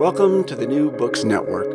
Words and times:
Welcome 0.00 0.44
to 0.44 0.56
the 0.56 0.66
New 0.66 0.90
Books 0.90 1.24
Network. 1.24 1.68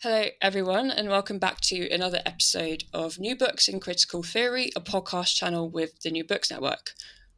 Hello, 0.00 0.24
everyone, 0.40 0.90
and 0.90 1.10
welcome 1.10 1.38
back 1.38 1.60
to 1.60 1.86
another 1.90 2.22
episode 2.24 2.84
of 2.94 3.18
New 3.18 3.36
Books 3.36 3.68
in 3.68 3.78
Critical 3.78 4.22
Theory, 4.22 4.70
a 4.74 4.80
podcast 4.80 5.34
channel 5.34 5.68
with 5.68 6.00
the 6.00 6.10
New 6.10 6.24
Books 6.24 6.50
Network. 6.50 6.92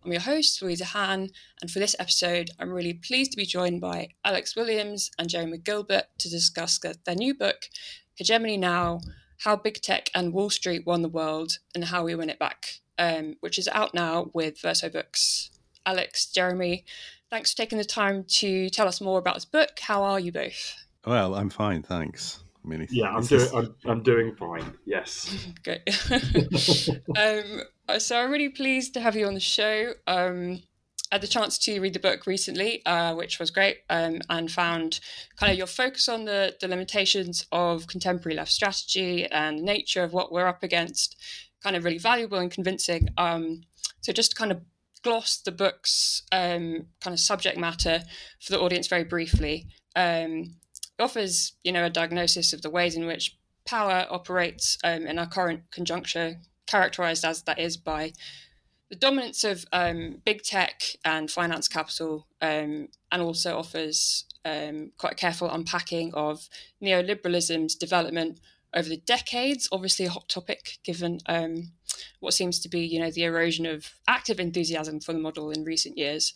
I'm 0.05 0.13
your 0.13 0.21
host, 0.21 0.63
Louisa 0.63 0.85
Hann, 0.85 1.31
and 1.61 1.69
for 1.69 1.81
this 1.81 1.97
episode, 1.99 2.53
I'm 2.61 2.71
really 2.71 2.95
pleased 2.95 3.33
to 3.33 3.37
be 3.37 3.45
joined 3.45 3.81
by 3.81 4.11
Alex 4.25 4.55
Williams 4.55 5.11
and 5.19 5.29
Jeremy 5.29 5.59
Gilbert 5.59 6.05
to 6.19 6.31
discuss 6.31 6.79
their 6.79 7.17
new 7.17 7.35
book, 7.35 7.69
Hegemony 8.15 8.57
Now 8.57 9.01
How 9.39 9.57
Big 9.57 9.83
Tech 9.83 10.11
and 10.15 10.33
Wall 10.33 10.49
Street 10.49 10.87
Won 10.87 11.03
the 11.03 11.09
World 11.09 11.59
and 11.75 11.87
How 11.87 12.05
We 12.05 12.15
Win 12.15 12.31
It 12.31 12.39
Back, 12.39 12.79
um, 13.01 13.35
which 13.41 13.59
is 13.59 13.67
out 13.67 13.95
now 13.95 14.31
with 14.33 14.61
Verso 14.61 14.89
Books. 14.89 15.51
Alex, 15.85 16.27
Jeremy, 16.27 16.85
thanks 17.31 17.53
for 17.53 17.57
taking 17.57 17.79
the 17.79 17.85
time 17.85 18.25
to 18.25 18.69
tell 18.71 18.89
us 18.89 19.01
more 19.01 19.19
about 19.19 19.35
this 19.35 19.45
book. 19.45 19.79
How 19.81 20.03
are 20.03 20.21
you 20.21 20.33
both? 20.33 20.75
Well, 21.07 21.35
I'm 21.35 21.51
fine, 21.51 21.83
thanks. 21.83 22.43
I 22.65 22.69
mean, 22.69 22.87
yeah, 22.91 23.09
I'm 23.09 23.25
doing. 23.25 23.49
I'm, 23.55 23.75
I'm, 23.87 24.03
doing 24.03 24.37
fine. 24.37 24.75
Yes. 24.85 25.35
Great. 25.65 25.83
um, 27.17 27.99
so 27.99 28.19
I'm 28.19 28.31
really 28.31 28.51
pleased 28.51 28.93
to 28.95 29.01
have 29.01 29.17
you 29.17 29.27
on 29.27 29.35
the 29.35 29.41
show. 29.41 29.95
Um, 30.07 30.63
I 31.11 31.17
had 31.17 31.23
the 31.23 31.27
chance 31.27 31.59
to 31.59 31.81
read 31.81 31.95
the 31.95 32.01
book 32.01 32.27
recently, 32.27 32.85
uh, 32.87 33.15
which 33.15 33.41
was 33.41 33.51
great, 33.51 33.79
um, 33.91 34.21
and 34.29 34.49
found 34.49 35.01
kind 35.37 35.51
of 35.51 35.59
your 35.59 35.67
focus 35.67 36.09
on 36.09 36.25
the, 36.25 36.55
the 36.61 36.69
limitations 36.69 37.47
of 37.51 37.89
contemporary 37.89 38.37
left 38.37 38.53
strategy 38.53 39.27
and 39.27 39.59
the 39.59 39.63
nature 39.63 40.05
of 40.05 40.13
what 40.13 40.31
we're 40.31 40.47
up 40.47 40.63
against 40.63 41.17
kind 41.65 41.75
of 41.75 41.85
really 41.85 41.99
valuable 41.99 42.39
and 42.39 42.53
convincing. 42.53 43.09
Um, 43.19 43.63
so 44.03 44.13
just 44.13 44.31
to 44.31 44.37
kind 44.37 44.53
of 44.53 44.61
gloss 45.03 45.39
the 45.39 45.53
book's 45.53 46.23
um, 46.33 46.87
kind 47.01 47.15
of 47.15 47.21
subject 47.21 47.59
matter 47.59 48.03
for 48.41 48.53
the 48.53 48.61
audience 48.61 48.87
very 48.87 49.05
briefly. 49.05 49.67
Um, 49.97 50.57
offers, 50.99 51.53
you 51.65 51.73
know, 51.73 51.85
a 51.85 51.91
diagnosis 51.91 52.53
of 52.53 52.63
the 52.63 52.71
ways 52.71 52.97
in 52.97 53.07
which 53.07 53.37
power 53.65 54.07
operates 54.11 54.79
um, 54.85 55.07
in 55.07 55.19
our 55.19 55.27
current 55.27 55.63
conjuncture, 55.71 56.37
characterized 56.67 57.25
as 57.25 57.43
that 57.43 57.59
is 57.59 57.77
by 57.77 58.13
the 58.91 58.97
dominance 58.97 59.45
of 59.45 59.65
um, 59.73 60.21
big 60.25 60.43
tech 60.43 60.83
and 61.05 61.31
finance 61.31 61.69
capital, 61.69 62.27
um, 62.43 62.89
and 63.13 63.23
also 63.23 63.57
offers 63.57 64.25
um, 64.45 64.91
quite 64.99 65.13
a 65.13 65.17
careful 65.17 65.51
unpacking 65.51 66.13
of 66.15 66.49
neoliberalism's 66.83 67.77
development 67.77 68.41
over 68.75 68.89
the 68.89 68.97
decades. 68.97 69.69
Obviously, 69.71 70.07
a 70.07 70.11
hot 70.11 70.29
topic 70.29 70.79
given 70.85 71.21
what 72.21 72.35
seems 72.35 72.59
to 72.61 72.69
be, 72.69 72.81
you 72.81 73.01
know, 73.01 73.11
the 73.11 73.25
erosion 73.25 73.67
of 73.67 73.91
active 74.09 74.41
enthusiasm 74.41 75.01
for 75.01 75.13
the 75.13 75.19
model 75.19 75.51
in 75.51 75.65
recent 75.65 75.97
years. 75.99 76.35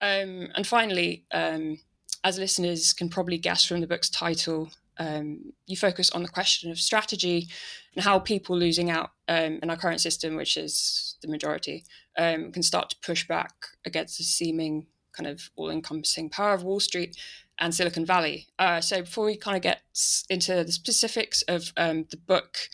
Um, 0.00 0.48
and 0.54 0.66
finally, 0.66 1.24
as 1.30 2.38
listeners 2.38 2.92
can 2.92 3.08
probably 3.08 3.38
guess 3.38 3.64
from 3.64 3.80
the 3.80 3.86
book's 3.86 4.10
title, 4.10 4.70
um, 4.98 5.52
you 5.66 5.76
focus 5.76 6.10
on 6.10 6.22
the 6.22 6.28
question 6.28 6.70
of 6.70 6.78
strategy 6.78 7.48
and 7.94 8.04
how 8.04 8.18
people 8.18 8.56
losing 8.56 8.90
out 8.90 9.10
um, 9.28 9.58
in 9.62 9.70
our 9.70 9.76
current 9.76 10.00
system, 10.00 10.36
which 10.36 10.56
is 10.56 11.16
the 11.22 11.28
majority, 11.28 11.84
um, 12.16 12.52
can 12.52 12.62
start 12.62 12.90
to 12.90 12.96
push 13.02 13.26
back 13.26 13.52
against 13.84 14.18
the 14.18 14.24
seeming 14.24 14.86
kind 15.12 15.26
of 15.28 15.50
all 15.56 15.70
encompassing 15.70 16.28
power 16.28 16.54
of 16.54 16.64
Wall 16.64 16.80
Street 16.80 17.16
and 17.58 17.74
Silicon 17.74 18.04
Valley. 18.04 18.48
Uh, 18.58 18.80
so, 18.80 19.02
before 19.02 19.26
we 19.26 19.36
kind 19.36 19.56
of 19.56 19.62
get 19.62 19.82
into 20.28 20.64
the 20.64 20.72
specifics 20.72 21.42
of 21.42 21.72
um, 21.76 22.06
the 22.10 22.16
book, 22.16 22.68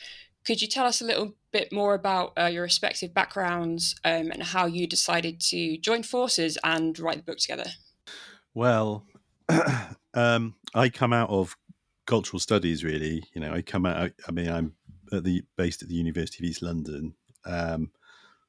could 0.45 0.63
you 0.63 0.69
tell 0.69 0.87
us 0.87 1.01
a 1.01 1.05
little 1.05 1.35
bit 1.53 1.73
more 1.73 1.95
about 1.95 2.33
uh, 2.39 2.47
your 2.47 2.63
respective 2.63 3.13
backgrounds 3.13 3.95
um, 4.05 4.31
and 4.31 4.43
how 4.43 4.67
you 4.67 4.87
decided 4.87 5.41
to 5.41 5.77
join 5.79 6.03
forces 6.03 6.57
and 6.65 6.99
write 6.99 7.19
the 7.19 7.23
book 7.23 7.39
together? 7.39 7.71
Well, 8.55 9.07
um, 10.15 10.55
I 10.75 10.89
come 10.89 11.13
out 11.13 11.31
of 11.31 11.57
cultural 12.07 12.41
studies, 12.41 12.85
really. 12.85 13.25
You 13.35 13.41
know, 13.41 13.53
I 13.53 13.63
come 13.63 13.87
out. 13.87 14.13
I 14.27 14.33
mean, 14.33 14.49
I'm 14.49 14.75
at 15.13 15.25
the 15.25 15.43
based 15.57 15.83
at 15.83 15.89
the 15.89 15.95
University 15.95 16.45
of 16.45 16.51
East 16.51 16.63
London, 16.63 17.15
um, 17.45 17.91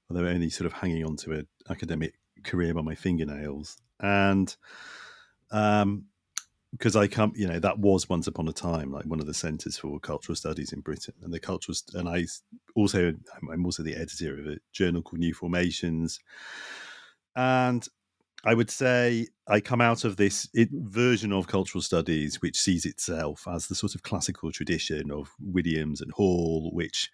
although 0.10 0.26
only 0.26 0.50
sort 0.50 0.66
of 0.68 0.74
hanging 0.74 1.06
on 1.06 1.16
to 1.18 1.34
an 1.34 1.48
academic 1.70 2.16
career 2.44 2.74
by 2.74 2.82
my 2.82 2.96
fingernails, 2.96 3.78
and 4.00 4.56
um, 5.52 6.06
because 6.72 6.96
I 6.96 7.08
come, 7.08 7.34
you 7.36 7.48
know, 7.48 7.60
that 7.60 7.80
was 7.80 8.08
once 8.08 8.28
upon 8.28 8.48
a 8.48 8.54
time 8.54 8.92
like 8.92 9.06
one 9.06 9.20
of 9.20 9.26
the 9.26 9.34
centres 9.34 9.78
for 9.78 10.00
cultural 10.00 10.36
studies 10.36 10.72
in 10.72 10.80
Britain, 10.80 11.14
and 11.22 11.34
the 11.34 11.40
cultural, 11.40 11.76
and 11.94 12.08
I 12.08 12.26
also, 12.76 13.14
I'm 13.52 13.66
also 13.66 13.84
the 13.84 13.96
editor 13.96 14.40
of 14.40 14.48
a 14.48 14.58
journal 14.72 15.02
called 15.02 15.20
New 15.20 15.34
Formations, 15.34 16.20
and 17.36 17.88
I 18.44 18.54
would 18.54 18.72
say 18.72 19.28
I 19.48 19.60
come 19.60 19.82
out 19.82 20.04
of 20.04 20.18
this 20.18 20.50
it, 20.54 20.70
version 20.72 21.32
of 21.32 21.48
cultural 21.48 21.82
studies 21.82 22.42
which 22.42 22.60
sees 22.60 22.86
itself 22.86 23.48
as 23.48 23.68
the 23.68 23.76
sort 23.76 23.94
of 23.94 24.04
classical 24.04 24.52
tradition 24.52 25.12
of 25.12 25.30
Williams 25.40 26.02
and 26.02 26.12
Hall, 26.12 26.72
which 26.74 27.12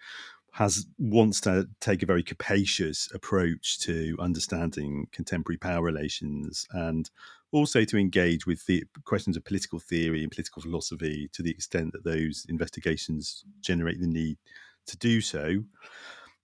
has 0.54 0.88
wants 0.98 1.42
to 1.42 1.68
take 1.82 2.02
a 2.02 2.08
very 2.08 2.24
capacious 2.24 3.10
approach 3.14 3.80
to 3.80 4.16
understanding 4.20 5.08
contemporary 5.12 5.58
power 5.58 5.84
relations 5.84 6.66
and 6.72 7.12
also 7.52 7.86
to 7.86 7.98
engage 7.98 8.46
with 8.46 8.66
the 8.66 8.84
questions 9.06 9.38
of 9.38 9.46
political 9.46 9.80
theory 9.80 10.22
and 10.22 10.32
political 10.32 10.62
philosophy 10.62 11.30
to 11.34 11.42
the 11.42 11.52
extent 11.52 11.94
that 11.94 12.04
those 12.04 12.46
investigations 12.50 13.44
generate 13.62 14.00
the 14.00 14.08
need 14.08 14.38
to 14.88 14.98
do 14.98 15.22
so. 15.22 15.64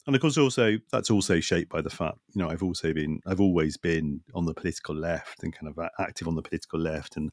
And 0.05 0.15
of 0.15 0.21
course 0.21 0.37
also 0.37 0.77
that's 0.91 1.09
also 1.09 1.39
shaped 1.39 1.71
by 1.71 1.81
the 1.81 1.89
fact 1.89 2.17
you 2.35 2.41
know 2.41 2.49
i've 2.49 2.63
also 2.63 2.93
been 2.93 3.21
i've 3.25 3.39
always 3.39 3.77
been 3.77 4.19
on 4.35 4.45
the 4.45 4.53
political 4.53 4.93
left 4.93 5.43
and 5.43 5.55
kind 5.57 5.73
of 5.73 5.79
active 5.97 6.27
on 6.27 6.35
the 6.35 6.41
political 6.41 6.79
left. 6.79 7.15
And 7.15 7.31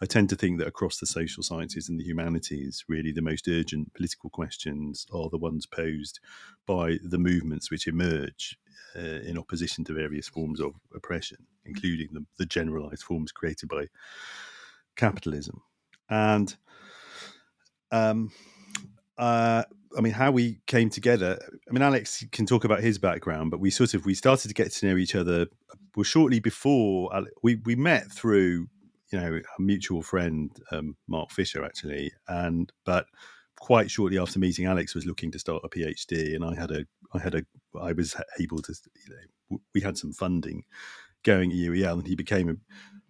i 0.00 0.06
tend 0.06 0.28
to 0.30 0.36
think 0.36 0.58
that 0.58 0.68
across 0.68 0.98
the 0.98 1.06
social 1.06 1.42
sciences 1.42 1.88
and 1.88 1.98
the 1.98 2.04
humanities 2.04 2.84
really 2.88 3.10
the 3.10 3.22
most 3.22 3.48
urgent 3.48 3.92
political 3.94 4.30
questions 4.30 5.04
are 5.12 5.28
the 5.30 5.38
ones 5.38 5.66
posed 5.66 6.20
by 6.64 6.98
the 7.02 7.18
movements 7.18 7.72
which 7.72 7.88
emerge 7.88 8.56
uh, 8.94 9.00
in 9.00 9.36
opposition 9.36 9.84
to 9.84 9.92
various 9.92 10.28
forms 10.28 10.60
of 10.60 10.74
oppression 10.94 11.46
including 11.64 12.08
the, 12.12 12.24
the 12.38 12.46
generalized 12.46 13.02
forms 13.02 13.32
created 13.32 13.68
by 13.68 13.86
capitalism 14.96 15.62
and 16.10 16.56
um 17.90 18.30
uh 19.18 19.62
I 19.96 20.00
mean, 20.00 20.12
how 20.12 20.30
we 20.30 20.60
came 20.66 20.90
together. 20.90 21.38
I 21.68 21.72
mean, 21.72 21.82
Alex 21.82 22.24
can 22.32 22.46
talk 22.46 22.64
about 22.64 22.80
his 22.80 22.98
background, 22.98 23.50
but 23.50 23.60
we 23.60 23.70
sort 23.70 23.94
of 23.94 24.06
we 24.06 24.14
started 24.14 24.48
to 24.48 24.54
get 24.54 24.72
to 24.72 24.86
know 24.86 24.96
each 24.96 25.14
other. 25.14 25.46
Well, 25.94 26.04
shortly 26.04 26.40
before 26.40 27.10
we 27.42 27.56
we 27.64 27.76
met 27.76 28.10
through 28.10 28.68
you 29.10 29.20
know 29.20 29.40
a 29.58 29.62
mutual 29.62 30.02
friend, 30.02 30.50
um, 30.70 30.96
Mark 31.06 31.30
Fisher, 31.30 31.64
actually, 31.64 32.12
and 32.28 32.72
but 32.84 33.06
quite 33.60 33.90
shortly 33.90 34.18
after 34.18 34.38
meeting 34.38 34.66
Alex 34.66 34.94
was 34.94 35.06
looking 35.06 35.30
to 35.32 35.38
start 35.38 35.62
a 35.64 35.68
PhD, 35.68 36.34
and 36.34 36.44
I 36.44 36.54
had 36.54 36.70
a 36.70 36.84
I 37.12 37.18
had 37.18 37.34
a 37.34 37.44
I 37.80 37.92
was 37.92 38.16
able 38.40 38.58
to 38.62 38.74
you 39.06 39.14
know 39.14 39.60
we 39.74 39.80
had 39.82 39.98
some 39.98 40.12
funding 40.12 40.64
going 41.22 41.50
at 41.50 41.58
UEL, 41.58 41.98
and 41.98 42.06
he 42.06 42.16
became 42.16 42.48
a, 42.48 42.54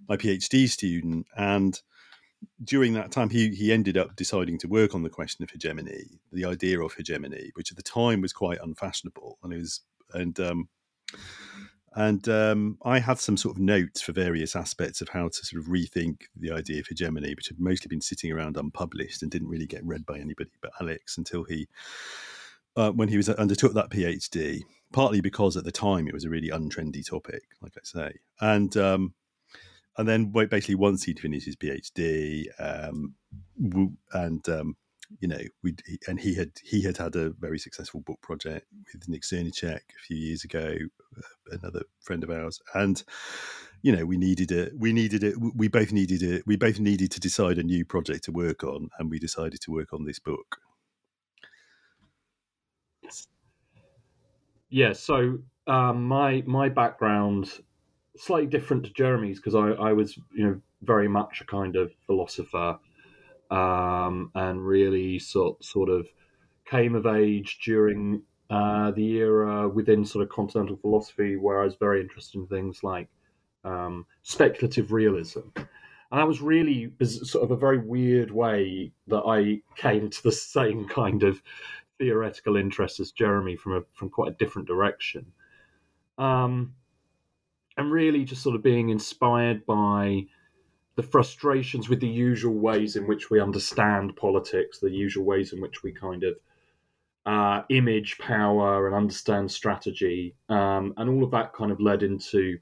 my 0.09 0.17
PhD 0.17 0.69
student 0.69 1.27
and 1.37 1.81
during 2.63 2.95
that 2.95 3.11
time, 3.13 3.31
he 3.31 3.51
he 3.51 3.73
ended 3.73 3.97
up 3.97 4.17
deciding 4.17 4.59
to 4.59 4.69
work 4.69 4.95
on 4.95 5.03
the 5.03 5.11
question 5.11 5.43
of 5.43 5.51
hegemony, 5.51 6.21
the 6.33 6.45
idea 6.45 6.81
of 6.81 6.95
hegemony, 6.95 7.51
which 7.55 7.71
at 7.71 7.77
the 7.77 7.83
time 7.83 8.21
was 8.21 8.33
quite 8.33 8.59
unfashionable, 8.61 9.39
and 9.43 9.53
it 9.53 9.59
was 9.59 9.81
and 10.13 10.39
um, 10.41 10.69
and 11.95 12.29
um, 12.29 12.79
I 12.85 12.99
had 12.99 13.19
some 13.19 13.37
sort 13.37 13.57
of 13.57 13.63
notes 13.63 14.01
for 14.01 14.13
various 14.13 14.57
aspects 14.57 15.01
of 15.01 15.11
how 15.11 15.29
to 15.29 15.45
sort 15.47 15.63
of 15.63 15.69
rethink 15.69 16.23
the 16.37 16.53
idea 16.53 16.81
of 16.81 16.87
hegemony, 16.87 17.35
which 17.35 17.49
had 17.49 17.61
mostly 17.61 17.89
been 17.89 18.01
sitting 18.01 18.33
around 18.33 18.57
unpublished 18.57 19.23
and 19.23 19.31
didn't 19.31 19.49
really 19.49 19.67
get 19.67 19.85
read 19.85 20.07
by 20.07 20.19
anybody 20.19 20.51
but 20.63 20.73
Alex 20.81 21.19
until 21.19 21.45
he, 21.45 21.69
uh, 22.77 22.93
when 22.93 23.09
he 23.09 23.17
was 23.17 23.29
undertook 23.29 23.75
that 23.75 23.91
PhD. 23.91 24.63
Partly 24.93 25.21
because 25.21 25.57
at 25.57 25.65
the 25.65 25.73
time 25.73 26.07
it 26.07 26.15
was 26.15 26.25
a 26.25 26.31
really 26.31 26.51
untrendy 26.51 27.05
topic, 27.09 27.43
like 27.61 27.73
I 27.77 27.81
say, 27.85 28.13
and 28.41 28.77
um, 28.77 29.15
and 29.97 30.09
then 30.09 30.27
basically 30.27 30.75
once 30.75 31.05
he'd 31.05 31.21
finished 31.21 31.47
his 31.47 31.57
PhD, 31.57 32.47
um, 32.59 33.15
and 34.13 34.49
um, 34.49 34.77
you 35.21 35.29
know, 35.29 35.41
we 35.63 35.75
and 36.07 36.21
he 36.21 36.35
had 36.35 36.53
he 36.65 36.83
had 36.83 36.97
had 36.97 37.17
a 37.17 37.31
very 37.31 37.59
successful 37.59 38.01
book 38.01 38.21
project 38.23 38.67
with 38.93 39.09
Nick 39.09 39.23
Srnicek 39.23 39.81
a 39.97 40.03
few 40.07 40.17
years 40.17 40.45
ago, 40.45 40.75
uh, 41.17 41.57
another 41.61 41.83
friend 42.01 42.25
of 42.25 42.31
ours, 42.31 42.61
and 42.75 43.03
you 43.83 43.95
know 43.95 44.05
we 44.05 44.17
needed 44.17 44.53
it. 44.53 44.73
we 44.79 44.93
needed 44.93 45.25
it 45.25 45.35
we 45.39 45.69
both 45.69 45.93
needed 45.93 46.23
it 46.23 46.45
we 46.47 46.57
both 46.57 46.79
needed 46.79 47.11
to 47.11 47.21
decide 47.21 47.59
a 47.59 47.63
new 47.65 47.85
project 47.85 48.25
to 48.25 48.33
work 48.33 48.63
on 48.63 48.89
and 48.99 49.11
we 49.11 49.19
decided 49.19 49.61
to 49.61 49.73
work 49.73 49.93
on 49.93 50.05
this 50.05 50.21
book 50.21 50.59
yeah 54.73 54.93
so 54.93 55.39
um, 55.67 56.05
my 56.05 56.43
my 56.47 56.69
background 56.69 57.61
slightly 58.17 58.49
different 58.49 58.85
to 58.85 58.93
jeremy's 58.93 59.39
because 59.39 59.55
I, 59.55 59.69
I 59.71 59.93
was 59.93 60.17
you 60.35 60.45
know 60.45 60.61
very 60.83 61.09
much 61.09 61.41
a 61.41 61.45
kind 61.45 61.77
of 61.77 61.93
philosopher 62.07 62.79
um, 63.51 64.31
and 64.35 64.67
really 64.67 65.19
sort 65.19 65.63
sort 65.63 65.91
of 65.91 66.09
came 66.65 66.95
of 66.95 67.07
age 67.07 67.59
during 67.65 68.23
uh, 68.51 68.91
the 68.93 69.17
era 69.19 69.69
within 69.69 70.05
sort 70.05 70.23
of 70.23 70.31
continental 70.31 70.77
philosophy 70.77 71.37
where 71.37 71.61
I 71.61 71.65
was 71.65 71.77
very 71.77 72.01
interested 72.01 72.39
in 72.39 72.47
things 72.47 72.83
like 72.83 73.09
um, 73.65 74.07
speculative 74.23 74.93
realism. 74.93 75.41
And 76.13 76.21
that 76.21 76.29
was 76.29 76.43
really 76.43 76.93
sort 77.01 77.43
of 77.43 77.53
a 77.53 77.57
very 77.57 77.79
weird 77.79 78.31
way 78.31 78.93
that 79.07 79.23
I 79.27 79.63
came 79.77 80.11
to 80.11 80.23
the 80.23 80.31
same 80.31 80.87
kind 80.87 81.23
of 81.23 81.43
theoretical 81.99 82.57
interest 82.57 83.01
as 83.01 83.13
Jeremy 83.13 83.57
from 83.57 83.77
a 83.77 83.81
from 83.95 84.11
quite 84.11 84.33
a 84.33 84.37
different 84.37 84.69
direction. 84.69 85.33
Um, 86.19 86.75
and 87.79 87.91
really 87.91 88.25
just 88.25 88.43
sort 88.43 88.55
of 88.55 88.63
being 88.63 88.91
inspired 88.91 89.65
by 89.65 90.27
the 90.97 91.03
frustrations 91.03 91.89
with 91.89 92.01
the 92.01 92.09
usual 92.09 92.59
ways 92.59 92.97
in 92.97 93.07
which 93.07 93.31
we 93.31 93.41
understand 93.41 94.15
politics, 94.15 94.81
the 94.81 94.91
usual 94.91 95.25
ways 95.25 95.55
in 95.55 95.63
which 95.63 95.83
we 95.83 95.93
kind 95.93 96.25
of 96.25 96.35
uh, 97.25 97.63
image 97.71 98.19
power 98.19 98.87
and 98.87 98.95
understand 98.95 99.51
strategy. 99.51 100.35
Um, 100.51 100.93
and 100.99 101.09
all 101.09 101.25
of 101.25 101.31
that 101.31 101.55
kind 101.55 101.73
of 101.73 101.81
led 101.81 102.03
into 102.03 102.59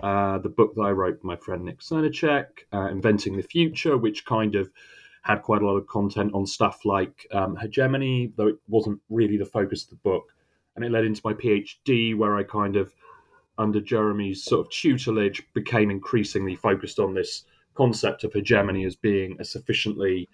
uh, 0.00 0.38
the 0.38 0.48
book 0.48 0.74
that 0.74 0.82
I 0.82 0.90
wrote 0.90 1.14
with 1.14 1.24
my 1.24 1.36
friend 1.36 1.64
Nick 1.64 1.80
Srnicek, 1.80 2.46
uh, 2.72 2.88
Inventing 2.88 3.36
the 3.36 3.42
Future, 3.42 3.96
which 3.96 4.24
kind 4.24 4.54
of 4.54 4.70
had 5.22 5.42
quite 5.42 5.62
a 5.62 5.66
lot 5.66 5.76
of 5.76 5.86
content 5.86 6.34
on 6.34 6.46
stuff 6.46 6.84
like 6.84 7.26
um, 7.32 7.56
hegemony, 7.56 8.32
though 8.36 8.48
it 8.48 8.56
wasn't 8.68 9.00
really 9.08 9.36
the 9.36 9.46
focus 9.46 9.84
of 9.84 9.90
the 9.90 9.96
book. 9.96 10.34
And 10.76 10.84
it 10.84 10.90
led 10.90 11.04
into 11.04 11.22
my 11.24 11.32
PhD, 11.32 12.16
where 12.16 12.36
I 12.36 12.42
kind 12.42 12.76
of, 12.76 12.92
under 13.56 13.80
Jeremy's 13.80 14.44
sort 14.44 14.66
of 14.66 14.72
tutelage, 14.72 15.42
became 15.54 15.90
increasingly 15.90 16.56
focused 16.56 16.98
on 16.98 17.14
this 17.14 17.44
concept 17.74 18.24
of 18.24 18.32
hegemony 18.32 18.84
as 18.84 18.96
being 18.96 19.36
a 19.40 19.44
sufficiently 19.44 20.28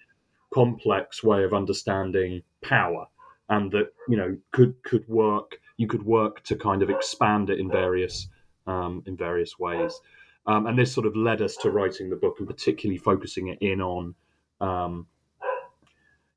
complex 0.53 1.23
way 1.23 1.43
of 1.43 1.53
understanding 1.53 2.41
power 2.61 3.05
and 3.49 3.71
that 3.71 3.93
you 4.07 4.17
know 4.17 4.35
could 4.51 4.75
could 4.83 5.07
work 5.07 5.59
you 5.77 5.87
could 5.87 6.03
work 6.03 6.43
to 6.43 6.55
kind 6.55 6.83
of 6.83 6.89
expand 6.89 7.49
it 7.49 7.59
in 7.59 7.69
various 7.69 8.27
um, 8.71 9.03
in 9.05 9.17
various 9.17 9.59
ways. 9.59 9.99
Um, 10.47 10.65
and 10.65 10.77
this 10.77 10.91
sort 10.91 11.05
of 11.05 11.15
led 11.15 11.41
us 11.41 11.55
to 11.57 11.69
writing 11.69 12.09
the 12.09 12.15
book 12.15 12.37
and 12.39 12.47
particularly 12.47 12.97
focusing 12.97 13.49
it 13.49 13.59
in 13.61 13.81
on, 13.81 14.15
um, 14.59 15.07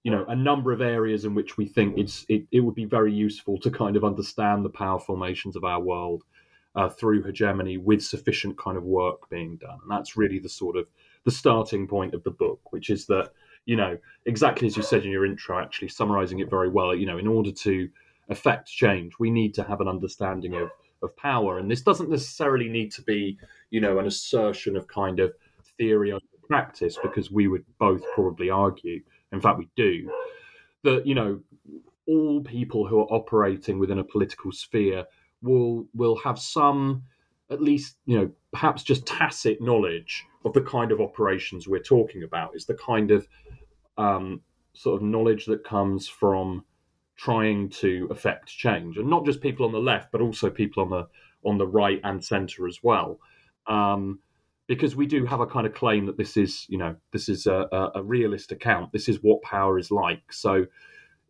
you 0.02 0.10
know, 0.10 0.26
a 0.28 0.36
number 0.36 0.72
of 0.72 0.82
areas 0.82 1.24
in 1.24 1.34
which 1.34 1.56
we 1.56 1.66
think 1.66 1.96
it's 1.96 2.26
it, 2.28 2.44
it 2.52 2.60
would 2.60 2.74
be 2.74 2.84
very 2.84 3.12
useful 3.12 3.58
to 3.60 3.70
kind 3.70 3.96
of 3.96 4.04
understand 4.04 4.62
the 4.64 4.70
power 4.70 5.00
formations 5.00 5.56
of 5.56 5.64
our 5.64 5.80
world 5.80 6.22
uh, 6.74 6.88
through 6.88 7.22
hegemony 7.22 7.78
with 7.78 8.02
sufficient 8.02 8.58
kind 8.58 8.76
of 8.76 8.82
work 8.82 9.30
being 9.30 9.56
done. 9.56 9.78
And 9.82 9.90
that's 9.90 10.16
really 10.16 10.38
the 10.38 10.48
sort 10.48 10.76
of 10.76 10.86
the 11.24 11.30
starting 11.30 11.86
point 11.86 12.12
of 12.12 12.22
the 12.24 12.30
book, 12.30 12.60
which 12.72 12.90
is 12.90 13.06
that 13.06 13.30
you 13.64 13.76
know 13.76 13.96
exactly 14.26 14.66
as 14.66 14.76
you 14.76 14.82
said 14.82 15.04
in 15.04 15.10
your 15.10 15.24
intro, 15.24 15.58
actually 15.58 15.88
summarizing 15.88 16.40
it 16.40 16.50
very 16.50 16.68
well. 16.68 16.94
You 16.94 17.06
know, 17.06 17.16
in 17.16 17.26
order 17.26 17.52
to 17.52 17.88
affect 18.28 18.68
change, 18.68 19.14
we 19.18 19.30
need 19.30 19.54
to 19.54 19.62
have 19.62 19.80
an 19.80 19.88
understanding 19.88 20.54
of 20.54 20.70
of 21.04 21.16
power. 21.16 21.58
And 21.58 21.70
this 21.70 21.82
doesn't 21.82 22.10
necessarily 22.10 22.68
need 22.68 22.92
to 22.92 23.02
be, 23.02 23.38
you 23.70 23.80
know, 23.80 23.98
an 23.98 24.06
assertion 24.06 24.76
of 24.76 24.88
kind 24.88 25.20
of 25.20 25.32
theory 25.78 26.12
over 26.12 26.24
practice, 26.48 26.98
because 27.02 27.30
we 27.30 27.48
would 27.48 27.64
both 27.78 28.02
probably 28.14 28.50
argue, 28.50 29.00
in 29.32 29.40
fact, 29.40 29.58
we 29.58 29.68
do, 29.76 30.10
that, 30.82 31.06
you 31.06 31.14
know, 31.14 31.40
all 32.06 32.42
people 32.42 32.86
who 32.86 33.00
are 33.00 33.12
operating 33.12 33.78
within 33.78 33.98
a 33.98 34.04
political 34.04 34.52
sphere 34.52 35.04
will 35.42 35.86
will 35.94 36.16
have 36.16 36.38
some 36.38 37.02
at 37.50 37.62
least 37.62 37.96
you 38.06 38.18
know 38.18 38.30
perhaps 38.52 38.82
just 38.82 39.06
tacit 39.06 39.60
knowledge 39.60 40.24
of 40.44 40.52
the 40.52 40.60
kind 40.60 40.92
of 40.92 41.00
operations 41.00 41.66
we're 41.66 41.78
talking 41.78 42.22
about 42.22 42.54
is 42.54 42.66
the 42.66 42.74
kind 42.74 43.10
of 43.10 43.26
um, 43.96 44.40
sort 44.72 45.00
of 45.00 45.06
knowledge 45.06 45.46
that 45.46 45.64
comes 45.64 46.08
from 46.08 46.64
trying 47.16 47.68
to 47.68 48.08
affect 48.10 48.48
change, 48.48 48.96
and 48.96 49.08
not 49.08 49.24
just 49.24 49.40
people 49.40 49.66
on 49.66 49.72
the 49.72 49.78
left, 49.78 50.10
but 50.12 50.20
also 50.20 50.50
people 50.50 50.82
on 50.82 50.90
the 50.90 51.06
on 51.44 51.58
the 51.58 51.66
right 51.66 52.00
and 52.04 52.24
centre 52.24 52.66
as 52.66 52.80
well. 52.82 53.18
Um, 53.66 54.18
because 54.66 54.96
we 54.96 55.06
do 55.06 55.26
have 55.26 55.40
a 55.40 55.46
kind 55.46 55.66
of 55.66 55.74
claim 55.74 56.06
that 56.06 56.16
this 56.16 56.36
is, 56.36 56.66
you 56.68 56.78
know, 56.78 56.96
this 57.12 57.28
is 57.28 57.46
a, 57.46 57.90
a, 57.94 58.02
realist 58.02 58.50
account. 58.50 58.92
This 58.92 59.08
is 59.08 59.22
what 59.22 59.42
power 59.42 59.78
is 59.78 59.90
like. 59.90 60.32
So, 60.32 60.66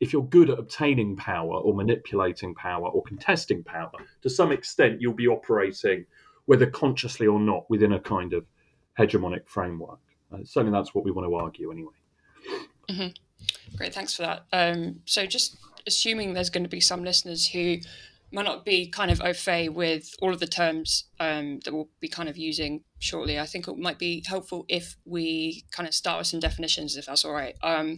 if 0.00 0.12
you're 0.12 0.26
good 0.26 0.50
at 0.50 0.58
obtaining 0.58 1.16
power 1.16 1.54
or 1.54 1.74
manipulating 1.74 2.54
power 2.54 2.88
or 2.88 3.02
contesting 3.02 3.64
power, 3.64 3.92
to 4.22 4.30
some 4.30 4.52
extent, 4.52 5.00
you'll 5.00 5.14
be 5.14 5.28
operating, 5.28 6.04
whether 6.46 6.66
consciously 6.66 7.26
or 7.26 7.40
not, 7.40 7.68
within 7.70 7.92
a 7.92 8.00
kind 8.00 8.34
of 8.34 8.44
hegemonic 8.98 9.46
framework. 9.46 10.00
Uh, 10.32 10.38
certainly, 10.44 10.76
that's 10.76 10.94
what 10.94 11.04
we 11.04 11.10
want 11.10 11.28
to 11.28 11.34
argue, 11.34 11.70
anyway. 11.72 11.92
Mm-hmm. 12.88 13.76
Great, 13.76 13.94
thanks 13.94 14.14
for 14.14 14.22
that. 14.22 14.44
Um, 14.52 15.00
so, 15.06 15.26
just 15.26 15.58
assuming 15.86 16.34
there's 16.34 16.50
going 16.50 16.64
to 16.64 16.68
be 16.68 16.80
some 16.80 17.04
listeners 17.04 17.46
who 17.48 17.78
might 18.32 18.44
not 18.44 18.64
be 18.64 18.88
kind 18.88 19.10
of 19.10 19.20
au 19.20 19.32
fait 19.32 19.68
with 19.68 20.12
all 20.20 20.32
of 20.32 20.40
the 20.40 20.46
terms 20.46 21.04
um, 21.20 21.60
that 21.64 21.72
we'll 21.72 21.88
be 22.00 22.08
kind 22.08 22.28
of 22.28 22.36
using 22.36 22.82
shortly, 22.98 23.38
I 23.38 23.46
think 23.46 23.68
it 23.68 23.78
might 23.78 23.98
be 23.98 24.24
helpful 24.26 24.64
if 24.68 24.96
we 25.04 25.64
kind 25.70 25.88
of 25.88 25.94
start 25.94 26.18
with 26.18 26.26
some 26.26 26.40
definitions, 26.40 26.96
if 26.96 27.06
that's 27.06 27.24
all 27.24 27.32
right. 27.32 27.54
Um, 27.62 27.96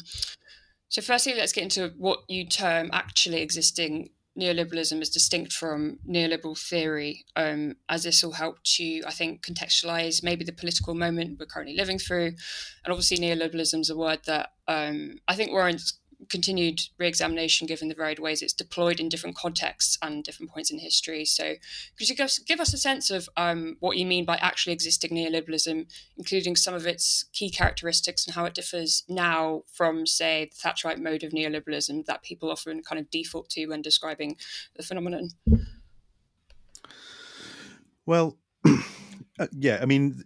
so, 0.89 1.01
firstly, 1.03 1.35
let's 1.35 1.53
get 1.53 1.65
into 1.65 1.93
what 1.97 2.21
you 2.29 2.47
term 2.47 2.91
actually 2.93 3.41
existing 3.41 4.11
neoliberalism 4.39 5.01
as 5.01 5.09
distinct 5.09 5.53
from 5.53 5.99
neoliberal 6.09 6.59
theory, 6.59 7.25
um, 7.35 7.75
as 7.89 8.05
this 8.05 8.23
will 8.23 8.33
help 8.33 8.63
to, 8.63 9.03
I 9.07 9.11
think, 9.11 9.45
contextualize 9.45 10.23
maybe 10.23 10.45
the 10.45 10.53
political 10.53 10.95
moment 10.95 11.39
we're 11.41 11.47
currently 11.47 11.77
living 11.77 11.99
through. 11.99 12.27
And 12.85 12.91
obviously, 12.93 13.17
neoliberalism 13.19 13.81
is 13.81 13.91
a 13.91 13.97
word 13.97 14.21
that 14.27 14.51
um, 14.69 15.15
I 15.27 15.35
think 15.35 15.51
warrants 15.51 15.99
continued 16.29 16.81
re-examination 16.99 17.67
given 17.67 17.89
the 17.89 17.95
varied 17.95 18.19
ways 18.19 18.43
it's 18.43 18.53
deployed 18.53 19.01
in 19.01 19.09
different 19.09 19.37
contexts 19.37 19.99
and 20.03 20.25
different 20.25 20.51
points 20.51 20.71
in 20.71 20.79
history. 20.79 21.25
So, 21.25 21.55
could 21.99 22.09
you 22.09 22.17
give 22.17 22.25
us, 22.25 22.39
give 22.39 22.61
us 22.61 22.73
a 22.73 22.79
sense 22.79 23.11
of 23.11 23.29
um, 23.37 23.77
what 23.81 23.97
you 23.97 24.07
mean 24.07 24.25
by 24.25 24.37
actually 24.37 24.73
existing 24.73 25.11
neoliberalism, 25.11 25.87
including 26.17 26.57
some 26.57 26.75
of 26.75 26.87
its 26.87 27.25
key 27.33 27.51
characteristics 27.51 28.27
and 28.27 28.35
how 28.35 28.45
it 28.45 28.55
differs 28.55 29.05
now 29.09 29.63
from, 29.73 30.07
say, 30.07 30.51
the 30.51 30.69
Thatcherite 30.69 31.01
mode 31.01 31.23
of 31.23 31.33
neoliberalism 31.33 32.07
that 32.07 32.23
people 32.23 32.51
often 32.51 32.83
kind 32.83 33.01
of 33.01 33.11
default 33.11 33.51
to 33.51 33.67
when 33.67 33.83
describing 33.83 34.37
the 34.77 34.83
phenomenon? 34.83 35.31
Well, 38.05 38.39
uh, 39.39 39.47
yeah, 39.53 39.79
I 39.83 39.87
mean. 39.87 40.23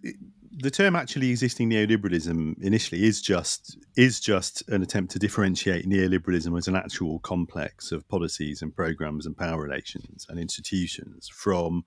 The 0.57 0.71
term 0.71 0.95
actually 0.97 1.29
existing 1.29 1.69
neoliberalism 1.69 2.61
initially 2.61 3.05
is 3.05 3.21
just 3.21 3.77
is 3.95 4.19
just 4.19 4.67
an 4.69 4.81
attempt 4.81 5.13
to 5.13 5.19
differentiate 5.19 5.87
neoliberalism 5.87 6.57
as 6.57 6.67
an 6.67 6.75
actual 6.75 7.19
complex 7.19 7.91
of 7.91 8.07
policies 8.09 8.61
and 8.61 8.75
programs 8.75 9.25
and 9.25 9.37
power 9.37 9.61
relations 9.61 10.25
and 10.27 10.37
institutions 10.37 11.29
from 11.29 11.85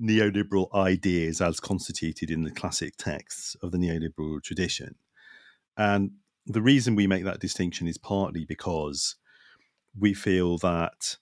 neoliberal 0.00 0.72
ideas 0.74 1.40
as 1.40 1.60
constituted 1.60 2.30
in 2.30 2.42
the 2.42 2.50
classic 2.50 2.96
texts 2.96 3.56
of 3.62 3.70
the 3.70 3.78
neoliberal 3.78 4.42
tradition. 4.42 4.96
And 5.76 6.12
the 6.46 6.62
reason 6.62 6.96
we 6.96 7.06
make 7.06 7.24
that 7.24 7.40
distinction 7.40 7.86
is 7.86 7.98
partly 7.98 8.44
because 8.44 9.16
we 9.98 10.14
feel 10.14 10.58
that 10.58 11.16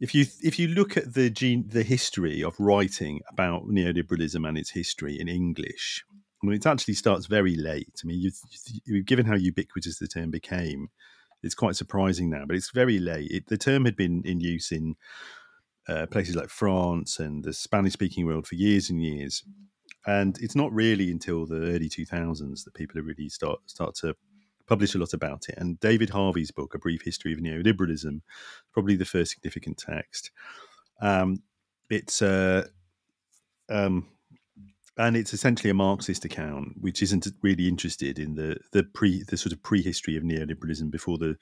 if 0.00 0.14
you 0.14 0.24
if 0.42 0.58
you 0.58 0.68
look 0.68 0.96
at 0.96 1.14
the 1.14 1.28
gene, 1.30 1.68
the 1.68 1.82
history 1.82 2.42
of 2.42 2.58
writing 2.58 3.20
about 3.28 3.68
neoliberalism 3.68 4.48
and 4.48 4.56
its 4.56 4.70
history 4.70 5.20
in 5.20 5.28
English, 5.28 6.04
I 6.42 6.46
mean, 6.46 6.56
it 6.56 6.66
actually 6.66 6.94
starts 6.94 7.26
very 7.26 7.54
late. 7.54 8.00
I 8.02 8.06
mean, 8.06 8.32
you, 8.86 9.02
given 9.02 9.26
how 9.26 9.36
ubiquitous 9.36 9.98
the 9.98 10.08
term 10.08 10.30
became, 10.30 10.88
it's 11.42 11.54
quite 11.54 11.76
surprising 11.76 12.30
now, 12.30 12.44
but 12.46 12.56
it's 12.56 12.70
very 12.70 12.98
late. 12.98 13.30
It, 13.30 13.48
the 13.48 13.58
term 13.58 13.84
had 13.84 13.94
been 13.94 14.22
in 14.24 14.40
use 14.40 14.72
in 14.72 14.96
uh, 15.86 16.06
places 16.06 16.34
like 16.34 16.48
France 16.48 17.18
and 17.18 17.44
the 17.44 17.52
Spanish-speaking 17.52 18.24
world 18.24 18.46
for 18.46 18.54
years 18.54 18.88
and 18.88 19.02
years, 19.02 19.44
and 20.06 20.38
it's 20.40 20.56
not 20.56 20.72
really 20.72 21.10
until 21.10 21.44
the 21.44 21.56
early 21.56 21.90
2000s 21.90 22.64
that 22.64 22.74
people 22.74 23.02
really 23.02 23.28
start 23.28 23.58
start 23.66 23.94
to 23.96 24.14
published 24.70 24.94
a 24.94 24.98
lot 24.98 25.12
about 25.12 25.48
it. 25.48 25.56
And 25.58 25.78
David 25.80 26.10
Harvey's 26.10 26.52
book, 26.52 26.74
A 26.74 26.78
Brief 26.78 27.02
History 27.02 27.32
of 27.34 27.40
Neoliberalism, 27.40 28.20
probably 28.72 28.96
the 28.96 29.04
first 29.04 29.32
significant 29.32 29.76
text. 29.76 30.30
Um, 31.02 31.42
it's 31.90 32.22
uh, 32.22 32.68
um, 33.68 34.06
and 34.96 35.16
it's 35.16 35.32
essentially 35.32 35.70
a 35.70 35.74
Marxist 35.74 36.24
account, 36.24 36.74
which 36.80 37.02
isn't 37.02 37.26
really 37.42 37.66
interested 37.66 38.18
in 38.18 38.34
the 38.34 38.58
the 38.72 38.84
pre 38.84 39.24
the 39.24 39.36
sort 39.36 39.52
of 39.52 39.62
prehistory 39.62 40.16
of 40.16 40.22
neoliberalism 40.22 40.90
before 40.90 41.18
the 41.18 41.36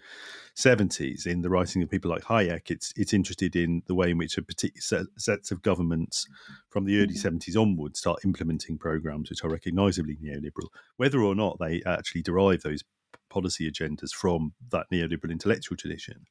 seventies. 0.54 1.26
In 1.26 1.42
the 1.42 1.50
writing 1.50 1.82
of 1.82 1.90
people 1.90 2.10
like 2.10 2.22
Hayek, 2.22 2.70
it's 2.70 2.94
it's 2.96 3.12
interested 3.12 3.56
in 3.56 3.82
the 3.86 3.94
way 3.94 4.10
in 4.10 4.18
which 4.18 4.38
a 4.38 4.42
particular 4.42 4.80
set, 4.80 5.06
sets 5.18 5.50
of 5.50 5.62
governments 5.62 6.26
from 6.70 6.86
the 6.86 6.98
early 7.02 7.14
seventies 7.14 7.56
onwards 7.56 7.98
start 7.98 8.24
implementing 8.24 8.78
programs 8.78 9.28
which 9.28 9.44
are 9.44 9.50
recognisably 9.50 10.16
neoliberal, 10.16 10.68
whether 10.96 11.20
or 11.20 11.34
not 11.34 11.58
they 11.58 11.82
actually 11.84 12.22
derive 12.22 12.62
those 12.62 12.84
policy 13.28 13.70
agendas 13.70 14.12
from 14.12 14.52
that 14.70 14.86
neoliberal 14.92 15.30
intellectual 15.30 15.76
tradition. 15.76 16.26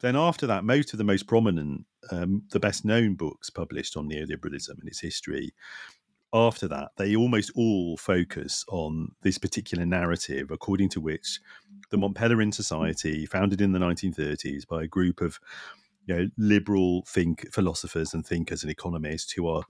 Then 0.00 0.16
after 0.16 0.46
that, 0.46 0.64
most 0.64 0.92
of 0.92 0.98
the 0.98 1.04
most 1.04 1.26
prominent, 1.26 1.86
um, 2.10 2.42
the 2.50 2.60
best 2.60 2.84
known 2.84 3.14
books 3.14 3.48
published 3.48 3.96
on 3.96 4.08
neoliberalism 4.08 4.78
and 4.78 4.88
its 4.88 5.00
history 5.00 5.54
after 6.32 6.68
that, 6.68 6.90
they 6.96 7.16
almost 7.16 7.50
all 7.54 7.96
focus 7.96 8.64
on 8.68 9.12
this 9.22 9.38
particular 9.38 9.86
narrative, 9.86 10.50
according 10.50 10.88
to 10.90 11.00
which 11.00 11.40
the 11.90 11.96
Mont 11.96 12.16
Pelerin 12.16 12.52
Society, 12.52 13.26
founded 13.26 13.60
in 13.60 13.72
the 13.72 13.78
1930s 13.78 14.66
by 14.66 14.82
a 14.82 14.88
group 14.88 15.20
of 15.20 15.38
you 16.06 16.14
know, 16.14 16.28
liberal 16.36 17.04
think 17.06 17.50
philosophers 17.52 18.12
and 18.12 18.26
thinkers 18.26 18.62
and 18.62 18.70
economists 18.70 19.32
who 19.32 19.48
are 19.48 19.64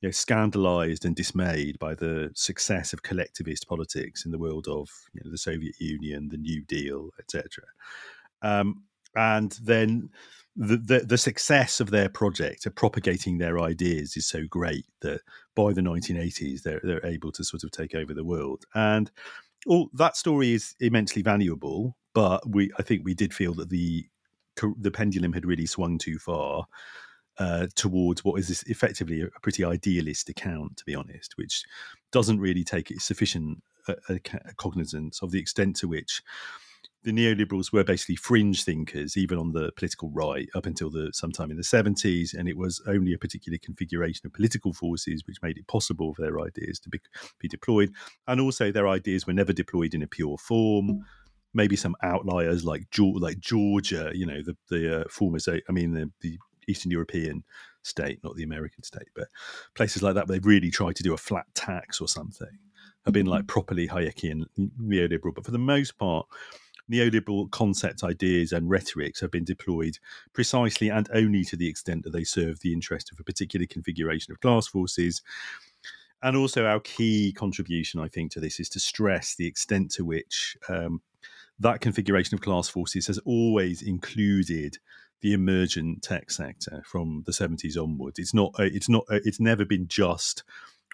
you 0.00 0.08
know, 0.08 0.12
scandalized 0.12 1.04
and 1.04 1.14
dismayed 1.14 1.78
by 1.78 1.94
the 1.94 2.30
success 2.34 2.92
of 2.92 3.02
collectivist 3.02 3.68
politics 3.68 4.24
in 4.24 4.30
the 4.30 4.38
world 4.38 4.66
of 4.68 4.88
you 5.12 5.20
know, 5.24 5.30
the 5.30 5.38
Soviet 5.38 5.74
Union, 5.78 6.28
the 6.28 6.36
New 6.36 6.62
Deal, 6.62 7.10
etc. 7.18 7.64
Um, 8.42 8.84
and 9.14 9.58
then 9.62 10.10
the, 10.56 10.76
the, 10.76 11.00
the 11.00 11.18
success 11.18 11.80
of 11.80 11.90
their 11.90 12.08
project 12.08 12.66
of 12.66 12.74
propagating 12.74 13.38
their 13.38 13.60
ideas 13.60 14.16
is 14.16 14.26
so 14.26 14.44
great 14.48 14.86
that 15.00 15.20
by 15.54 15.72
the 15.72 15.80
1980s 15.80 16.62
they're 16.62 16.80
they're 16.82 17.06
able 17.06 17.32
to 17.32 17.44
sort 17.44 17.64
of 17.64 17.70
take 17.70 17.94
over 17.94 18.12
the 18.12 18.24
world 18.24 18.64
and 18.74 19.10
all 19.66 19.88
that 19.94 20.16
story 20.16 20.52
is 20.52 20.74
immensely 20.80 21.22
valuable 21.22 21.96
but 22.14 22.48
we 22.48 22.70
I 22.78 22.82
think 22.82 23.02
we 23.04 23.14
did 23.14 23.32
feel 23.32 23.54
that 23.54 23.70
the 23.70 24.06
the 24.78 24.90
pendulum 24.90 25.32
had 25.32 25.46
really 25.46 25.66
swung 25.66 25.96
too 25.98 26.18
far 26.18 26.66
uh, 27.38 27.66
towards 27.74 28.24
what 28.24 28.38
is 28.38 28.48
this 28.48 28.62
effectively 28.64 29.22
a 29.22 29.40
pretty 29.40 29.64
idealist 29.64 30.28
account, 30.28 30.76
to 30.76 30.84
be 30.84 30.94
honest, 30.94 31.36
which 31.36 31.64
doesn't 32.12 32.40
really 32.40 32.64
take 32.64 32.92
sufficient 33.00 33.62
uh, 33.88 33.94
cognizance 34.56 35.22
of 35.22 35.30
the 35.30 35.38
extent 35.38 35.76
to 35.76 35.88
which 35.88 36.22
the 37.02 37.12
neoliberals 37.12 37.72
were 37.72 37.84
basically 37.84 38.16
fringe 38.16 38.62
thinkers, 38.62 39.16
even 39.16 39.38
on 39.38 39.52
the 39.52 39.72
political 39.72 40.10
right, 40.10 40.48
up 40.54 40.66
until 40.66 40.90
the 40.90 41.10
sometime 41.14 41.50
in 41.50 41.56
the 41.56 41.62
70s. 41.62 42.34
And 42.34 42.48
it 42.48 42.58
was 42.58 42.82
only 42.86 43.14
a 43.14 43.18
particular 43.18 43.58
configuration 43.62 44.26
of 44.26 44.34
political 44.34 44.74
forces 44.74 45.22
which 45.26 45.40
made 45.42 45.56
it 45.56 45.66
possible 45.66 46.14
for 46.14 46.22
their 46.22 46.40
ideas 46.40 46.78
to 46.80 46.90
be, 46.90 47.00
be 47.38 47.48
deployed. 47.48 47.92
And 48.26 48.40
also, 48.40 48.70
their 48.70 48.88
ideas 48.88 49.26
were 49.26 49.32
never 49.32 49.52
deployed 49.52 49.94
in 49.94 50.02
a 50.02 50.06
pure 50.06 50.36
form. 50.36 51.04
Maybe 51.54 51.74
some 51.74 51.96
outliers 52.02 52.64
like 52.64 52.86
like 52.96 53.40
Georgia, 53.40 54.12
you 54.14 54.26
know, 54.26 54.42
the 54.42 54.56
the 54.68 55.00
uh, 55.00 55.04
former, 55.08 55.38
I 55.68 55.72
mean, 55.72 55.94
the, 55.94 56.10
the 56.20 56.38
Eastern 56.70 56.90
European 56.90 57.44
state, 57.82 58.20
not 58.22 58.36
the 58.36 58.42
American 58.42 58.82
state, 58.82 59.08
but 59.14 59.28
places 59.74 60.02
like 60.02 60.14
that, 60.14 60.28
where 60.28 60.36
they've 60.36 60.46
really 60.46 60.70
tried 60.70 60.96
to 60.96 61.02
do 61.02 61.14
a 61.14 61.18
flat 61.18 61.46
tax 61.54 62.00
or 62.00 62.08
something, 62.08 62.58
have 63.04 63.14
been 63.14 63.26
like 63.26 63.46
properly 63.46 63.88
Hayekian 63.88 64.44
neoliberal. 64.80 65.34
But 65.34 65.44
for 65.44 65.50
the 65.50 65.58
most 65.58 65.98
part, 65.98 66.26
neoliberal 66.90 67.50
concepts, 67.50 68.04
ideas 68.04 68.52
and 68.52 68.68
rhetorics 68.68 69.20
have 69.20 69.30
been 69.30 69.44
deployed 69.44 69.98
precisely 70.32 70.88
and 70.88 71.08
only 71.14 71.44
to 71.44 71.56
the 71.56 71.68
extent 71.68 72.04
that 72.04 72.12
they 72.12 72.24
serve 72.24 72.60
the 72.60 72.72
interest 72.72 73.12
of 73.12 73.20
a 73.20 73.24
particular 73.24 73.66
configuration 73.66 74.32
of 74.32 74.40
class 74.40 74.66
forces. 74.66 75.22
And 76.22 76.36
also, 76.36 76.66
our 76.66 76.80
key 76.80 77.32
contribution, 77.32 78.00
I 78.00 78.08
think, 78.08 78.32
to 78.32 78.40
this 78.40 78.60
is 78.60 78.68
to 78.70 78.80
stress 78.80 79.34
the 79.34 79.46
extent 79.46 79.90
to 79.92 80.04
which 80.04 80.56
um, 80.68 81.00
that 81.58 81.80
configuration 81.80 82.34
of 82.34 82.42
class 82.42 82.68
forces 82.68 83.06
has 83.06 83.18
always 83.20 83.80
included 83.80 84.78
the 85.20 85.32
emergent 85.32 86.02
tech 86.02 86.30
sector 86.30 86.82
from 86.84 87.22
the 87.26 87.32
70s 87.32 87.76
onwards. 87.76 88.18
It's 88.18 88.34
not. 88.34 88.54
It's 88.58 88.88
not. 88.88 89.04
It's 89.10 89.40
never 89.40 89.64
been 89.64 89.86
just 89.88 90.42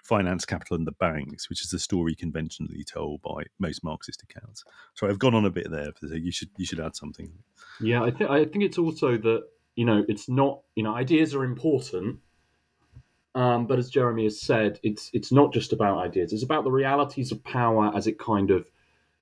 finance 0.07 0.45
capital 0.45 0.77
and 0.77 0.87
the 0.87 0.93
banks, 0.93 1.49
which 1.49 1.61
is 1.61 1.69
the 1.69 1.79
story 1.79 2.15
conventionally 2.15 2.83
told 2.83 3.21
by 3.21 3.43
most 3.59 3.83
Marxist 3.83 4.23
accounts. 4.23 4.63
So 4.93 5.07
I've 5.07 5.19
gone 5.19 5.35
on 5.35 5.45
a 5.45 5.49
bit 5.49 5.69
there. 5.69 5.91
So 6.01 6.13
you 6.15 6.31
should 6.31 6.49
you 6.57 6.65
should 6.65 6.79
add 6.79 6.95
something. 6.95 7.31
Yeah, 7.81 8.03
I 8.03 8.11
think 8.11 8.29
I 8.29 8.45
think 8.45 8.63
it's 8.63 8.77
also 8.77 9.17
that 9.17 9.43
you 9.75 9.85
know 9.85 10.05
it's 10.07 10.29
not 10.29 10.61
you 10.75 10.83
know 10.83 10.95
ideas 10.95 11.35
are 11.35 11.43
important, 11.43 12.19
um, 13.35 13.67
but 13.67 13.79
as 13.79 13.89
Jeremy 13.89 14.23
has 14.23 14.41
said, 14.41 14.79
it's 14.81 15.09
it's 15.13 15.31
not 15.31 15.53
just 15.53 15.73
about 15.73 15.99
ideas. 15.99 16.33
It's 16.33 16.43
about 16.43 16.63
the 16.63 16.71
realities 16.71 17.31
of 17.31 17.43
power 17.43 17.91
as 17.95 18.07
it 18.07 18.17
kind 18.17 18.49
of 18.49 18.69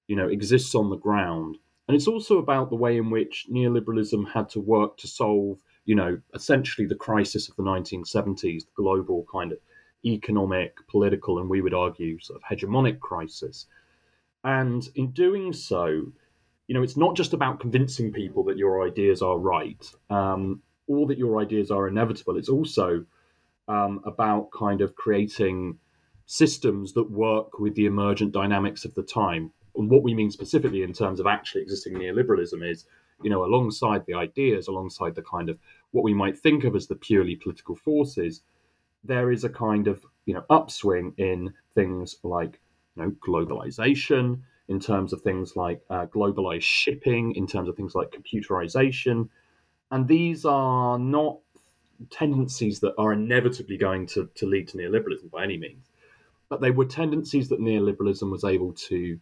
you 0.07 0.15
know 0.15 0.27
exists 0.27 0.75
on 0.75 0.89
the 0.89 0.97
ground, 0.97 1.57
and 1.88 1.96
it's 1.96 2.08
also 2.08 2.38
about 2.38 2.70
the 2.70 2.75
way 2.75 2.98
in 2.98 3.10
which 3.10 3.48
neoliberalism 3.51 4.32
had 4.32 4.50
to 4.50 4.60
work 4.60 4.98
to 4.98 5.08
solve 5.08 5.58
you 5.86 5.96
know 5.96 6.20
essentially 6.34 6.88
the 6.88 6.96
crisis 6.96 7.50
of 7.50 7.56
the 7.56 7.63
1970s, 7.63 8.65
the 8.65 8.72
global 8.75 9.25
kind 9.32 9.51
of 9.51 9.60
economic, 10.06 10.75
political, 10.88 11.39
and 11.39 11.50
we 11.50 11.62
would 11.62 11.74
argue 11.74 12.20
sort 12.20 12.39
of 12.39 12.58
hegemonic 12.58 13.00
crisis. 13.00 13.65
And 14.44 14.88
in 14.94 15.12
doing 15.12 15.51
so, 15.54 16.12
you 16.68 16.75
know, 16.75 16.84
it's 16.84 16.98
not 16.98 17.15
just 17.15 17.34
about 17.34 17.60
convincing 17.60 18.12
people 18.12 18.44
that 18.46 18.58
your 18.58 18.86
ideas 18.86 19.22
are 19.22 19.38
right 19.38 19.84
um, 20.10 20.62
or 20.88 21.08
that 21.08 21.18
your 21.18 21.42
ideas 21.42 21.72
are 21.72 21.88
inevitable. 21.88 22.38
It's 22.38 22.50
also 22.50 23.06
um, 23.68 24.01
about 24.06 24.50
kind 24.51 24.82
of 24.82 24.96
creating 24.96 25.80
systems 26.27 26.94
that 26.94 27.10
work 27.10 27.60
with 27.60 27.75
the 27.75 27.86
emergent 27.86 28.32
dynamics 28.32 28.86
of 28.86 28.94
the 28.94 29.04
time. 29.04 29.51
And 29.77 29.89
what 29.89 30.03
we 30.03 30.13
mean 30.13 30.32
specifically 30.32 30.84
in 30.84 30.94
terms 30.94 31.20
of 31.20 31.27
actually 31.27 31.62
existing 31.62 31.96
neoliberalism 31.96 32.70
is, 32.70 32.86
you 33.24 33.29
know, 33.29 33.44
alongside 33.44 34.05
the 34.05 34.13
ideas, 34.13 34.67
alongside 34.67 35.15
the 35.15 35.22
kind 35.22 35.50
of 35.50 35.58
what 35.91 36.03
we 36.03 36.13
might 36.13 36.38
think 36.38 36.63
of 36.63 36.75
as 36.75 36.88
the 36.88 36.96
purely 36.96 37.36
political 37.36 37.75
forces, 37.75 38.41
there 39.03 39.32
is 39.32 39.44
a 39.44 39.50
kind 39.50 39.88
of 39.88 40.05
you 40.25 40.34
know 40.34 40.44
upswing 40.50 41.13
in 41.17 41.53
things 41.74 42.17
like 42.24 42.60
you 42.96 43.03
know 43.03 43.12
globalization, 43.25 44.41
in 44.67 44.79
terms 44.79 45.13
of 45.13 45.22
things 45.22 45.55
like 45.55 45.82
uh, 45.89 46.05
globalized 46.08 46.63
shipping, 46.63 47.36
in 47.36 47.48
terms 47.48 47.70
of 47.70 47.75
things 47.75 47.96
like 47.96 48.12
computerization, 48.12 49.29
and 49.91 50.08
these 50.08 50.46
are 50.46 50.98
not 50.98 51.38
tendencies 52.10 52.79
that 52.79 52.94
are 52.98 53.13
inevitably 53.13 53.77
going 53.77 54.05
to, 54.05 54.29
to 54.36 54.46
lead 54.46 54.67
to 54.67 54.77
neoliberalism 54.77 55.32
by 55.32 55.44
any 55.44 55.58
means, 55.58 55.91
but 56.50 56.60
they 56.60 56.72
were 56.72 56.86
tendencies 56.86 57.48
that 57.50 57.62
neoliberalism 57.62 58.29
was 58.29 58.44
able 58.44 58.74
to 58.74 59.20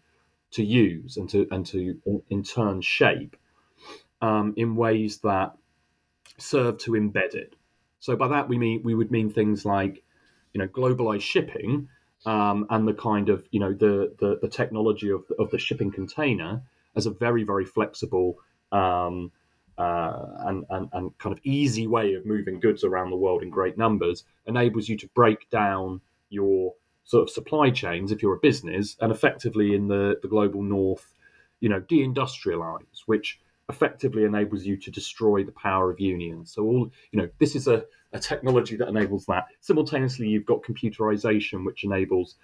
to 0.54 0.64
use 0.64 1.18
and 1.18 1.30
to 1.30 1.48
and 1.52 1.66
to 1.66 2.24
in, 2.30 2.44
turn 2.44 2.82
shape 2.82 3.36
um, 4.22 4.54
in 4.56 4.76
ways 4.76 5.20
that 5.20 5.56
serve 6.38 6.78
to 6.80 6.92
embed 6.92 7.34
it. 7.36 7.56
So 8.00 8.16
by 8.16 8.28
that 8.30 8.50
we 8.50 8.58
mean 8.58 8.82
we 8.84 8.96
would 8.96 9.12
mean 9.12 9.30
things 9.32 9.66
like, 9.66 10.04
you 10.54 10.60
know, 10.60 10.68
globalized 10.68 11.22
shipping 11.22 11.90
um, 12.26 12.66
and 12.70 12.88
the 12.88 12.94
kind 12.94 13.30
of 13.30 13.46
you 13.52 13.60
know 13.60 13.74
the 13.74 14.14
the, 14.20 14.40
the 14.42 14.48
technology 14.48 15.10
of 15.10 15.28
the, 15.28 15.36
of 15.36 15.50
the 15.52 15.58
shipping 15.58 15.92
container 15.92 16.62
as 16.96 17.06
a 17.06 17.12
very 17.12 17.44
very 17.44 17.66
flexible 17.66 18.38
um, 18.72 19.32
uh, 19.78 20.26
and, 20.46 20.66
and 20.70 20.90
and 20.94 21.18
kind 21.18 21.34
of 21.34 21.40
easy 21.44 21.88
way 21.88 22.14
of 22.14 22.26
moving 22.26 22.60
goods 22.60 22.84
around 22.84 23.10
the 23.10 23.16
world 23.16 23.44
in 23.44 23.50
great 23.50 23.78
numbers 23.78 24.24
enables 24.46 24.88
you 24.88 24.98
to 24.98 25.08
break 25.16 25.50
down 25.50 26.00
your 26.30 26.74
sort 27.04 27.24
of 27.24 27.30
supply 27.30 27.70
chains 27.70 28.12
if 28.12 28.22
you're 28.22 28.36
a 28.36 28.40
business 28.40 28.96
and 29.02 29.12
effectively 29.12 29.76
in 29.76 29.88
the 29.88 30.20
the 30.22 30.28
global 30.28 30.62
north, 30.62 31.14
you 31.60 31.70
know, 31.70 31.82
deindustrialize, 31.82 33.02
which 33.06 33.40
effectively 33.70 34.24
enables 34.26 34.66
you 34.66 34.76
to 34.78 34.92
destroy 34.92 35.44
the 35.44 35.52
power 35.52 35.90
of 35.92 36.00
unions. 36.00 36.54
So 36.54 36.64
all 36.64 36.92
you 37.12 37.20
know, 37.20 37.30
this 37.40 37.56
is 37.56 37.68
a, 37.68 37.86
a 38.12 38.20
technology 38.20 38.76
that 38.78 38.88
enables 38.88 39.26
that. 39.26 39.48
Simultaneously, 39.62 40.28
you've 40.28 40.46
got 40.46 40.64
computerization, 40.64 41.66
which 41.66 41.84
enables 41.84 42.36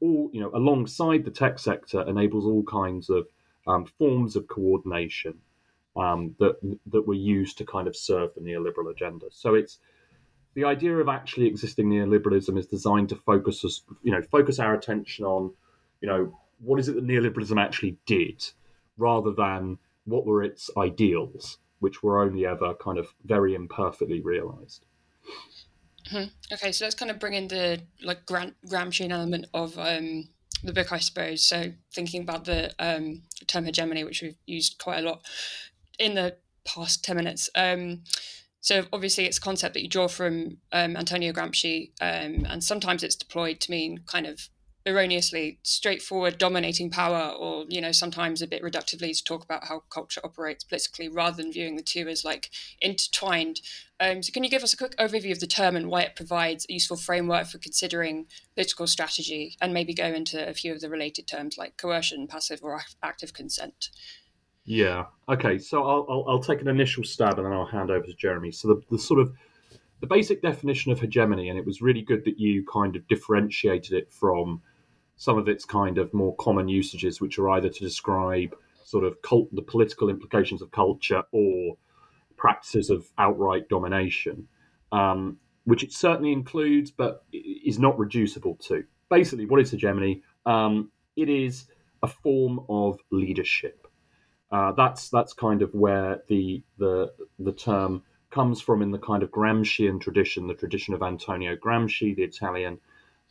all 0.00 0.30
you 0.32 0.40
know, 0.40 0.50
alongside 0.54 1.24
the 1.24 1.30
tech 1.30 1.58
sector, 1.58 2.02
enables 2.08 2.44
all 2.44 2.62
kinds 2.64 3.08
of 3.08 3.26
um, 3.66 3.86
forms 3.98 4.36
of 4.36 4.46
coordination 4.46 5.34
um, 5.96 6.34
that 6.38 6.56
that 6.86 7.06
were 7.06 7.14
used 7.14 7.58
to 7.58 7.64
kind 7.64 7.88
of 7.88 7.96
serve 7.96 8.30
the 8.34 8.40
neoliberal 8.40 8.90
agenda. 8.90 9.26
So 9.30 9.54
it's 9.54 9.78
the 10.56 10.64
idea 10.64 10.96
of 10.96 11.08
actually 11.08 11.46
existing 11.46 11.90
neoliberalism 11.90 12.58
is 12.58 12.66
designed 12.66 13.10
to 13.10 13.16
focus 13.16 13.62
us, 13.62 13.82
you 14.02 14.10
know, 14.10 14.22
focus 14.22 14.58
our 14.58 14.74
attention 14.74 15.24
on, 15.26 15.52
you 16.00 16.08
know, 16.08 16.36
what 16.60 16.80
is 16.80 16.88
it 16.88 16.94
that 16.94 17.06
neoliberalism 17.06 17.62
actually 17.62 17.98
did, 18.06 18.42
rather 18.96 19.32
than 19.32 19.78
what 20.06 20.24
were 20.24 20.42
its 20.42 20.70
ideals, 20.78 21.58
which 21.80 22.02
were 22.02 22.22
only 22.22 22.46
ever 22.46 22.72
kind 22.74 22.96
of 22.96 23.14
very 23.22 23.54
imperfectly 23.54 24.22
realized. 24.22 24.86
Mm-hmm. 26.10 26.54
Okay, 26.54 26.72
so 26.72 26.86
let's 26.86 26.94
kind 26.94 27.10
of 27.10 27.18
bring 27.18 27.34
in 27.34 27.48
the 27.48 27.82
like 28.02 28.24
Gram- 28.24 28.54
Gramscian 28.66 29.10
element 29.10 29.46
of 29.52 29.78
um, 29.78 30.28
the 30.64 30.72
book, 30.72 30.90
I 30.90 30.98
suppose. 31.00 31.44
So 31.44 31.72
thinking 31.92 32.22
about 32.22 32.46
the 32.46 32.72
um, 32.78 33.24
term 33.46 33.66
hegemony, 33.66 34.04
which 34.04 34.22
we've 34.22 34.38
used 34.46 34.78
quite 34.78 35.04
a 35.04 35.06
lot 35.06 35.20
in 35.98 36.14
the 36.14 36.36
past 36.64 37.04
ten 37.04 37.16
minutes. 37.16 37.50
Um, 37.54 38.04
So 38.66 38.84
obviously, 38.92 39.26
it's 39.26 39.38
a 39.38 39.40
concept 39.40 39.74
that 39.74 39.82
you 39.84 39.88
draw 39.88 40.08
from 40.08 40.56
um, 40.72 40.96
Antonio 40.96 41.32
Gramsci, 41.32 41.92
um, 42.00 42.44
and 42.50 42.64
sometimes 42.64 43.04
it's 43.04 43.14
deployed 43.14 43.60
to 43.60 43.70
mean 43.70 44.00
kind 44.08 44.26
of 44.26 44.48
erroneously 44.84 45.60
straightforward 45.62 46.36
dominating 46.36 46.90
power 46.90 47.32
or 47.38 47.64
you 47.68 47.80
know 47.80 47.92
sometimes 47.92 48.42
a 48.42 48.46
bit 48.46 48.62
reductively 48.62 49.16
to 49.16 49.22
talk 49.22 49.44
about 49.44 49.68
how 49.68 49.84
culture 49.88 50.20
operates 50.24 50.64
politically 50.64 51.08
rather 51.08 51.36
than 51.36 51.52
viewing 51.52 51.76
the 51.76 51.82
two 51.82 52.08
as 52.08 52.24
like 52.24 52.50
intertwined. 52.80 53.60
Um, 54.00 54.20
so 54.20 54.32
can 54.32 54.42
you 54.42 54.50
give 54.50 54.64
us 54.64 54.74
a 54.74 54.76
quick 54.76 54.96
overview 54.96 55.30
of 55.30 55.38
the 55.38 55.46
term 55.46 55.76
and 55.76 55.86
why 55.86 56.02
it 56.02 56.16
provides 56.16 56.66
a 56.68 56.72
useful 56.72 56.96
framework 56.96 57.46
for 57.46 57.58
considering 57.58 58.26
political 58.56 58.88
strategy 58.88 59.56
and 59.60 59.72
maybe 59.72 59.94
go 59.94 60.06
into 60.06 60.44
a 60.44 60.54
few 60.54 60.72
of 60.72 60.80
the 60.80 60.90
related 60.90 61.28
terms 61.28 61.56
like 61.56 61.76
coercion 61.76 62.26
passive 62.26 62.64
or 62.64 62.80
active 63.00 63.32
consent 63.32 63.90
yeah 64.66 65.06
okay 65.28 65.58
so 65.58 65.82
i'll, 65.82 66.06
I'll, 66.08 66.24
I'll 66.28 66.42
take 66.42 66.60
an 66.60 66.68
initial 66.68 67.04
stab 67.04 67.38
and 67.38 67.46
then 67.46 67.52
i'll 67.52 67.64
hand 67.66 67.90
over 67.90 68.04
to 68.04 68.14
jeremy 68.14 68.52
so 68.52 68.68
the, 68.68 68.82
the 68.90 68.98
sort 68.98 69.20
of 69.20 69.32
the 70.00 70.06
basic 70.06 70.42
definition 70.42 70.92
of 70.92 71.00
hegemony 71.00 71.48
and 71.48 71.58
it 71.58 71.64
was 71.64 71.80
really 71.80 72.02
good 72.02 72.24
that 72.26 72.38
you 72.38 72.64
kind 72.70 72.96
of 72.96 73.08
differentiated 73.08 73.92
it 73.92 74.12
from 74.12 74.60
some 75.16 75.38
of 75.38 75.48
its 75.48 75.64
kind 75.64 75.98
of 75.98 76.12
more 76.14 76.36
common 76.36 76.68
usages, 76.68 77.20
which 77.20 77.38
are 77.38 77.48
either 77.50 77.68
to 77.68 77.80
describe 77.80 78.54
sort 78.84 79.04
of 79.04 79.20
cult, 79.22 79.52
the 79.54 79.62
political 79.62 80.08
implications 80.08 80.62
of 80.62 80.70
culture 80.70 81.22
or 81.32 81.76
practices 82.36 82.90
of 82.90 83.08
outright 83.18 83.68
domination, 83.68 84.46
um, 84.92 85.38
which 85.64 85.82
it 85.82 85.92
certainly 85.92 86.32
includes, 86.32 86.90
but 86.90 87.24
is 87.32 87.78
not 87.78 87.98
reducible 87.98 88.56
to. 88.56 88.84
Basically, 89.08 89.46
what 89.46 89.60
is 89.60 89.70
hegemony? 89.70 90.22
Um, 90.44 90.90
it 91.16 91.28
is 91.28 91.66
a 92.02 92.06
form 92.06 92.60
of 92.68 93.00
leadership. 93.10 93.85
Uh, 94.50 94.72
that's 94.72 95.08
that's 95.10 95.32
kind 95.32 95.62
of 95.62 95.74
where 95.74 96.22
the 96.28 96.62
the 96.78 97.12
the 97.38 97.52
term 97.52 98.02
comes 98.30 98.60
from 98.60 98.82
in 98.82 98.90
the 98.90 98.98
kind 98.98 99.22
of 99.22 99.30
Gramscian 99.30 100.00
tradition, 100.00 100.46
the 100.46 100.54
tradition 100.54 100.94
of 100.94 101.02
Antonio 101.02 101.56
Gramsci, 101.56 102.14
the 102.14 102.22
Italian 102.22 102.78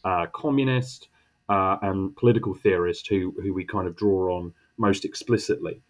uh, 0.04 0.26
communist, 0.34 1.10
uh, 1.50 1.78
and 1.82 2.16
political 2.16 2.54
theorist 2.54 3.08
who 3.08 3.34
who 3.42 3.54
we 3.54 3.64
kind 3.64 3.88
of 3.88 3.96
draw 3.96 4.38
on 4.38 4.54
most 4.78 5.06
explicitly. 5.06 5.82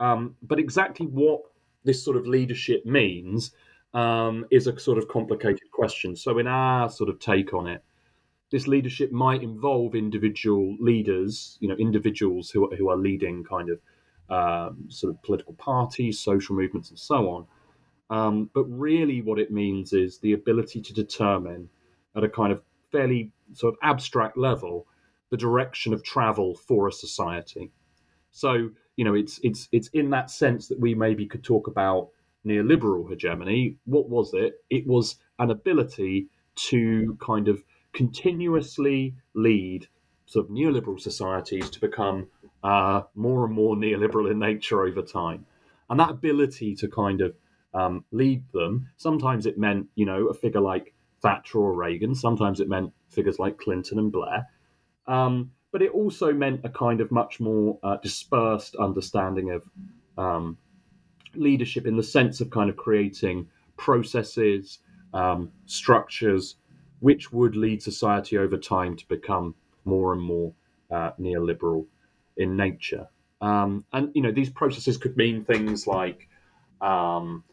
Um, 0.00 0.36
but 0.42 0.58
exactly 0.58 1.06
what 1.06 1.40
this 1.84 2.04
sort 2.04 2.16
of 2.16 2.26
leadership 2.26 2.84
means 2.84 3.52
um, 3.94 4.44
is 4.50 4.66
a 4.66 4.78
sort 4.78 4.98
of 4.98 5.08
complicated 5.08 5.70
question. 5.72 6.14
So, 6.14 6.38
in 6.38 6.46
our 6.46 6.90
sort 6.90 7.08
of 7.08 7.18
take 7.18 7.54
on 7.54 7.66
it, 7.66 7.82
this 8.50 8.66
leadership 8.66 9.12
might 9.12 9.42
involve 9.42 9.94
individual 9.94 10.76
leaders, 10.78 11.58
you 11.60 11.68
know, 11.68 11.76
individuals 11.76 12.50
who 12.50 12.74
who 12.76 12.90
are 12.90 12.96
leading 12.96 13.44
kind 13.44 13.70
of 13.70 13.80
um, 14.30 14.86
sort 14.88 15.14
of 15.14 15.22
political 15.22 15.54
parties, 15.54 16.20
social 16.20 16.54
movements, 16.54 16.90
and 16.90 16.98
so 16.98 17.30
on. 17.30 17.46
Um, 18.10 18.50
but 18.54 18.64
really, 18.64 19.20
what 19.22 19.38
it 19.38 19.50
means 19.50 19.92
is 19.92 20.18
the 20.18 20.32
ability 20.32 20.80
to 20.80 20.94
determine 20.94 21.68
at 22.16 22.24
a 22.24 22.28
kind 22.28 22.52
of 22.52 22.62
fairly 22.90 23.32
sort 23.52 23.74
of 23.74 23.78
abstract 23.82 24.36
level 24.36 24.86
the 25.30 25.36
direction 25.36 25.92
of 25.92 26.02
travel 26.02 26.54
for 26.54 26.88
a 26.88 26.92
society. 26.92 27.70
So 28.30 28.70
you 28.96 29.04
know, 29.04 29.14
it's 29.14 29.38
it's 29.42 29.68
it's 29.72 29.88
in 29.88 30.10
that 30.10 30.30
sense 30.30 30.68
that 30.68 30.80
we 30.80 30.94
maybe 30.94 31.26
could 31.26 31.44
talk 31.44 31.68
about 31.68 32.08
neoliberal 32.44 33.08
hegemony. 33.08 33.76
What 33.84 34.08
was 34.08 34.34
it? 34.34 34.54
It 34.70 34.86
was 34.86 35.16
an 35.38 35.50
ability 35.50 36.28
to 36.70 37.16
kind 37.24 37.46
of 37.46 37.62
continuously 37.92 39.14
lead 39.34 39.86
sort 40.26 40.46
of 40.46 40.50
neoliberal 40.50 41.00
societies 41.00 41.70
to 41.70 41.80
become 41.80 42.26
uh, 42.62 43.02
more 43.14 43.44
and 43.44 43.54
more 43.54 43.76
neoliberal 43.76 44.30
in 44.30 44.38
nature 44.38 44.82
over 44.84 45.02
time, 45.02 45.46
and 45.90 46.00
that 46.00 46.10
ability 46.10 46.74
to 46.76 46.88
kind 46.88 47.20
of 47.20 47.34
um, 47.74 48.04
lead 48.10 48.42
them. 48.52 48.88
Sometimes 48.96 49.46
it 49.46 49.58
meant 49.58 49.88
you 49.94 50.06
know 50.06 50.28
a 50.28 50.34
figure 50.34 50.60
like 50.60 50.94
Thatcher 51.20 51.58
or 51.58 51.74
Reagan. 51.74 52.14
Sometimes 52.14 52.60
it 52.60 52.68
meant 52.68 52.92
figures 53.10 53.38
like 53.38 53.58
Clinton 53.58 53.98
and 53.98 54.12
Blair. 54.12 54.46
Um, 55.06 55.52
but 55.70 55.82
it 55.82 55.90
also 55.90 56.32
meant 56.32 56.60
a 56.64 56.68
kind 56.68 57.00
of 57.00 57.10
much 57.10 57.40
more 57.40 57.78
uh, 57.82 57.96
dispersed 57.96 58.74
understanding 58.76 59.50
of 59.50 59.62
um, 60.16 60.56
leadership 61.34 61.86
in 61.86 61.96
the 61.96 62.02
sense 62.02 62.40
of 62.40 62.50
kind 62.50 62.70
of 62.70 62.76
creating 62.76 63.48
processes, 63.76 64.78
um, 65.12 65.50
structures, 65.66 66.56
which 67.00 67.32
would 67.32 67.54
lead 67.54 67.82
society 67.82 68.38
over 68.38 68.56
time 68.56 68.96
to 68.96 69.06
become 69.08 69.54
more 69.84 70.12
and 70.12 70.22
more 70.22 70.52
uh, 70.90 71.10
neoliberal 71.20 71.86
in 72.38 72.56
nature. 72.56 73.08
Um, 73.40 73.84
and 73.92 74.10
you 74.14 74.22
know 74.22 74.32
these 74.32 74.50
processes 74.50 74.96
could 74.96 75.16
mean 75.16 75.44
things 75.44 75.86
like 75.86 76.28
um, 76.80 77.44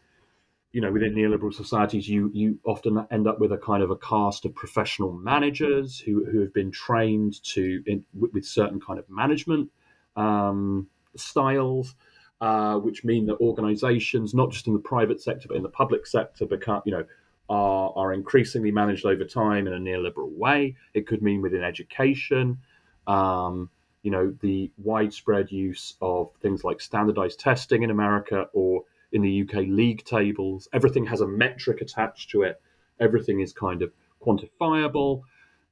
you 0.76 0.82
know, 0.82 0.92
within 0.92 1.14
neoliberal 1.14 1.54
societies, 1.54 2.06
you 2.06 2.30
you 2.34 2.58
often 2.66 3.06
end 3.10 3.26
up 3.26 3.40
with 3.40 3.50
a 3.50 3.56
kind 3.56 3.82
of 3.82 3.90
a 3.90 3.96
cast 3.96 4.44
of 4.44 4.54
professional 4.54 5.10
managers 5.10 5.98
who, 5.98 6.26
who 6.26 6.40
have 6.40 6.52
been 6.52 6.70
trained 6.70 7.42
to 7.44 7.82
in, 7.86 8.04
with 8.12 8.44
certain 8.44 8.78
kind 8.78 8.98
of 8.98 9.08
management 9.08 9.70
um, 10.16 10.86
styles, 11.16 11.94
uh, 12.42 12.74
which 12.76 13.04
mean 13.04 13.24
that 13.24 13.40
organisations, 13.40 14.34
not 14.34 14.50
just 14.50 14.66
in 14.66 14.74
the 14.74 14.78
private 14.78 15.18
sector 15.18 15.48
but 15.48 15.56
in 15.56 15.62
the 15.62 15.70
public 15.70 16.06
sector, 16.06 16.44
become 16.44 16.82
you 16.84 16.92
know 16.92 17.04
are 17.48 17.94
are 17.96 18.12
increasingly 18.12 18.70
managed 18.70 19.06
over 19.06 19.24
time 19.24 19.66
in 19.66 19.72
a 19.72 19.78
neoliberal 19.78 20.30
way. 20.30 20.76
It 20.92 21.06
could 21.06 21.22
mean 21.22 21.40
within 21.40 21.62
education. 21.62 22.58
Um, 23.06 23.70
you 24.06 24.12
know, 24.12 24.32
the 24.40 24.70
widespread 24.78 25.50
use 25.50 25.94
of 26.00 26.30
things 26.40 26.62
like 26.62 26.80
standardized 26.80 27.40
testing 27.40 27.82
in 27.82 27.90
America 27.90 28.46
or 28.52 28.84
in 29.10 29.20
the 29.20 29.42
UK 29.42 29.64
league 29.66 30.04
tables. 30.04 30.68
Everything 30.72 31.06
has 31.06 31.22
a 31.22 31.26
metric 31.26 31.80
attached 31.80 32.30
to 32.30 32.42
it. 32.42 32.62
Everything 33.00 33.40
is 33.40 33.52
kind 33.52 33.82
of 33.82 33.90
quantifiable. 34.24 35.22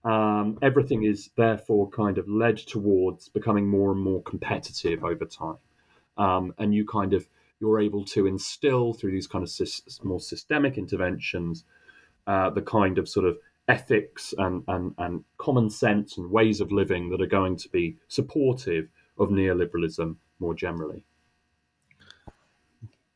Um, 0.05 0.59
everything 0.63 1.05
is 1.05 1.31
therefore 1.37 1.89
kind 1.91 2.19
of 2.19 2.29
led 2.29 2.57
towards 2.57 3.29
becoming 3.29 3.69
more 3.69 3.93
and 3.93 4.01
more 4.01 4.21
competitive 4.25 5.05
over 5.05 5.25
time. 5.27 5.59
Um, 6.19 6.55
and 6.59 6.75
you 6.75 6.85
kind 6.85 7.15
of 7.15 7.29
you're 7.61 7.81
able 7.81 8.05
to 8.07 8.27
instill 8.27 8.95
through 8.95 9.13
these 9.13 9.29
kind 9.29 9.45
of 9.45 9.49
sy- 9.49 10.03
more 10.03 10.19
systemic 10.19 10.77
interventions 10.77 11.65
uh, 12.27 12.51
the 12.51 12.63
kind 12.63 12.99
of 12.99 13.09
sort 13.09 13.27
of 13.27 13.39
ethics 13.69 14.35
and, 14.37 14.63
and, 14.69 14.95
and 14.99 15.25
common 15.39 15.71
sense 15.71 16.19
and 16.19 16.31
ways 16.31 16.61
of 16.61 16.73
living 16.73 17.11
that 17.11 17.23
are 17.23 17.27
going 17.27 17.57
to 17.57 17.69
be 17.71 17.97
supportive 18.09 18.89
of 19.19 19.29
neoliberalism 19.29 20.17
more 20.39 20.55
generally. 20.55 21.05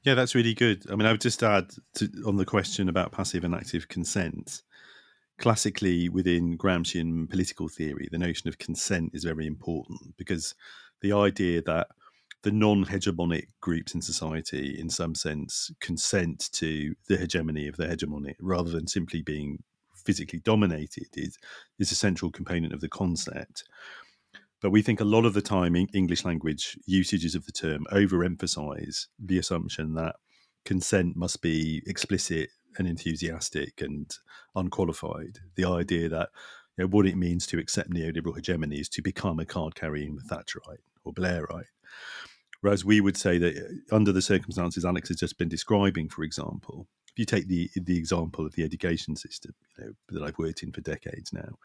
Yeah, 0.03 0.15
that's 0.15 0.35
really 0.35 0.55
good. 0.55 0.91
I 0.91 0.95
mean, 0.95 1.07
I 1.07 1.13
would 1.13 1.21
just 1.21 1.43
add 1.43 1.71
to, 1.97 2.11
on 2.27 2.37
the 2.37 2.47
question 2.47 2.89
about 2.89 3.13
passive 3.13 3.45
and 3.45 3.55
active 3.55 3.89
consent. 3.89 4.63
Classically, 5.39 6.09
within 6.09 6.57
Gramscian 6.57 7.29
political 7.29 7.69
theory, 7.69 8.09
the 8.11 8.19
notion 8.19 8.49
of 8.49 8.59
consent 8.59 9.11
is 9.13 9.25
very 9.25 9.47
important 9.47 10.17
because 10.17 10.55
the 11.03 11.13
idea 11.13 11.63
that 11.63 11.89
the 12.43 12.51
non 12.53 12.85
hegemonic 12.87 13.49
groups 13.61 13.95
in 13.95 14.01
society, 14.01 14.77
in 14.79 14.89
some 14.89 15.15
sense, 15.15 15.71
consent 15.81 16.49
to 16.53 16.95
the 17.09 17.17
hegemony 17.17 17.69
of 17.69 17.77
the 17.77 17.87
hegemonic 17.87 18.37
rather 18.41 18.71
than 18.71 18.87
simply 18.87 19.23
being 19.23 19.63
physically 20.05 20.41
dominated 20.41 21.09
is, 21.15 21.39
is 21.79 21.93
a 21.93 21.97
central 21.97 22.31
component 22.31 22.73
of 22.73 22.81
the 22.81 22.89
concept. 22.89 23.65
But 24.61 24.71
we 24.71 24.83
think 24.83 25.01
a 25.01 25.05
lot 25.05 25.25
of 25.25 25.35
the 25.35 25.43
time 25.43 25.77
English 25.77 26.25
language 26.25 26.79
usages 26.87 27.35
of 27.35 27.47
the 27.47 27.53
term 27.53 27.87
overemphasize 27.93 29.07
the 29.19 29.39
assumption 29.39 29.95
that 29.95 30.17
consent 30.65 31.17
must 31.17 31.41
be 31.43 31.83
explicit 31.87 32.51
and 32.77 32.87
enthusiastic 32.87 33.81
and 33.81 34.11
unqualified. 34.55 35.39
The 35.55 35.65
idea 35.65 36.09
that 36.09 36.31
you 36.77 36.85
know, 36.85 36.89
what 36.89 37.07
it 37.07 37.17
means 37.17 37.47
to 37.49 37.59
accept 37.59 37.91
neoliberal 37.91 38.35
hegemony 38.35 38.81
is 38.81 38.89
to 38.91 39.03
become 39.03 39.39
a 39.39 39.45
card 39.45 39.75
carrying 39.75 40.19
Thatcherite 40.29 40.83
or 41.05 41.13
Blairite. 41.13 41.65
Whereas 42.61 42.85
we 42.85 43.01
would 43.01 43.17
say 43.17 43.39
that 43.39 43.57
uh, 43.57 43.95
under 43.95 44.13
the 44.13 44.23
circumstances 44.23 44.85
Alex 44.85 45.09
has 45.09 45.19
just 45.19 45.39
been 45.39 45.49
describing, 45.49 46.09
for 46.09 46.25
example, 46.25 46.89
if 47.13 47.19
you 47.19 47.25
take 47.25 47.49
the 47.49 47.71
the 47.77 47.97
example 47.97 48.47
of 48.47 48.55
the 48.55 48.65
education 48.65 49.17
system, 49.17 49.55
you 49.79 49.85
know, 49.85 49.93
that 50.11 50.23
I've 50.23 50.39
worked 50.39 50.63
in 50.63 50.73
for 50.73 50.81
decades 50.81 51.33
now, 51.33 51.59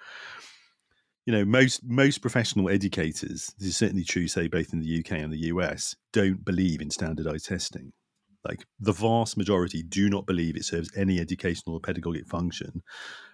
you 1.26 1.34
know 1.34 1.46
most 1.46 1.84
most 1.84 2.22
professional 2.22 2.70
educators 2.70 3.54
this 3.58 3.70
is 3.70 3.78
certainly 3.78 4.04
true 4.04 4.28
say 4.28 4.48
both 4.48 4.74
in 4.74 4.80
the 4.80 5.00
uk 5.00 5.12
and 5.12 5.32
the 5.32 5.38
us 5.38 5.96
don't 6.12 6.44
believe 6.44 6.82
in 6.82 6.90
standardized 6.90 7.46
testing. 7.46 7.94
Like 8.46 8.66
the 8.78 8.92
vast 8.92 9.38
majority 9.38 9.84
do 9.84 10.10
not 10.10 10.26
believe 10.26 10.58
it 10.58 10.66
serves 10.66 10.92
any 10.98 11.20
educational 11.20 11.78
or 11.78 11.80
pedagogic 11.80 12.28
function 12.28 12.84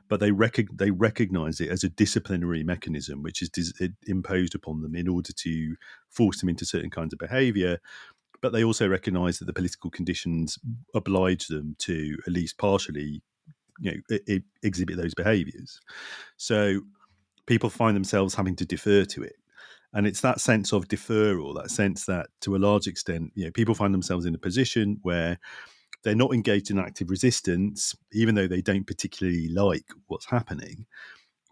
but 0.10 0.20
they 0.20 0.32
rec- 0.32 0.74
they 0.74 0.92
recognize 0.92 1.62
it 1.62 1.70
as 1.70 1.84
a 1.84 1.90
disciplinary 1.90 2.64
mechanism 2.64 3.22
which 3.22 3.42
is 3.42 3.50
dis- 3.50 3.74
imposed 4.08 4.56
upon 4.56 4.82
them 4.82 4.96
in 4.96 5.08
order 5.08 5.32
to 5.32 5.76
force 6.10 6.40
them 6.40 6.50
into 6.50 6.66
certain 6.66 6.90
kinds 6.90 7.14
of 7.14 7.20
behavior. 7.20 7.80
But 8.42 8.52
they 8.52 8.64
also 8.64 8.88
recognize 8.88 9.40
that 9.40 9.46
the 9.46 9.54
political 9.54 9.90
conditions 9.90 10.58
oblige 10.96 11.48
them 11.48 11.76
to 11.80 12.18
at 12.26 12.34
least 12.34 12.58
partially 12.58 13.22
you 13.80 14.02
know 14.28 14.40
exhibit 14.64 14.98
those 14.98 15.14
behaviors. 15.14 15.80
So 16.38 16.82
people 17.46 17.70
find 17.70 17.96
themselves 17.96 18.36
having 18.36 18.56
to 18.58 18.66
defer 18.66 19.06
to 19.06 19.24
it. 19.24 19.36
And 19.94 20.06
it's 20.06 20.22
that 20.22 20.40
sense 20.40 20.72
of 20.72 20.88
deferral 20.88 21.56
that 21.56 21.72
sense 21.72 22.06
that 22.06 22.28
to 22.42 22.56
a 22.56 22.58
large 22.58 22.88
extent 22.88 23.32
you 23.36 23.46
know 23.46 23.52
people 23.52 23.76
find 23.76 23.94
themselves 23.94 24.26
in 24.26 24.36
a 24.36 24.40
position 24.40 25.00
where 25.04 25.40
they're 26.04 26.16
not 26.16 26.34
engaged 26.34 26.72
in 26.72 26.80
active 26.80 27.10
resistance, 27.10 27.96
even 28.14 28.36
though 28.36 28.48
they 28.48 28.62
don't 28.62 28.88
particularly 28.88 29.50
like 29.50 29.86
what's 30.08 30.26
happening, 30.26 30.86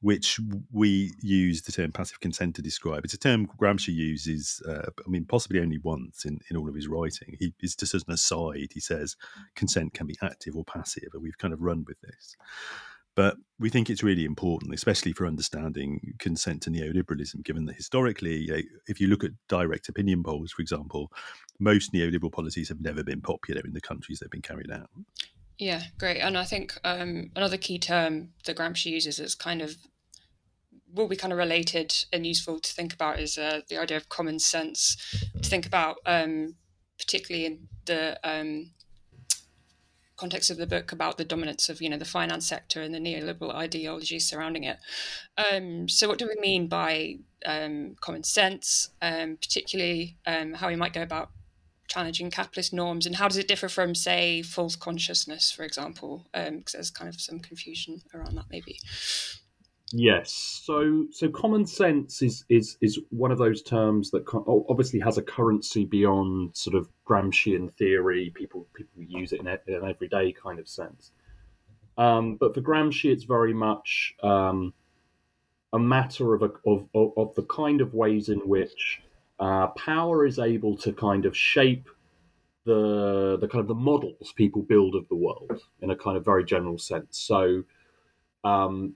which 0.02 0.40
we 0.72 1.12
use 1.22 1.64
the 1.64 1.72
term 1.72 1.92
passive 1.92 2.20
consent 2.20 2.56
to 2.56 2.62
describe. 2.62 3.04
It's 3.04 3.14
a 3.14 3.20
term 3.20 3.48
Gramsci 3.60 3.94
uses, 3.94 4.62
uh, 4.68 4.90
I 5.06 5.10
mean, 5.10 5.26
possibly 5.26 5.60
only 5.60 5.80
once 5.80 6.24
in, 6.24 6.40
in 6.50 6.58
all 6.58 6.70
of 6.70 6.76
his 6.76 6.88
writing. 6.88 7.36
He, 7.40 7.54
it's 7.60 7.76
just 7.76 7.96
as 7.96 8.04
an 8.08 8.14
aside, 8.14 8.72
he 8.74 8.80
says 8.80 9.16
consent 9.56 9.94
can 9.94 10.08
be 10.08 10.18
active 10.22 10.56
or 10.56 10.64
passive, 10.64 11.10
and 11.14 11.24
we've 11.24 11.38
kind 11.38 11.54
of 11.54 11.62
run 11.62 11.84
with 11.88 12.00
this. 12.02 12.36
But 13.18 13.36
we 13.58 13.72
think 13.72 13.90
it's 13.90 14.04
really 14.04 14.26
important, 14.26 14.76
especially 14.76 15.12
for 15.12 15.26
understanding 15.26 16.14
consent 16.20 16.62
to 16.62 16.70
neoliberalism, 16.70 17.44
given 17.44 17.66
that 17.66 17.76
historically, 17.76 18.48
if 18.86 19.02
you 19.02 19.08
look 19.08 19.24
at 19.24 19.32
direct 19.50 19.90
opinion 19.90 20.22
polls, 20.22 20.52
for 20.52 20.62
example, 20.62 21.12
most 21.60 21.92
neoliberal 21.92 22.32
policies 22.32 22.70
have 22.70 22.80
never 22.80 23.04
been 23.04 23.20
popular 23.20 23.64
in 23.66 23.74
the 23.74 23.82
countries 23.82 24.20
they've 24.20 24.30
been 24.30 24.44
carried 24.44 24.70
out. 24.70 24.92
Yeah, 25.58 25.82
great. 25.98 26.20
And 26.20 26.38
I 26.38 26.44
think 26.44 26.78
um, 26.84 27.32
another 27.36 27.58
key 27.58 27.80
term 27.80 28.34
that 28.46 28.56
Gramsci 28.56 28.92
uses 28.92 29.20
is 29.20 29.34
kind 29.34 29.64
of 29.64 29.78
will 30.94 31.08
be 31.08 31.16
kind 31.16 31.34
of 31.34 31.40
related 31.40 31.92
and 32.14 32.24
useful 32.24 32.60
to 32.60 32.72
think 32.72 32.94
about 32.94 33.20
is 33.20 33.36
uh, 33.36 33.62
the 33.68 33.80
idea 33.80 33.98
of 33.98 34.10
common 34.10 34.38
sense. 34.38 34.96
To 35.42 35.50
think 35.50 35.66
about, 35.66 35.98
um, 36.06 36.54
particularly 37.00 37.48
in 37.48 37.68
the 37.86 38.20
um, 38.24 38.74
context 40.18 40.50
of 40.50 40.58
the 40.58 40.68
book, 40.68 40.92
about 40.92 41.18
the 41.18 41.24
dominance 41.24 41.70
of 41.70 41.82
you 41.82 41.90
know 41.90 41.98
the 41.98 42.06
finance 42.06 42.48
sector 42.48 42.82
and 42.82 42.94
the 42.94 43.00
neoliberal 43.00 43.54
ideology 43.54 44.20
surrounding 44.20 44.64
it. 44.64 44.78
Um, 45.38 45.88
so, 45.88 46.08
what 46.08 46.18
do 46.18 46.28
we 46.28 46.40
mean 46.42 46.68
by 46.68 47.20
um, 47.46 47.96
common 48.02 48.24
sense, 48.24 48.90
um, 49.02 49.38
particularly 49.38 50.18
how 50.26 50.68
we 50.68 50.76
might 50.76 50.94
go 50.94 51.02
about 51.02 51.30
challenging 51.88 52.30
capitalist 52.30 52.74
norms 52.74 53.06
and 53.06 53.16
how 53.16 53.30
does 53.30 53.38
it 53.38 53.48
differ 53.48 53.70
from 53.70 53.96
say 53.96 54.42
false 54.42 54.76
consciousness 54.76 55.52
for 55.52 55.64
example? 55.64 56.28
Because 56.34 56.50
um, 56.50 56.64
there's 56.74 56.92
kind 56.92 57.08
of 57.08 57.20
some 57.20 57.40
confusion 57.40 58.02
around 58.14 58.36
that 58.36 58.46
maybe 58.52 58.80
yes 59.94 60.62
so 60.66 61.06
so 61.12 61.30
common 61.30 61.66
sense 61.66 62.22
is 62.22 62.44
is 62.50 62.78
is 62.82 63.00
one 63.10 63.32
of 63.32 63.38
those 63.38 63.62
terms 63.62 64.12
that 64.12 64.26
obviously 64.70 65.00
has 65.00 65.18
a 65.18 65.22
currency 65.22 65.86
beyond 65.86 66.56
sort 66.56 66.76
of 66.76 66.90
gramscian 67.08 67.74
theory 67.74 68.32
people 68.36 68.68
people 68.74 69.02
use 69.02 69.32
it 69.32 69.40
in, 69.40 69.48
an 69.48 69.90
everyday 69.90 70.32
kind 70.32 70.60
of 70.60 70.68
sense 70.68 71.12
um, 71.98 72.36
but 72.36 72.54
for 72.54 72.62
gramsci 72.62 73.12
it's 73.12 73.24
very 73.24 73.54
much 73.54 74.14
um, 74.24 74.74
a 75.74 75.80
matter 75.80 76.34
of, 76.34 76.44
a, 76.44 76.52
of, 76.66 76.88
of, 76.94 77.12
of 77.18 77.36
the 77.36 77.44
kind 77.44 77.82
of 77.82 77.94
ways 77.94 78.30
in 78.30 78.40
which 78.40 79.02
uh, 79.40 79.68
power 79.68 80.26
is 80.26 80.40
able 80.40 80.76
to 80.78 80.92
kind 80.94 81.26
of 81.26 81.36
shape 81.36 81.90
the 82.66 83.38
the 83.40 83.48
kind 83.48 83.62
of 83.62 83.68
the 83.68 83.76
models 83.76 84.34
people 84.36 84.62
build 84.62 84.96
of 84.96 85.08
the 85.08 85.16
world 85.16 85.62
in 85.82 85.90
a 85.90 85.96
kind 85.96 86.18
of 86.18 86.26
very 86.26 86.44
general 86.44 86.78
sense. 86.78 87.18
So, 87.18 87.64
um, 88.44 88.96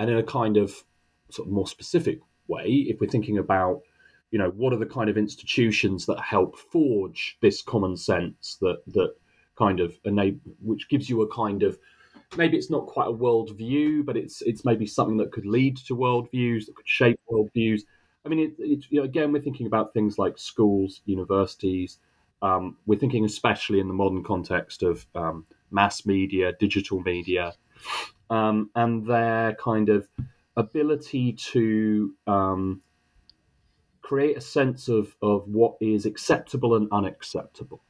and 0.00 0.10
in 0.10 0.16
a 0.16 0.22
kind 0.24 0.56
of 0.56 0.82
sort 1.30 1.46
of 1.46 1.52
more 1.52 1.68
specific 1.68 2.18
way, 2.48 2.66
if 2.88 3.00
we're 3.00 3.08
thinking 3.08 3.38
about, 3.38 3.82
you 4.32 4.38
know, 4.40 4.50
what 4.56 4.72
are 4.72 4.78
the 4.78 4.86
kind 4.86 5.08
of 5.08 5.16
institutions 5.16 6.06
that 6.06 6.18
help 6.18 6.58
forge 6.58 7.38
this 7.40 7.62
common 7.62 7.96
sense 7.96 8.58
that 8.60 8.82
that 8.88 9.14
kind 9.56 9.78
of 9.78 9.96
enable, 10.04 10.40
which 10.60 10.88
gives 10.88 11.08
you 11.08 11.22
a 11.22 11.32
kind 11.32 11.62
of 11.62 11.78
maybe 12.36 12.56
it's 12.56 12.70
not 12.70 12.86
quite 12.88 13.08
a 13.08 13.12
world 13.12 13.56
view, 13.56 14.02
but 14.02 14.16
it's 14.16 14.42
it's 14.42 14.64
maybe 14.64 14.86
something 14.86 15.18
that 15.18 15.30
could 15.30 15.46
lead 15.46 15.76
to 15.76 15.94
world 15.94 16.28
views 16.32 16.66
that 16.66 16.74
could 16.74 16.88
shape 16.88 17.20
world 17.28 17.50
views 17.54 17.84
I 18.24 18.28
mean, 18.28 18.40
it, 18.40 18.54
it, 18.58 18.84
you 18.90 18.98
know, 18.98 19.04
again, 19.04 19.32
we're 19.32 19.42
thinking 19.42 19.66
about 19.66 19.94
things 19.94 20.18
like 20.18 20.38
schools, 20.38 21.00
universities. 21.06 21.98
Um, 22.42 22.76
we're 22.86 22.98
thinking 22.98 23.24
especially 23.24 23.80
in 23.80 23.88
the 23.88 23.94
modern 23.94 24.22
context 24.22 24.82
of 24.82 25.06
um, 25.14 25.46
mass 25.70 26.06
media, 26.06 26.52
digital 26.58 27.00
media, 27.00 27.54
um, 28.30 28.70
and 28.74 29.06
their 29.06 29.54
kind 29.54 29.88
of 29.88 30.08
ability 30.56 31.34
to 31.52 32.14
um, 32.26 32.80
create 34.02 34.36
a 34.36 34.40
sense 34.40 34.88
of, 34.88 35.14
of 35.22 35.46
what 35.46 35.74
is 35.80 36.06
acceptable 36.06 36.74
and 36.74 36.88
unacceptable. 36.92 37.82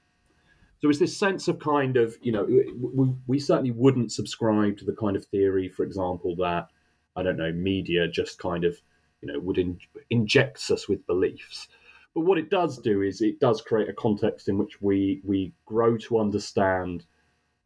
So 0.80 0.88
it's 0.88 0.98
this 0.98 1.16
sense 1.16 1.46
of 1.46 1.58
kind 1.58 1.96
of, 1.96 2.16
you 2.22 2.32
know, 2.32 2.44
we, 2.44 3.14
we 3.26 3.38
certainly 3.38 3.70
wouldn't 3.70 4.12
subscribe 4.12 4.78
to 4.78 4.84
the 4.84 4.94
kind 4.94 5.14
of 5.14 5.26
theory, 5.26 5.68
for 5.68 5.84
example, 5.84 6.34
that, 6.36 6.68
I 7.14 7.22
don't 7.22 7.36
know, 7.36 7.52
media 7.52 8.08
just 8.08 8.38
kind 8.38 8.64
of 8.64 8.80
you 9.20 9.32
know 9.32 9.38
would 9.40 9.58
in, 9.58 9.78
injects 10.10 10.70
us 10.70 10.88
with 10.88 11.06
beliefs. 11.06 11.68
But 12.14 12.22
what 12.22 12.38
it 12.38 12.50
does 12.50 12.78
do 12.78 13.02
is 13.02 13.20
it 13.20 13.38
does 13.40 13.60
create 13.60 13.88
a 13.88 13.92
context 13.92 14.48
in 14.48 14.58
which 14.58 14.80
we 14.80 15.20
we 15.24 15.52
grow 15.66 15.96
to 15.98 16.18
understand 16.18 17.04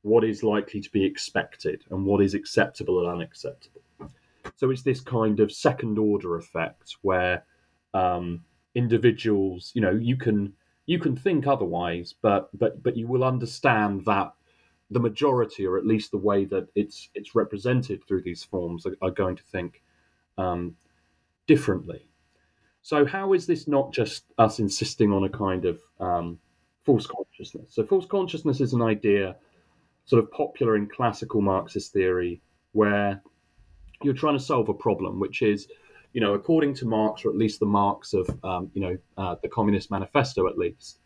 what 0.04 0.22
is 0.22 0.42
likely 0.42 0.82
to 0.82 0.90
be 0.90 1.02
expected 1.02 1.82
and 1.90 2.04
what 2.04 2.22
is 2.22 2.34
acceptable 2.34 3.00
and 3.00 3.08
unacceptable. 3.08 3.80
So 4.56 4.70
it's 4.70 4.82
this 4.82 5.00
kind 5.00 5.40
of 5.40 5.50
second 5.50 5.98
order 5.98 6.36
effect 6.36 6.96
where 7.00 7.44
um, 7.94 8.44
individuals, 8.74 9.72
you 9.74 9.80
know, 9.80 9.92
you 9.92 10.16
can 10.16 10.52
you 10.84 10.98
can 10.98 11.16
think 11.16 11.46
otherwise, 11.46 12.14
but 12.20 12.50
but 12.58 12.82
but 12.82 12.98
you 12.98 13.08
will 13.08 13.24
understand 13.24 14.04
that 14.04 14.34
the 14.90 15.00
majority, 15.00 15.66
or 15.66 15.78
at 15.78 15.86
least 15.86 16.10
the 16.10 16.18
way 16.18 16.44
that 16.44 16.68
it's 16.74 17.08
it's 17.14 17.34
represented 17.34 18.04
through 18.04 18.22
these 18.22 18.44
forms, 18.44 18.84
are, 18.84 18.96
are 19.00 19.10
going 19.10 19.36
to 19.36 19.42
think 19.44 19.82
um, 20.36 20.76
differently. 21.46 22.06
So, 22.82 23.06
how 23.06 23.32
is 23.32 23.46
this 23.46 23.66
not 23.66 23.90
just 23.90 24.24
us 24.36 24.58
insisting 24.58 25.10
on 25.10 25.24
a 25.24 25.30
kind 25.30 25.64
of 25.64 25.80
um, 25.98 26.38
false 26.84 27.06
consciousness? 27.06 27.70
So, 27.70 27.86
false 27.86 28.04
consciousness 28.04 28.60
is 28.60 28.74
an 28.74 28.82
idea 28.82 29.36
sort 30.04 30.22
of 30.22 30.30
popular 30.30 30.76
in 30.76 30.88
classical 30.88 31.40
Marxist 31.40 31.92
theory 31.92 32.40
where 32.72 33.22
you're 34.02 34.14
trying 34.14 34.36
to 34.36 34.42
solve 34.42 34.68
a 34.68 34.74
problem, 34.74 35.18
which 35.18 35.42
is, 35.42 35.68
you 36.12 36.20
know, 36.20 36.34
according 36.34 36.74
to 36.74 36.86
Marx, 36.86 37.24
or 37.24 37.30
at 37.30 37.36
least 37.36 37.60
the 37.60 37.66
Marx 37.66 38.12
of, 38.12 38.28
um, 38.44 38.70
you 38.74 38.80
know, 38.80 38.98
uh, 39.16 39.36
the 39.42 39.48
Communist 39.48 39.90
Manifesto, 39.90 40.46
at 40.46 40.58
least, 40.58 40.98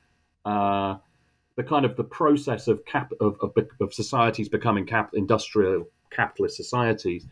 uh, 0.44 0.96
the 1.56 1.62
kind 1.62 1.84
of 1.84 1.96
the 1.96 2.04
process 2.04 2.68
of 2.68 2.84
cap 2.84 3.12
of, 3.20 3.36
of, 3.40 3.52
of 3.80 3.92
societies 3.92 4.48
becoming 4.48 4.86
cap- 4.86 5.14
industrial 5.14 5.88
capitalist 6.10 6.56
societies 6.56 7.26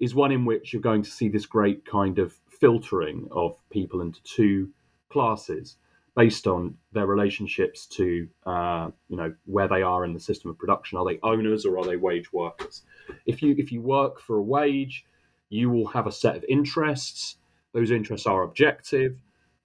is 0.00 0.14
one 0.14 0.32
in 0.32 0.44
which 0.44 0.72
you're 0.72 0.82
going 0.82 1.02
to 1.02 1.10
see 1.10 1.28
this 1.28 1.46
great 1.46 1.84
kind 1.86 2.18
of 2.18 2.34
filtering 2.48 3.28
of 3.30 3.56
people 3.70 4.00
into 4.00 4.20
two 4.24 4.68
classes 5.10 5.76
based 6.14 6.46
on 6.46 6.74
their 6.92 7.06
relationships 7.06 7.86
to 7.86 8.28
uh, 8.46 8.90
you 9.08 9.16
know 9.16 9.34
where 9.46 9.68
they 9.68 9.82
are 9.82 10.04
in 10.04 10.12
the 10.12 10.20
system 10.20 10.50
of 10.50 10.58
production. 10.58 10.98
Are 10.98 11.04
they 11.04 11.18
owners 11.22 11.64
or 11.64 11.78
are 11.78 11.84
they 11.84 11.96
wage 11.96 12.32
workers? 12.32 12.82
If 13.26 13.42
you 13.42 13.54
if 13.58 13.72
you 13.72 13.80
work 13.80 14.20
for 14.20 14.36
a 14.36 14.42
wage 14.42 15.04
you 15.48 15.68
will 15.68 15.86
have 15.86 16.06
a 16.06 16.12
set 16.12 16.34
of 16.34 16.44
interests. 16.48 17.36
Those 17.74 17.90
interests 17.90 18.26
are 18.26 18.42
objective. 18.42 19.18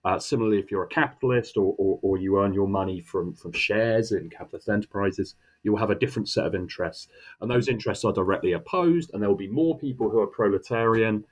Uh, 0.03 0.19
similarly 0.19 0.59
if 0.59 0.69
you're 0.69 0.83
a 0.83 0.87
capitalist 0.87 1.57
or, 1.57 1.75
or, 1.77 1.99
or, 2.01 2.17
you 2.17 2.39
earn 2.39 2.53
your 2.53 2.67
money 2.67 3.01
from, 3.01 3.33
from 3.33 3.51
shares 3.51 4.11
in 4.13 4.29
capitalist 4.29 4.69
enterprises 4.69 5.35
you 5.63 5.71
will 5.71 5.79
have 5.79 5.89
a 5.89 5.95
different 5.95 6.29
set 6.29 6.45
of 6.45 6.55
interests. 6.55 7.09
And 7.41 7.51
those 7.51 7.67
interests 7.67 8.05
are 8.05 8.13
directly 8.13 8.53
opposed, 8.53 9.11
and 9.13 9.21
there 9.21 9.29
will 9.29 9.35
be 9.35 9.49
more 9.49 9.77
people 9.77 10.09
who 10.09 10.19
are 10.19 10.27
proletarian 10.27 11.25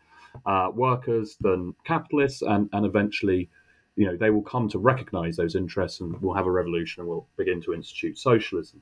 uh, 0.46 0.72
workers 0.74 1.38
than 1.40 1.74
capitalists, 1.86 2.42
and, 2.42 2.70
and 2.74 2.86
eventually, 2.86 3.50
you 3.96 4.06
know, 4.06 4.18
they 4.18 4.30
will 4.30 4.42
come 4.42 4.68
to 4.70 4.80
recognize 4.80 5.38
those 5.38 5.56
interests 5.56 6.02
and 6.02 6.22
we'll 6.22 6.36
have 6.36 6.48
a 6.48 6.52
revolution 6.52 7.02
and 7.02 7.10
we'll 7.10 7.28
begin 7.38 7.62
to 7.62 7.74
institute 7.74 8.18
socialism. 8.18 8.82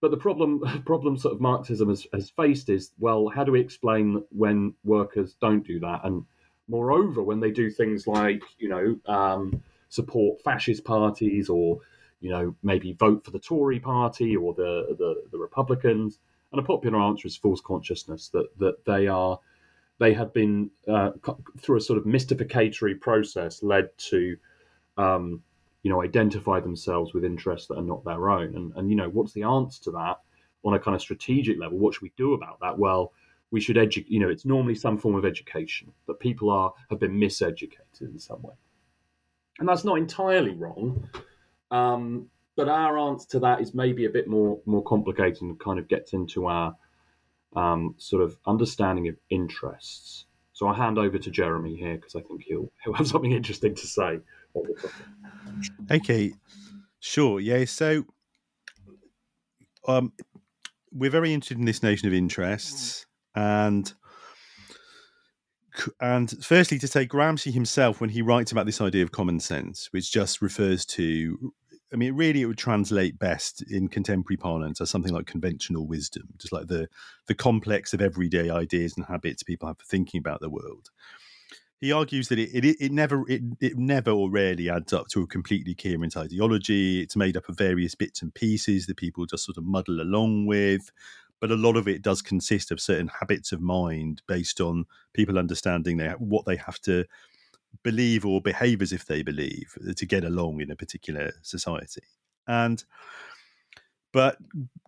But 0.00 0.10
the 0.10 0.16
problem, 0.16 0.82
problem 0.86 1.16
sort 1.16 1.34
of 1.34 1.40
Marxism 1.40 1.88
has, 1.88 2.06
has 2.12 2.30
faced 2.30 2.68
is, 2.68 2.92
well, 2.98 3.28
how 3.28 3.44
do 3.44 3.52
we 3.52 3.60
explain 3.60 4.24
when 4.30 4.74
workers 4.84 5.36
don't 5.40 5.66
do 5.66 5.80
that? 5.80 6.00
And 6.04 6.24
moreover, 6.68 7.22
when 7.22 7.40
they 7.40 7.50
do 7.50 7.70
things 7.70 8.06
like, 8.06 8.42
you 8.58 8.68
know, 8.68 8.98
um, 9.06 9.62
support 9.88 10.42
fascist 10.42 10.84
parties 10.84 11.48
or 11.48 11.80
you 12.20 12.30
know, 12.30 12.54
maybe 12.62 12.92
vote 12.92 13.24
for 13.24 13.30
the 13.30 13.38
Tory 13.38 13.78
party 13.78 14.36
or 14.36 14.54
the, 14.54 14.96
the, 14.98 15.22
the 15.30 15.38
Republicans. 15.38 16.18
And 16.52 16.60
a 16.60 16.64
popular 16.64 17.00
answer 17.00 17.26
is 17.26 17.36
false 17.36 17.60
consciousness 17.60 18.28
that, 18.30 18.48
that 18.58 18.84
they 18.84 19.06
are 19.06 19.38
they 19.98 20.12
have 20.14 20.32
been 20.32 20.70
uh, 20.88 21.10
through 21.60 21.78
a 21.78 21.80
sort 21.80 21.98
of 21.98 22.04
mystificatory 22.04 23.00
process 23.00 23.62
led 23.62 23.88
to 23.98 24.36
um, 24.96 25.42
you 25.82 25.90
know 25.90 26.02
identify 26.02 26.60
themselves 26.60 27.14
with 27.14 27.24
interests 27.24 27.68
that 27.68 27.78
are 27.78 27.82
not 27.82 28.04
their 28.04 28.30
own. 28.30 28.54
And, 28.56 28.72
and 28.76 28.90
you 28.90 28.96
know 28.96 29.08
what's 29.08 29.32
the 29.32 29.42
answer 29.42 29.82
to 29.84 29.90
that 29.92 30.20
on 30.64 30.74
a 30.74 30.78
kind 30.78 30.94
of 30.94 31.00
strategic 31.00 31.58
level? 31.58 31.78
What 31.78 31.94
should 31.94 32.02
we 32.02 32.12
do 32.16 32.34
about 32.34 32.58
that? 32.60 32.78
Well 32.78 33.12
we 33.52 33.60
should 33.60 33.78
educate 33.78 34.10
you 34.10 34.18
know 34.18 34.28
it's 34.28 34.44
normally 34.44 34.74
some 34.74 34.98
form 34.98 35.14
of 35.14 35.24
education 35.24 35.92
that 36.08 36.18
people 36.18 36.50
are 36.50 36.72
have 36.90 36.98
been 36.98 37.18
miseducated 37.18 38.00
in 38.00 38.18
some 38.18 38.42
way. 38.42 38.54
And 39.58 39.68
that's 39.68 39.84
not 39.84 39.98
entirely 39.98 40.50
wrong 40.50 41.08
um, 41.70 42.28
but 42.56 42.68
our 42.68 42.98
answer 42.98 43.28
to 43.30 43.40
that 43.40 43.60
is 43.60 43.74
maybe 43.74 44.06
a 44.06 44.10
bit 44.10 44.28
more 44.28 44.58
more 44.66 44.82
complicated 44.82 45.42
and 45.42 45.58
kind 45.60 45.78
of 45.78 45.88
gets 45.88 46.12
into 46.12 46.46
our 46.46 46.74
um, 47.54 47.94
sort 47.98 48.22
of 48.22 48.38
understanding 48.46 49.08
of 49.08 49.16
interests. 49.30 50.26
So 50.52 50.66
I'll 50.66 50.74
hand 50.74 50.98
over 50.98 51.18
to 51.18 51.30
Jeremy 51.30 51.76
here 51.76 51.96
because 51.96 52.14
I 52.14 52.20
think 52.20 52.42
he'll 52.46 52.70
he'll 52.82 52.94
have 52.94 53.08
something 53.08 53.32
interesting 53.32 53.74
to 53.74 53.86
say. 53.86 54.20
Okay, 55.90 56.32
sure. 57.00 57.40
Yeah. 57.40 57.66
So 57.66 58.04
um, 59.86 60.12
we're 60.92 61.10
very 61.10 61.32
interested 61.34 61.58
in 61.58 61.66
this 61.66 61.82
notion 61.82 62.08
of 62.08 62.14
interests, 62.14 63.06
and 63.34 63.92
and 66.00 66.44
firstly, 66.44 66.78
to 66.78 66.88
say 66.88 67.06
Gramsci 67.06 67.52
himself, 67.52 68.00
when 68.00 68.10
he 68.10 68.22
writes 68.22 68.52
about 68.52 68.66
this 68.66 68.80
idea 68.80 69.02
of 69.02 69.12
common 69.12 69.40
sense, 69.40 69.88
which 69.92 70.10
just 70.10 70.40
refers 70.40 70.86
to 70.86 71.52
I 71.92 71.96
mean, 71.96 72.14
really, 72.14 72.42
it 72.42 72.46
would 72.46 72.58
translate 72.58 73.18
best 73.18 73.62
in 73.70 73.88
contemporary 73.88 74.36
parlance 74.36 74.80
as 74.80 74.90
something 74.90 75.12
like 75.12 75.26
conventional 75.26 75.86
wisdom, 75.86 76.28
just 76.38 76.52
like 76.52 76.66
the 76.66 76.88
the 77.26 77.34
complex 77.34 77.94
of 77.94 78.00
everyday 78.00 78.50
ideas 78.50 78.94
and 78.96 79.06
habits 79.06 79.42
people 79.42 79.68
have 79.68 79.78
for 79.78 79.84
thinking 79.84 80.18
about 80.18 80.40
the 80.40 80.50
world. 80.50 80.90
He 81.80 81.92
argues 81.92 82.28
that 82.28 82.38
it, 82.38 82.50
it, 82.52 82.76
it 82.80 82.92
never 82.92 83.28
it, 83.30 83.42
it 83.60 83.76
never 83.76 84.10
or 84.10 84.30
rarely 84.30 84.68
adds 84.68 84.92
up 84.92 85.08
to 85.08 85.22
a 85.22 85.26
completely 85.26 85.74
coherent 85.74 86.16
ideology. 86.16 87.00
It's 87.00 87.16
made 87.16 87.36
up 87.36 87.48
of 87.48 87.56
various 87.56 87.94
bits 87.94 88.22
and 88.22 88.34
pieces 88.34 88.86
that 88.86 88.96
people 88.96 89.26
just 89.26 89.44
sort 89.44 89.58
of 89.58 89.64
muddle 89.64 90.00
along 90.00 90.46
with, 90.46 90.90
but 91.40 91.52
a 91.52 91.56
lot 91.56 91.76
of 91.76 91.86
it 91.86 92.02
does 92.02 92.22
consist 92.22 92.70
of 92.72 92.80
certain 92.80 93.10
habits 93.20 93.52
of 93.52 93.60
mind 93.60 94.22
based 94.26 94.60
on 94.60 94.86
people 95.12 95.38
understanding 95.38 95.98
they, 95.98 96.08
what 96.18 96.46
they 96.46 96.56
have 96.56 96.80
to 96.80 97.04
believe 97.82 98.24
or 98.24 98.40
behave 98.40 98.82
as 98.82 98.92
if 98.92 99.06
they 99.06 99.22
believe 99.22 99.76
uh, 99.88 99.92
to 99.94 100.06
get 100.06 100.24
along 100.24 100.60
in 100.60 100.70
a 100.70 100.76
particular 100.76 101.32
society. 101.42 102.02
And 102.46 102.82
but 104.12 104.38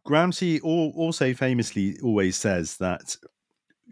Gramsci 0.07 0.61
also 0.63 1.35
famously 1.35 1.99
always 2.03 2.37
says 2.37 2.79
that 2.79 3.17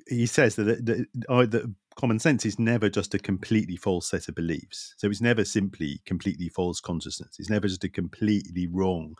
he 0.08 0.26
says 0.26 0.56
that, 0.56 0.64
that, 0.86 1.06
that 1.28 1.74
common 1.96 2.18
sense 2.18 2.46
is 2.46 2.58
never 2.58 2.88
just 2.88 3.14
a 3.14 3.18
completely 3.18 3.76
false 3.76 4.08
set 4.08 4.28
of 4.28 4.34
beliefs. 4.34 4.94
So 4.98 5.08
it's 5.08 5.20
never 5.20 5.44
simply 5.44 6.00
completely 6.04 6.48
false 6.48 6.80
consciousness. 6.80 7.36
It's 7.38 7.50
never 7.50 7.66
just 7.68 7.84
a 7.84 7.88
completely 7.88 8.66
wrong 8.66 9.16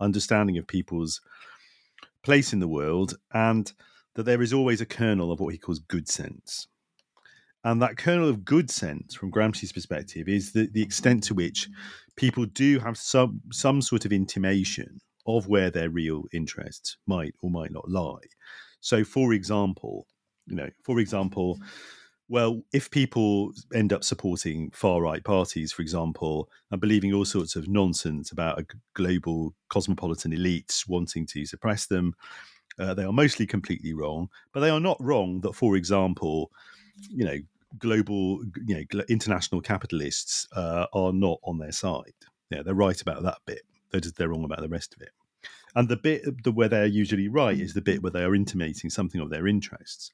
understanding 0.00 0.58
of 0.58 0.66
people's 0.66 1.20
place 2.22 2.52
in 2.52 2.60
the 2.60 2.68
world, 2.68 3.16
and 3.32 3.72
that 4.14 4.24
there 4.24 4.42
is 4.42 4.52
always 4.52 4.80
a 4.80 4.86
kernel 4.86 5.32
of 5.32 5.40
what 5.40 5.52
he 5.52 5.58
calls 5.58 5.78
good 5.78 6.08
sense. 6.08 6.66
And 7.64 7.82
that 7.82 7.96
kernel 7.96 8.28
of 8.28 8.44
good 8.44 8.70
sense, 8.70 9.14
from 9.14 9.32
Gramsci's 9.32 9.72
perspective, 9.72 10.28
is 10.28 10.52
the, 10.52 10.68
the 10.72 10.82
extent 10.82 11.24
to 11.24 11.34
which 11.34 11.68
people 12.16 12.46
do 12.46 12.78
have 12.78 12.96
some 12.96 13.40
some 13.52 13.82
sort 13.82 14.04
of 14.04 14.12
intimation 14.12 15.00
of 15.26 15.48
where 15.48 15.70
their 15.70 15.90
real 15.90 16.24
interests 16.32 16.96
might 17.06 17.34
or 17.42 17.50
might 17.50 17.72
not 17.72 17.88
lie. 17.88 18.26
So, 18.80 19.04
for 19.04 19.32
example, 19.32 20.06
you 20.46 20.56
know, 20.56 20.70
for 20.82 21.00
example, 21.00 21.58
well, 22.28 22.62
if 22.72 22.90
people 22.90 23.52
end 23.74 23.92
up 23.92 24.04
supporting 24.04 24.70
far 24.70 25.00
right 25.00 25.24
parties, 25.24 25.72
for 25.72 25.82
example, 25.82 26.48
and 26.70 26.80
believing 26.80 27.12
all 27.12 27.24
sorts 27.24 27.56
of 27.56 27.68
nonsense 27.68 28.32
about 28.32 28.60
a 28.60 28.66
global 28.94 29.54
cosmopolitan 29.68 30.32
elites 30.32 30.88
wanting 30.88 31.26
to 31.26 31.46
suppress 31.46 31.86
them, 31.86 32.14
uh, 32.78 32.94
they 32.94 33.04
are 33.04 33.12
mostly 33.12 33.46
completely 33.46 33.94
wrong. 33.94 34.28
But 34.52 34.60
they 34.60 34.70
are 34.70 34.80
not 34.80 34.98
wrong 35.00 35.40
that, 35.40 35.54
for 35.54 35.74
example, 35.76 36.50
you 37.08 37.24
know, 37.24 37.38
global, 37.78 38.42
you 38.66 38.86
know, 38.92 39.02
international 39.08 39.60
capitalists 39.60 40.46
uh, 40.56 40.86
are 40.92 41.12
not 41.12 41.38
on 41.44 41.58
their 41.58 41.72
side. 41.72 42.14
Yeah, 42.50 42.62
they're 42.62 42.74
right 42.74 43.00
about 43.00 43.22
that 43.22 43.38
bit. 43.46 43.62
They're 43.90 44.00
just, 44.00 44.16
they're 44.16 44.28
wrong 44.28 44.44
about 44.44 44.60
the 44.60 44.68
rest 44.68 44.94
of 44.94 45.02
it. 45.02 45.10
And 45.74 45.88
the 45.88 45.96
bit 45.96 46.42
the, 46.44 46.50
where 46.50 46.68
they're 46.68 46.86
usually 46.86 47.28
right 47.28 47.58
is 47.58 47.74
the 47.74 47.82
bit 47.82 48.02
where 48.02 48.10
they 48.10 48.22
are 48.22 48.34
intimating 48.34 48.90
something 48.90 49.20
of 49.20 49.30
their 49.30 49.46
interests. 49.46 50.12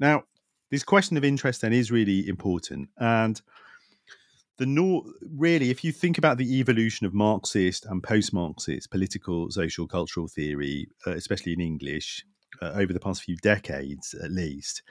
Now, 0.00 0.24
this 0.70 0.82
question 0.82 1.16
of 1.16 1.24
interest 1.24 1.60
then 1.60 1.72
is 1.72 1.92
really 1.92 2.26
important. 2.26 2.88
And 2.98 3.40
the 4.56 4.66
nor- 4.66 5.04
really, 5.36 5.70
if 5.70 5.84
you 5.84 5.92
think 5.92 6.16
about 6.16 6.38
the 6.38 6.58
evolution 6.58 7.06
of 7.06 7.12
Marxist 7.12 7.84
and 7.86 8.02
post-Marxist 8.02 8.90
political, 8.90 9.50
social, 9.50 9.86
cultural 9.86 10.26
theory, 10.26 10.88
uh, 11.06 11.12
especially 11.12 11.52
in 11.52 11.60
English, 11.60 12.24
uh, 12.62 12.72
over 12.74 12.92
the 12.92 13.00
past 13.00 13.22
few 13.22 13.36
decades 13.36 14.14
at 14.14 14.30
least, 14.30 14.82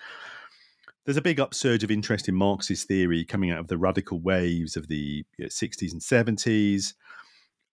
there's 1.05 1.17
a 1.17 1.21
big 1.21 1.39
upsurge 1.39 1.83
of 1.83 1.91
interest 1.91 2.29
in 2.29 2.35
Marxist 2.35 2.87
theory 2.87 3.25
coming 3.25 3.51
out 3.51 3.59
of 3.59 3.67
the 3.67 3.77
radical 3.77 4.19
waves 4.19 4.77
of 4.77 4.87
the 4.87 5.25
you 5.37 5.45
know, 5.45 5.47
60s 5.47 5.91
and 5.91 6.01
70s. 6.01 6.93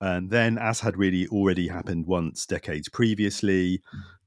And 0.01 0.31
then, 0.31 0.59
as 0.59 0.81
had 0.81 0.97
really 0.97 1.27
already 1.29 1.69
happened 1.69 2.07
once 2.07 2.47
decades 2.47 2.89
previously, 2.89 3.83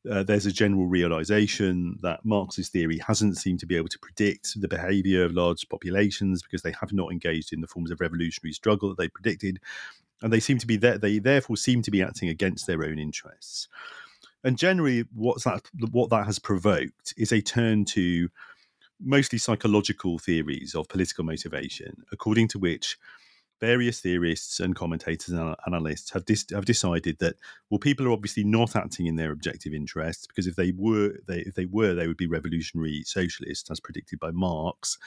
uh, 0.10 0.22
there's 0.22 0.46
a 0.46 0.52
general 0.52 0.86
realization 0.86 1.98
that 2.02 2.24
Marxist 2.24 2.72
theory 2.72 3.00
hasn't 3.00 3.38
seemed 3.38 3.60
to 3.62 3.66
be 3.66 3.76
able 3.76 3.88
to 3.88 4.00
predict 4.00 4.60
the 4.62 4.68
behavior 4.68 5.24
of 5.24 5.34
large 5.34 5.68
populations 5.70 6.44
because 6.44 6.62
they 6.62 6.74
have 6.80 6.94
not 6.94 7.12
engaged 7.12 7.54
in 7.54 7.62
the 7.62 7.68
forms 7.68 7.90
of 7.90 8.02
revolutionary 8.02 8.54
struggle 8.54 8.90
that 8.90 8.98
they 8.98 9.08
predicted. 9.08 9.60
And 10.22 10.32
they 10.32 10.40
seem 10.40 10.60
to 10.60 10.68
be 10.68 10.78
there, 10.78 10.98
they 10.98 11.20
therefore 11.20 11.58
seem 11.58 11.82
to 11.82 11.92
be 11.92 12.04
acting 12.04 12.30
against 12.30 12.68
their 12.68 12.84
own 12.84 13.00
interests. 13.00 13.68
And 14.44 14.58
generally, 14.58 15.06
what's 15.14 15.46
that, 15.46 15.70
what 15.92 16.10
that 16.12 16.26
has 16.26 16.38
provoked 16.38 17.14
is 17.18 17.32
a 17.32 17.42
turn 17.42 17.86
to 17.86 18.30
mostly 19.04 19.40
psychological 19.40 20.20
theories 20.20 20.76
of 20.76 20.88
political 20.88 21.24
motivation, 21.24 22.04
according 22.12 22.48
to 22.50 22.60
which 22.60 22.98
various 23.60 24.02
theorists 24.02 24.60
and 24.60 24.76
commentators 24.76 25.30
and 25.30 25.56
analysts 25.66 26.12
have 26.12 26.26
dis- 26.26 26.46
have 26.52 26.66
decided 26.66 27.18
that 27.20 27.36
well, 27.70 27.80
people 27.80 28.06
are 28.06 28.12
obviously 28.12 28.44
not 28.44 28.76
acting 28.76 29.06
in 29.06 29.16
their 29.16 29.32
objective 29.32 29.74
interests 29.74 30.28
because 30.28 30.48
if 30.48 30.56
they 30.56 30.74
were, 30.76 31.14
they, 31.28 31.40
if 31.40 31.56
they 31.56 31.66
were, 31.66 31.94
they 31.94 32.08
would 32.08 32.18
be 32.18 32.28
revolutionary 32.28 33.04
socialists, 33.06 33.72
as 33.72 33.80
predicted 33.80 34.20
by 34.20 34.32
Marx. 34.32 34.98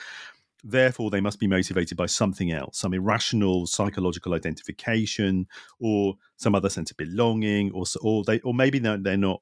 Therefore, 0.63 1.11
they 1.11 1.21
must 1.21 1.39
be 1.39 1.45
motivated 1.45 1.97
by 1.97 2.07
something 2.07 2.51
else, 2.51 2.79
some 2.79 2.95
irrational 2.95 3.67
psychological 3.67 4.33
identification, 4.33 5.45
or 5.79 6.15
some 6.37 6.55
other 6.55 6.69
sense 6.69 6.89
of 6.89 6.97
belonging, 6.97 7.71
or 7.73 7.85
or 8.01 8.23
they, 8.23 8.39
or 8.39 8.55
maybe 8.55 8.79
they're, 8.79 8.97
they're 8.97 9.17
not 9.17 9.41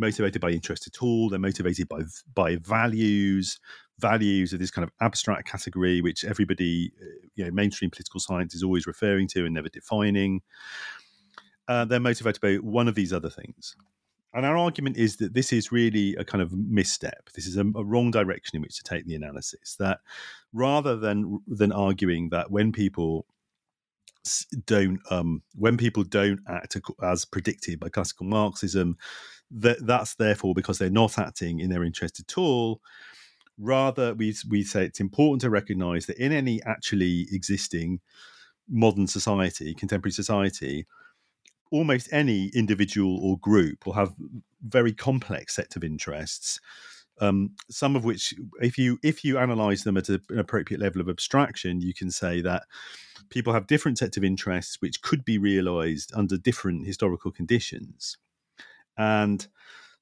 motivated 0.00 0.40
by 0.40 0.50
interest 0.50 0.86
at 0.86 1.02
all. 1.02 1.28
They're 1.28 1.38
motivated 1.38 1.88
by 1.88 2.02
by 2.34 2.56
values. 2.56 3.60
Values 3.98 4.54
of 4.54 4.58
this 4.58 4.70
kind 4.70 4.82
of 4.82 4.90
abstract 5.02 5.46
category 5.46 6.00
which 6.00 6.24
everybody, 6.24 6.90
uh, 7.02 7.26
you 7.34 7.44
know, 7.44 7.50
mainstream 7.50 7.90
political 7.90 8.18
science 8.18 8.54
is 8.54 8.62
always 8.62 8.86
referring 8.86 9.28
to 9.28 9.44
and 9.44 9.54
never 9.54 9.68
defining. 9.68 10.40
Uh, 11.68 11.84
they're 11.84 12.00
motivated 12.00 12.40
by 12.40 12.54
one 12.54 12.88
of 12.88 12.94
these 12.94 13.12
other 13.12 13.28
things. 13.28 13.76
And 14.32 14.46
our 14.46 14.56
argument 14.56 14.96
is 14.96 15.16
that 15.16 15.34
this 15.34 15.52
is 15.52 15.72
really 15.72 16.14
a 16.16 16.24
kind 16.24 16.40
of 16.40 16.52
misstep. 16.52 17.30
This 17.34 17.46
is 17.46 17.56
a, 17.56 17.60
a, 17.60 17.84
wrong 17.84 18.10
direction 18.10 18.56
in 18.56 18.62
which 18.62 18.76
to 18.76 18.82
take 18.82 19.06
the 19.06 19.16
analysis. 19.16 19.76
That 19.76 19.98
rather 20.52 20.96
than 20.96 21.40
than 21.46 21.72
arguing 21.72 22.30
that 22.30 22.50
when 22.50 22.72
people 22.72 23.26
don't 24.66 25.00
um, 25.10 25.42
when 25.56 25.76
people 25.76 26.04
don't 26.04 26.40
act 26.46 26.76
as 27.02 27.24
predicted 27.24 27.80
by 27.80 27.88
classical 27.88 28.26
Marxism, 28.26 28.96
that 29.50 29.84
that's 29.86 30.14
therefore 30.14 30.54
because 30.54 30.78
they're 30.78 30.90
not 30.90 31.18
acting 31.18 31.60
in 31.60 31.70
their 31.70 31.84
interest 31.84 32.20
at 32.20 32.38
all. 32.38 32.80
Rather, 33.58 34.14
we 34.14 34.34
we 34.48 34.62
say 34.62 34.84
it's 34.84 35.00
important 35.00 35.40
to 35.42 35.50
recognise 35.50 36.06
that 36.06 36.16
in 36.18 36.32
any 36.32 36.62
actually 36.62 37.26
existing 37.30 38.00
modern 38.68 39.06
society, 39.06 39.74
contemporary 39.74 40.12
society, 40.12 40.86
almost 41.70 42.08
any 42.12 42.48
individual 42.54 43.18
or 43.22 43.38
group 43.38 43.84
will 43.84 43.92
have 43.94 44.14
very 44.62 44.92
complex 44.92 45.56
set 45.56 45.76
of 45.76 45.84
interests. 45.84 46.60
Um, 47.20 47.50
some 47.68 47.96
of 47.96 48.04
which, 48.04 48.32
if 48.62 48.78
you 48.78 48.98
if 49.02 49.24
you 49.24 49.36
analyze 49.36 49.84
them 49.84 49.98
at 49.98 50.08
a, 50.08 50.22
an 50.30 50.38
appropriate 50.38 50.80
level 50.80 51.02
of 51.02 51.08
abstraction, 51.08 51.82
you 51.82 51.92
can 51.92 52.10
say 52.10 52.40
that 52.40 52.62
people 53.28 53.52
have 53.52 53.66
different 53.66 53.98
sets 53.98 54.16
of 54.16 54.24
interests 54.24 54.78
which 54.80 55.02
could 55.02 55.24
be 55.24 55.36
realized 55.36 56.12
under 56.14 56.38
different 56.38 56.86
historical 56.86 57.30
conditions. 57.30 58.16
And 59.00 59.46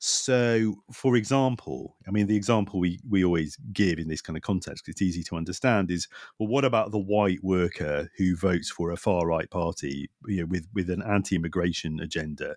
so, 0.01 0.75
for 0.93 1.15
example, 1.15 1.97
I 2.09 2.11
mean, 2.11 2.27
the 2.27 2.35
example 2.35 2.81
we, 2.81 2.99
we 3.09 3.25
always 3.25 3.57
give 3.73 4.01
in 4.01 4.09
this 4.09 4.21
kind 4.21 4.37
of 4.37 4.43
context, 4.43 4.85
because 4.85 4.95
it's 4.95 5.03
easy 5.03 5.23
to 5.23 5.37
understand, 5.37 5.93
is 5.93 6.09
well, 6.39 6.49
what 6.49 6.65
about 6.65 6.91
the 6.91 6.99
white 6.99 7.39
worker 7.45 8.11
who 8.19 8.35
votes 8.35 8.71
for 8.71 8.91
a 8.91 8.97
far 8.97 9.25
right 9.25 9.49
party 9.49 10.11
you 10.27 10.41
know, 10.41 10.47
with, 10.47 10.67
with 10.75 10.91
an 10.91 11.01
anti 11.03 11.37
immigration 11.37 12.01
agenda, 12.01 12.57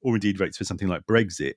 or 0.00 0.16
indeed 0.16 0.36
votes 0.36 0.58
for 0.58 0.64
something 0.64 0.88
like 0.88 1.06
Brexit, 1.06 1.54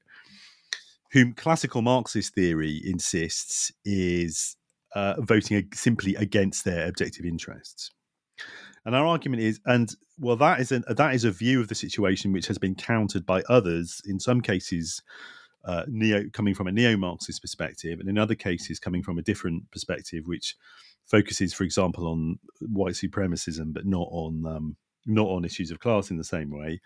whom 1.12 1.34
classical 1.34 1.82
Marxist 1.82 2.36
theory 2.36 2.80
insists 2.86 3.72
is 3.86 4.56
uh, 4.94 5.16
voting 5.18 5.68
simply 5.74 6.14
against 6.14 6.64
their 6.64 6.88
objective 6.88 7.26
interests? 7.26 7.90
And 8.86 8.96
our 8.96 9.06
argument 9.06 9.42
is, 9.42 9.60
and 9.66 9.94
well, 10.20 10.36
that 10.38 10.60
is 10.60 10.72
a 10.72 10.80
that 10.80 11.16
is 11.16 11.24
a 11.24 11.32
view 11.32 11.60
of 11.60 11.68
the 11.68 11.76
situation 11.76 12.32
which 12.32 12.48
has 12.48 12.58
been 12.58 12.76
countered 12.76 13.26
by 13.26 13.42
others. 13.50 14.02
In 14.06 14.20
some 14.20 14.42
cases, 14.42 15.02
uh, 15.66 15.84
neo 15.88 16.26
coming 16.32 16.54
from 16.54 16.68
a 16.68 16.72
neo-Marxist 16.72 17.42
perspective, 17.42 18.00
and 18.00 18.08
in 18.08 18.18
other 18.18 18.36
cases 18.36 18.80
coming 18.80 19.02
from 19.02 19.18
a 19.18 19.24
different 19.24 19.70
perspective, 19.72 20.28
which 20.28 20.56
focuses, 21.06 21.54
for 21.54 21.64
example, 21.64 22.08
on 22.08 22.40
white 22.62 22.94
supremacism, 22.94 23.74
but 23.74 23.86
not 23.86 24.08
on 24.12 24.46
um, 24.46 24.76
not 25.06 25.28
on 25.28 25.46
issues 25.46 25.72
of 25.72 25.80
class 25.80 26.12
in 26.12 26.18
the 26.18 26.24
same 26.24 26.52
way. 26.52 26.80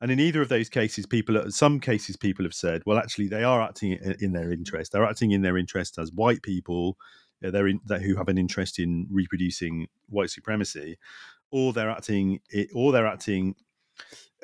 And 0.00 0.10
in 0.10 0.20
either 0.20 0.42
of 0.42 0.48
those 0.48 0.68
cases, 0.68 1.06
people, 1.06 1.50
some 1.50 1.80
cases, 1.80 2.16
people 2.16 2.44
have 2.44 2.52
said, 2.52 2.82
well, 2.84 2.98
actually, 2.98 3.28
they 3.28 3.44
are 3.44 3.62
acting 3.62 3.92
in 4.20 4.32
their 4.32 4.52
interest. 4.52 4.92
They're 4.92 5.04
acting 5.04 5.30
in 5.30 5.40
their 5.42 5.56
interest 5.56 5.98
as 5.98 6.12
white 6.12 6.42
people 6.42 6.98
they're 7.40 7.68
in, 7.68 7.80
who 8.02 8.16
have 8.16 8.28
an 8.28 8.38
interest 8.38 8.78
in 8.78 9.06
reproducing 9.10 9.86
white 10.08 10.30
supremacy, 10.30 10.98
or 11.54 11.72
they're 11.72 11.88
acting, 11.88 12.40
or 12.74 12.90
they're 12.90 13.06
acting 13.06 13.54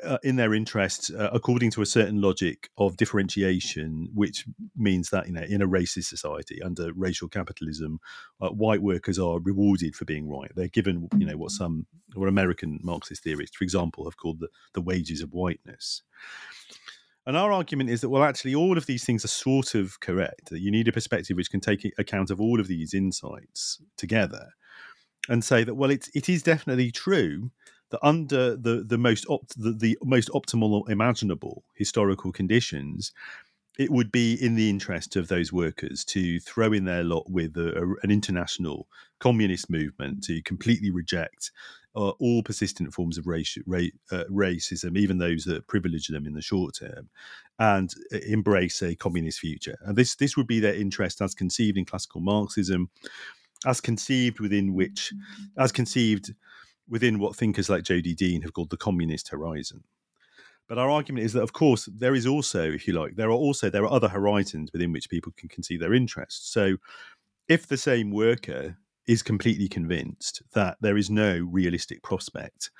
uh, 0.01 0.17
in 0.23 0.37
their 0.37 0.53
interests 0.53 1.11
uh, 1.11 1.29
according 1.33 1.69
to 1.71 1.81
a 1.81 1.85
certain 1.85 2.21
logic 2.21 2.69
of 2.77 2.95
differentiation, 2.95 4.09
which 4.13 4.45
means 4.77 5.09
that 5.09 5.27
you 5.27 5.33
know 5.33 5.41
in 5.41 5.61
a 5.61 5.67
racist 5.67 6.05
society 6.05 6.61
under 6.61 6.93
racial 6.93 7.27
capitalism, 7.27 7.99
uh, 8.39 8.47
white 8.47 8.81
workers 8.81 9.19
are 9.19 9.41
rewarded 9.41 9.93
for 9.93 10.05
being 10.05 10.29
right. 10.29 10.51
They're 10.55 10.69
given 10.69 11.09
you 11.17 11.25
know 11.25 11.35
what 11.35 11.51
some 11.51 11.85
or 12.15 12.27
American 12.27 12.79
Marxist 12.81 13.23
theorists, 13.23 13.57
for 13.57 13.65
example, 13.65 14.05
have 14.05 14.15
called 14.15 14.39
the, 14.39 14.47
the 14.73 14.81
wages 14.81 15.21
of 15.21 15.33
whiteness. 15.33 16.01
And 17.27 17.37
our 17.37 17.51
argument 17.51 17.89
is 17.89 18.01
that, 18.01 18.09
well, 18.09 18.23
actually, 18.23 18.55
all 18.55 18.77
of 18.77 18.85
these 18.87 19.03
things 19.03 19.23
are 19.23 19.27
sort 19.27 19.75
of 19.75 19.99
correct. 19.99 20.49
That 20.49 20.61
you 20.61 20.71
need 20.71 20.87
a 20.87 20.93
perspective 20.93 21.35
which 21.35 21.51
can 21.51 21.59
take 21.59 21.91
account 21.97 22.31
of 22.31 22.39
all 22.39 22.61
of 22.61 22.67
these 22.67 22.93
insights 22.93 23.81
together 23.97 24.53
and 25.29 25.43
say 25.43 25.63
that, 25.63 25.75
well, 25.75 25.91
it, 25.91 26.09
it 26.13 26.29
is 26.29 26.43
definitely 26.43 26.91
true 26.91 27.51
that 27.91 27.99
under 28.01 28.55
the 28.55 28.83
the 28.87 28.97
most 28.97 29.25
opt, 29.29 29.61
the, 29.61 29.71
the 29.71 29.97
most 30.03 30.29
optimal 30.29 30.89
imaginable 30.89 31.63
historical 31.75 32.31
conditions, 32.31 33.11
it 33.77 33.91
would 33.91 34.11
be 34.11 34.33
in 34.33 34.55
the 34.55 34.69
interest 34.69 35.15
of 35.15 35.27
those 35.27 35.53
workers 35.53 36.03
to 36.05 36.39
throw 36.39 36.73
in 36.73 36.85
their 36.85 37.03
lot 37.03 37.29
with 37.29 37.55
a, 37.57 37.77
a, 37.77 37.83
an 38.03 38.11
international 38.11 38.87
communist 39.19 39.69
movement 39.69 40.23
to 40.23 40.41
completely 40.43 40.89
reject 40.89 41.51
uh, 41.95 42.09
all 42.19 42.41
persistent 42.41 42.93
forms 42.93 43.17
of 43.17 43.27
race, 43.27 43.57
ra- 43.65 43.81
uh, 44.11 44.23
racism, 44.29 44.97
even 44.97 45.17
those 45.17 45.43
that 45.43 45.67
privilege 45.67 46.07
them 46.07 46.25
in 46.25 46.33
the 46.33 46.41
short 46.41 46.75
term, 46.75 47.09
and 47.59 47.93
uh, 48.13 48.17
embrace 48.27 48.81
a 48.81 48.95
communist 48.95 49.39
future. 49.39 49.77
And 49.81 49.97
this 49.97 50.15
this 50.15 50.37
would 50.37 50.47
be 50.47 50.59
their 50.59 50.75
interest 50.75 51.21
as 51.21 51.35
conceived 51.35 51.77
in 51.77 51.85
classical 51.85 52.21
Marxism, 52.21 52.89
as 53.65 53.81
conceived 53.81 54.39
within 54.39 54.73
which, 54.73 55.13
as 55.57 55.71
conceived 55.71 56.33
within 56.89 57.19
what 57.19 57.35
thinkers 57.35 57.69
like 57.69 57.83
Jodi 57.83 58.13
Dean 58.15 58.41
have 58.41 58.53
called 58.53 58.69
the 58.69 58.77
communist 58.77 59.29
horizon. 59.29 59.83
But 60.67 60.77
our 60.77 60.89
argument 60.89 61.25
is 61.25 61.33
that, 61.33 61.43
of 61.43 61.53
course, 61.53 61.89
there 61.93 62.15
is 62.15 62.25
also, 62.25 62.63
if 62.63 62.87
you 62.87 62.93
like, 62.93 63.15
there 63.15 63.29
are 63.29 63.33
also 63.33 63.69
there 63.69 63.83
are 63.83 63.91
other 63.91 64.07
horizons 64.07 64.71
within 64.71 64.91
which 64.91 65.09
people 65.09 65.33
can 65.35 65.49
conceive 65.49 65.79
their 65.79 65.93
interests. 65.93 66.51
So, 66.51 66.77
if 67.49 67.67
the 67.67 67.77
same 67.77 68.11
worker 68.11 68.77
is 69.07 69.21
completely 69.21 69.67
convinced 69.67 70.41
that 70.53 70.77
there 70.79 70.95
is 70.95 71.09
no 71.09 71.39
realistic 71.51 72.01
prospect 72.03 72.71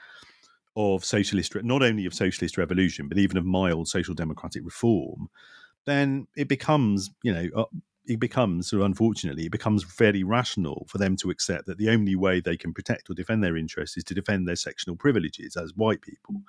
of 0.75 1.03
socialist, 1.03 1.53
not 1.63 1.83
only 1.83 2.05
of 2.05 2.13
socialist 2.13 2.57
revolution, 2.57 3.09
but 3.09 3.17
even 3.17 3.37
of 3.37 3.45
mild 3.45 3.87
social 3.87 4.15
democratic 4.15 4.63
reform, 4.63 5.29
then 5.85 6.27
it 6.37 6.47
becomes, 6.47 7.09
you 7.23 7.33
know, 7.33 7.47
uh, 7.55 7.65
it 8.11 8.19
becomes 8.19 8.69
sort 8.69 8.81
of 8.81 8.85
unfortunately 8.85 9.45
it 9.45 9.51
becomes 9.51 9.83
fairly 9.83 10.23
rational 10.23 10.85
for 10.89 10.97
them 10.97 11.15
to 11.15 11.29
accept 11.29 11.65
that 11.65 11.77
the 11.77 11.89
only 11.89 12.15
way 12.15 12.39
they 12.39 12.57
can 12.57 12.73
protect 12.73 13.09
or 13.09 13.13
defend 13.13 13.43
their 13.43 13.55
interests 13.55 13.97
is 13.97 14.03
to 14.03 14.13
defend 14.13 14.47
their 14.47 14.55
sectional 14.55 14.95
privileges 14.95 15.55
as 15.55 15.73
white 15.75 16.01
people 16.01 16.41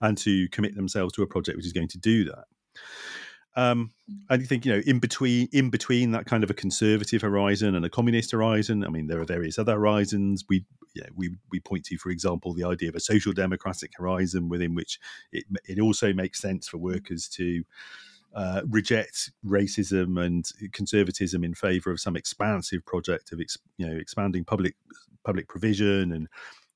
and 0.00 0.16
to 0.16 0.48
commit 0.50 0.76
themselves 0.76 1.12
to 1.12 1.22
a 1.22 1.26
project 1.26 1.56
which 1.56 1.66
is 1.66 1.72
going 1.72 1.88
to 1.88 1.98
do 1.98 2.24
that. 2.24 2.44
Um, 3.56 3.90
and 4.30 4.40
you 4.40 4.46
think 4.46 4.64
you 4.64 4.72
know 4.72 4.82
in 4.86 5.00
between 5.00 5.48
in 5.52 5.70
between 5.70 6.12
that 6.12 6.26
kind 6.26 6.44
of 6.44 6.50
a 6.50 6.54
conservative 6.54 7.22
horizon 7.22 7.74
and 7.74 7.84
a 7.84 7.90
communist 7.90 8.30
horizon 8.30 8.84
i 8.84 8.88
mean 8.88 9.08
there 9.08 9.20
are 9.20 9.24
various 9.24 9.58
other 9.58 9.72
horizons. 9.72 10.44
We 10.48 10.64
know, 11.00 11.08
we 11.16 11.30
we 11.50 11.60
point 11.60 11.84
to 11.86 11.98
for 11.98 12.10
example 12.10 12.54
the 12.54 12.64
idea 12.64 12.88
of 12.88 12.94
a 12.94 13.00
social 13.00 13.32
democratic 13.32 13.92
horizon 13.96 14.48
within 14.48 14.74
which 14.74 14.98
it 15.32 15.44
it 15.66 15.80
also 15.80 16.12
makes 16.12 16.40
sense 16.40 16.68
for 16.68 16.78
workers 16.78 17.28
to 17.28 17.64
uh, 18.38 18.62
reject 18.68 19.32
racism 19.44 20.24
and 20.24 20.48
conservatism 20.72 21.42
in 21.42 21.54
favor 21.54 21.90
of 21.90 21.98
some 21.98 22.14
expansive 22.14 22.86
project 22.86 23.32
of 23.32 23.40
ex, 23.40 23.58
you 23.78 23.86
know 23.86 23.96
expanding 23.96 24.44
public 24.44 24.76
public 25.24 25.48
provision 25.48 26.12
and 26.12 26.28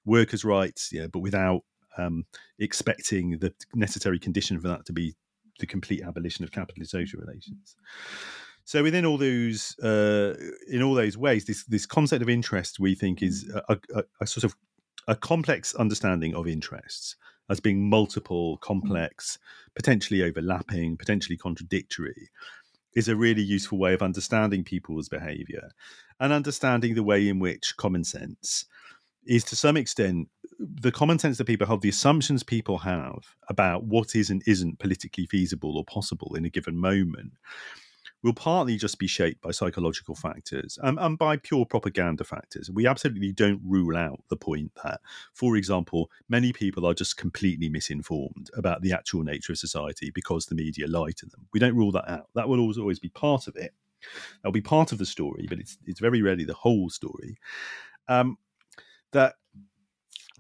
workers' 0.04 0.44
rights, 0.44 0.90
yeah, 0.92 1.06
but 1.06 1.20
without 1.20 1.62
um, 1.96 2.24
expecting 2.58 3.38
the 3.38 3.54
necessary 3.76 4.18
condition 4.18 4.60
for 4.60 4.66
that 4.66 4.84
to 4.86 4.92
be 4.92 5.14
the 5.60 5.66
complete 5.66 6.02
abolition 6.02 6.42
of 6.42 6.50
capitalist 6.50 6.90
social 6.90 7.20
relations. 7.20 7.76
So 8.64 8.82
within 8.82 9.06
all 9.06 9.16
those, 9.16 9.78
uh, 9.78 10.34
in 10.68 10.82
all 10.82 10.94
those 10.94 11.16
ways, 11.16 11.44
this 11.44 11.62
this 11.66 11.86
concept 11.86 12.22
of 12.22 12.28
interest 12.28 12.80
we 12.80 12.96
think 12.96 13.22
is 13.22 13.48
a, 13.68 13.78
a, 13.94 14.02
a 14.20 14.26
sort 14.26 14.42
of 14.42 14.56
a 15.06 15.14
complex 15.14 15.76
understanding 15.76 16.34
of 16.34 16.48
interests 16.48 17.14
as 17.50 17.60
being 17.60 17.88
multiple, 17.88 18.56
mm. 18.56 18.60
complex, 18.60 19.38
potentially 19.74 20.22
overlapping, 20.22 20.96
potentially 20.96 21.36
contradictory, 21.36 22.30
is 22.94 23.08
a 23.08 23.16
really 23.16 23.42
useful 23.42 23.78
way 23.78 23.94
of 23.94 24.02
understanding 24.02 24.64
people's 24.64 25.08
behavior 25.08 25.70
and 26.20 26.32
understanding 26.32 26.94
the 26.94 27.02
way 27.02 27.26
in 27.28 27.38
which 27.38 27.76
common 27.76 28.04
sense 28.04 28.66
is 29.26 29.44
to 29.44 29.56
some 29.56 29.76
extent 29.76 30.28
the 30.58 30.92
common 30.92 31.18
sense 31.18 31.38
that 31.38 31.46
people 31.46 31.66
have, 31.66 31.80
the 31.80 31.88
assumptions 31.88 32.42
people 32.42 32.78
have 32.78 33.36
about 33.48 33.84
what 33.84 34.14
is 34.14 34.30
and 34.30 34.42
isn't 34.46 34.78
politically 34.78 35.26
feasible 35.26 35.76
or 35.76 35.84
possible 35.84 36.34
in 36.34 36.44
a 36.44 36.50
given 36.50 36.76
moment 36.76 37.32
will 38.22 38.32
partly 38.32 38.76
just 38.76 38.98
be 38.98 39.06
shaped 39.06 39.40
by 39.40 39.50
psychological 39.50 40.14
factors 40.14 40.78
um, 40.82 40.98
and 41.00 41.18
by 41.18 41.36
pure 41.36 41.66
propaganda 41.66 42.24
factors. 42.24 42.70
We 42.70 42.86
absolutely 42.86 43.32
don't 43.32 43.60
rule 43.64 43.96
out 43.96 44.22
the 44.28 44.36
point 44.36 44.72
that, 44.84 45.00
for 45.34 45.56
example, 45.56 46.10
many 46.28 46.52
people 46.52 46.86
are 46.86 46.94
just 46.94 47.16
completely 47.16 47.68
misinformed 47.68 48.50
about 48.56 48.82
the 48.82 48.92
actual 48.92 49.22
nature 49.22 49.52
of 49.52 49.58
society 49.58 50.10
because 50.10 50.46
the 50.46 50.54
media 50.54 50.86
lie 50.86 51.12
to 51.16 51.26
them. 51.26 51.46
We 51.52 51.60
don't 51.60 51.76
rule 51.76 51.92
that 51.92 52.08
out. 52.08 52.28
That 52.34 52.48
will 52.48 52.60
always, 52.60 52.78
always 52.78 53.00
be 53.00 53.10
part 53.10 53.46
of 53.48 53.56
it. 53.56 53.72
That'll 54.42 54.52
be 54.52 54.60
part 54.60 54.92
of 54.92 54.98
the 54.98 55.06
story, 55.06 55.46
but 55.48 55.60
it's 55.60 55.78
it's 55.86 56.00
very 56.00 56.22
rarely 56.22 56.44
the 56.44 56.54
whole 56.54 56.90
story. 56.90 57.38
Um, 58.08 58.36
that 59.12 59.34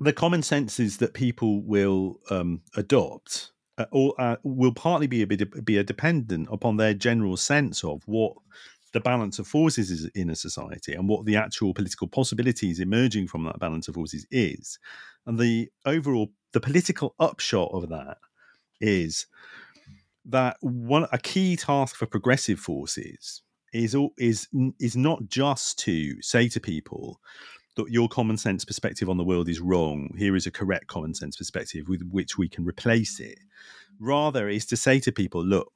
the 0.00 0.12
common 0.12 0.42
senses 0.42 0.96
that 0.98 1.14
people 1.14 1.62
will 1.62 2.18
um, 2.28 2.62
adopt 2.76 3.51
uh, 3.82 3.86
or 3.92 4.14
uh, 4.18 4.36
will 4.42 4.72
partly 4.72 5.06
be 5.06 5.22
a 5.22 5.26
bit 5.26 5.64
be 5.64 5.78
a 5.78 5.84
dependent 5.84 6.48
upon 6.50 6.76
their 6.76 6.94
general 6.94 7.36
sense 7.36 7.84
of 7.84 8.02
what 8.06 8.34
the 8.92 9.00
balance 9.00 9.38
of 9.38 9.46
forces 9.46 9.90
is 9.90 10.04
in 10.14 10.30
a 10.30 10.36
society 10.36 10.92
and 10.92 11.08
what 11.08 11.24
the 11.24 11.36
actual 11.36 11.72
political 11.72 12.06
possibilities 12.06 12.78
emerging 12.78 13.26
from 13.26 13.44
that 13.44 13.58
balance 13.58 13.88
of 13.88 13.94
forces 13.94 14.26
is. 14.30 14.78
And 15.26 15.38
the 15.38 15.70
overall 15.86 16.30
the 16.52 16.60
political 16.60 17.14
upshot 17.18 17.70
of 17.72 17.88
that 17.88 18.18
is 18.80 19.26
that 20.26 20.56
one 20.60 21.06
a 21.12 21.18
key 21.18 21.56
task 21.56 21.96
for 21.96 22.06
progressive 22.06 22.58
forces 22.58 23.42
is 23.72 23.96
is 24.18 24.48
is 24.78 24.96
not 24.96 25.26
just 25.28 25.78
to 25.80 26.20
say 26.20 26.48
to 26.48 26.60
people 26.60 27.20
that 27.76 27.90
your 27.90 28.08
common 28.08 28.36
sense 28.36 28.64
perspective 28.64 29.08
on 29.08 29.16
the 29.16 29.24
world 29.24 29.48
is 29.48 29.60
wrong. 29.60 30.14
Here 30.16 30.36
is 30.36 30.46
a 30.46 30.50
correct 30.50 30.86
common 30.86 31.14
sense 31.14 31.36
perspective 31.36 31.88
with 31.88 32.02
which 32.10 32.36
we 32.36 32.48
can 32.48 32.64
replace 32.64 33.18
it. 33.20 33.38
Rather, 33.98 34.48
is 34.48 34.66
to 34.66 34.76
say 34.76 35.00
to 35.00 35.12
people, 35.12 35.44
look, 35.44 35.72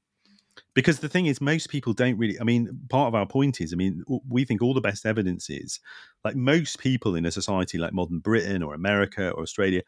because 0.77 0.99
the 0.99 1.09
thing 1.09 1.25
is 1.25 1.41
most 1.41 1.71
people 1.71 1.95
don't 1.95 2.19
really 2.19 2.39
i 2.39 2.45
mean 2.45 2.79
part 2.91 3.09
of 3.09 3.15
our 3.15 3.27
point 3.27 3.61
is 3.61 3.73
i 3.73 3.77
mean 3.77 4.05
we 4.29 4.45
think 4.45 4.62
all 4.62 4.75
the 4.75 4.81
best 4.81 5.07
evidence 5.07 5.49
is 5.49 5.81
like 6.23 6.37
most 6.37 6.79
people 6.79 7.17
in 7.17 7.25
a 7.25 7.33
society 7.33 7.79
like 7.79 7.95
modern 7.95 8.19
britain 8.19 8.62
or 8.62 8.75
america 8.75 9.31
or 9.31 9.43
australia 9.43 9.83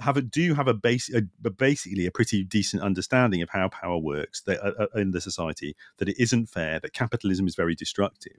have 0.00 0.16
a, 0.16 0.22
do 0.22 0.54
have 0.54 0.68
a 0.68 0.74
base 0.74 1.12
a, 1.14 1.22
a 1.44 1.50
basically 1.50 2.06
a 2.06 2.10
pretty 2.10 2.42
decent 2.44 2.82
understanding 2.82 3.42
of 3.42 3.50
how 3.50 3.68
power 3.68 3.98
works 3.98 4.42
that, 4.42 4.60
uh, 4.64 4.72
uh, 4.84 4.98
in 4.98 5.12
the 5.12 5.20
society 5.20 5.76
that 5.98 6.08
it 6.08 6.18
isn't 6.18 6.46
fair 6.46 6.80
that 6.80 6.92
capitalism 6.92 7.46
is 7.46 7.54
very 7.54 7.74
destructive. 7.74 8.38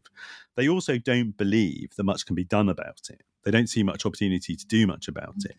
They 0.55 0.67
also 0.67 0.97
don't 0.97 1.37
believe 1.37 1.95
that 1.95 2.03
much 2.03 2.25
can 2.25 2.35
be 2.35 2.43
done 2.43 2.69
about 2.69 3.01
it. 3.09 3.21
They 3.43 3.51
don't 3.51 3.69
see 3.69 3.83
much 3.83 4.05
opportunity 4.05 4.55
to 4.55 4.65
do 4.65 4.87
much 4.87 5.07
about 5.07 5.35
it. 5.45 5.55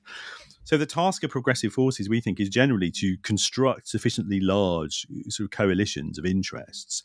So 0.65 0.77
the 0.77 0.87
task 0.87 1.23
of 1.23 1.31
progressive 1.31 1.73
forces 1.73 2.09
we 2.09 2.21
think 2.21 2.41
is 2.41 2.49
generally 2.49 2.91
to 2.93 3.17
construct 3.19 3.89
sufficiently 3.89 4.41
large 4.41 5.07
uh, 5.11 5.31
sort 5.31 5.47
of 5.47 5.51
coalitions 5.53 6.19
of 6.19 6.26
interests 6.27 7.03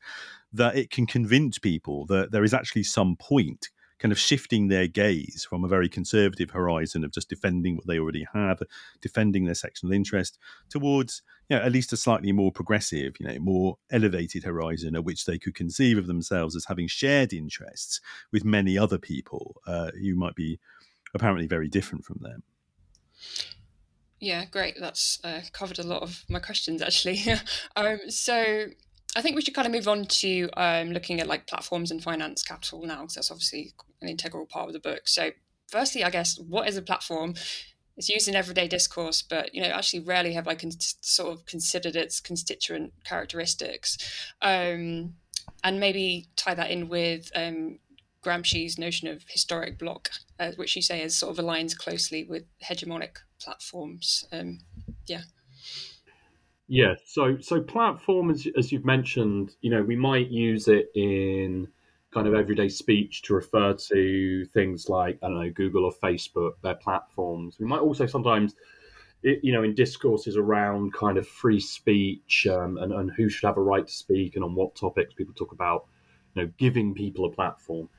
that 0.54 0.76
it 0.76 0.90
can 0.90 1.06
convince 1.06 1.58
people 1.58 2.06
that 2.08 2.32
there 2.32 2.44
is 2.44 2.54
actually 2.54 2.84
some 2.84 3.16
point 3.16 3.70
kind 4.02 4.12
of 4.12 4.18
shifting 4.18 4.68
their 4.68 4.88
gaze 4.88 5.46
from 5.48 5.64
a 5.64 5.68
very 5.68 5.88
conservative 5.88 6.50
horizon 6.50 7.04
of 7.04 7.12
just 7.12 7.30
defending 7.30 7.76
what 7.76 7.86
they 7.86 8.00
already 8.00 8.26
have, 8.34 8.60
defending 9.00 9.46
their 9.46 9.54
sectional 9.54 9.94
interest, 9.94 10.40
towards 10.70 11.22
you 11.50 11.56
know, 11.56 11.62
at 11.62 11.72
least 11.72 11.94
a 11.94 11.98
slightly 11.98 12.32
more 12.32 12.52
progressive, 12.52 13.14
you 13.20 13.28
know, 13.28 13.38
more 13.40 13.78
elevated 13.92 14.44
horizon 14.44 14.96
at 14.96 15.04
which 15.04 15.26
they 15.26 15.38
could 15.38 15.54
conceive 15.54 16.00
of 16.00 16.08
themselves 16.08 16.56
as 16.56 16.66
having 16.66 16.88
shared 16.88 17.32
interests 17.32 18.02
with 18.32 18.44
many 18.44 18.76
other 18.76 18.98
people 18.98 19.62
uh, 19.68 19.92
who 19.92 20.16
might 20.16 20.36
be 20.36 20.60
apparently 21.14 21.46
very 21.46 21.68
different 21.68 22.04
from 22.04 22.18
them. 22.22 22.42
Yeah, 24.20 24.46
great. 24.46 24.76
That's 24.80 25.20
uh, 25.24 25.42
covered 25.52 25.78
a 25.78 25.84
lot 25.84 26.02
of 26.02 26.24
my 26.28 26.40
questions 26.40 26.82
actually. 26.82 27.22
um, 27.76 28.00
so 28.08 28.67
I 29.16 29.22
think 29.22 29.36
we 29.36 29.42
should 29.42 29.54
kind 29.54 29.68
of 29.68 29.74
move 29.74 29.88
on 29.88 30.06
to 30.06 30.50
um, 30.56 30.92
looking 30.92 31.20
at 31.20 31.28
like 31.28 31.48
platforms 31.48 31.92
and 31.92 32.02
finance 32.02 32.44
capital 32.44 32.86
now, 32.86 33.02
because 33.02 33.16
that's 33.16 33.32
obviously 33.32 33.74
an 34.02 34.08
integral 34.08 34.46
part 34.46 34.68
of 34.68 34.74
the 34.74 34.80
book. 34.80 35.08
So, 35.08 35.32
firstly, 35.68 36.04
I 36.04 36.10
guess, 36.10 36.40
what 36.40 36.68
is 36.68 36.78
a 36.78 36.82
platform? 36.82 37.36
It's 37.98 38.10
used 38.10 38.30
in 38.30 38.36
everyday 38.36 38.68
discourse, 38.68 39.22
but 39.22 39.54
you 39.54 39.62
know, 39.62 39.68
actually, 39.68 40.00
rarely 40.00 40.34
have 40.34 40.48
I 40.48 40.56
con- 40.56 40.72
sort 40.80 41.34
of 41.34 41.46
considered 41.46 41.96
its 41.96 42.22
constituent 42.22 42.94
characteristics, 43.04 43.98
um, 44.42 45.16
and 45.64 45.80
maybe 45.80 46.28
tie 46.38 46.54
that 46.54 46.72
in 46.72 46.88
with 46.88 47.32
um, 47.36 47.80
Gramsci's 48.24 48.78
notion 48.78 49.08
of 49.08 49.26
historic 49.28 49.78
bloc, 49.78 50.10
uh, 50.40 50.52
which 50.56 50.76
you 50.76 50.82
say 50.82 51.02
is 51.02 51.16
sort 51.16 51.38
of 51.38 51.44
aligns 51.44 51.78
closely 51.78 52.24
with 52.24 52.44
hegemonic 52.64 53.18
platforms. 53.40 54.26
Um, 54.32 54.60
yeah. 55.08 55.24
Yeah, 56.74 56.94
so 57.04 57.38
so 57.42 57.60
platform 57.60 58.30
as, 58.30 58.48
as 58.58 58.72
you've 58.72 58.86
mentioned, 58.86 59.58
you 59.60 59.69
know, 59.69 59.84
we 59.84 59.98
might 59.98 60.30
use 60.30 60.69
it 60.69 60.90
in 60.96 61.67
kind 62.13 62.28
of 62.28 62.34
everyday 62.34 62.69
speech 62.69 63.24
to 63.24 63.34
refer 63.34 63.74
to 63.74 64.46
things 64.46 64.88
like 64.88 65.19
I 65.22 65.28
don't 65.28 65.42
know 65.42 65.50
Google 65.50 65.84
or 65.84 65.92
Facebook, 65.92 66.54
their 66.63 66.76
platforms. 66.76 67.58
We 67.60 67.65
might 67.65 67.82
also 67.82 68.06
sometimes, 68.06 68.56
you 69.22 69.52
know, 69.52 69.63
in 69.63 69.76
discourses 69.76 70.38
around 70.38 70.94
kind 70.94 71.17
of 71.17 71.28
free 71.28 71.60
speech 71.60 72.48
um, 72.50 72.78
and, 72.78 72.94
and 72.94 73.12
who 73.17 73.28
should 73.28 73.48
have 73.48 73.58
a 73.58 73.62
right 73.62 73.86
to 73.86 73.94
speak 73.94 74.36
and 74.38 74.44
on 74.46 74.56
what 74.56 74.74
topics 74.74 75.13
people 75.13 75.34
talk 75.34 75.52
about, 75.52 75.88
you 76.36 76.44
know, 76.44 76.52
giving 76.58 76.94
people 76.94 77.26
a 77.26 77.30
platform. 77.30 77.90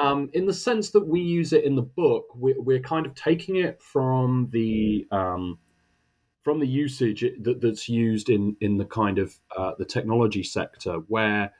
Um, 0.00 0.30
in 0.32 0.46
the 0.46 0.52
sense 0.52 0.90
that 0.90 1.06
we 1.06 1.20
use 1.20 1.52
it 1.52 1.62
in 1.62 1.76
the 1.76 1.82
book, 1.82 2.26
we're, 2.34 2.60
we're 2.60 2.80
kind 2.80 3.06
of 3.06 3.14
taking 3.14 3.54
it 3.54 3.80
from 3.80 4.48
the 4.50 5.06
um, 5.12 5.60
from 6.44 6.60
the 6.60 6.68
usage 6.68 7.24
that, 7.40 7.60
that's 7.60 7.88
used 7.88 8.30
in 8.30 8.56
in 8.60 8.78
the 8.78 8.84
kind 8.84 9.18
of 9.18 9.34
uh, 9.56 9.72
the 9.78 9.84
technology 9.84 10.42
sector, 10.42 10.96
where 11.08 11.52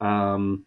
um, 0.00 0.64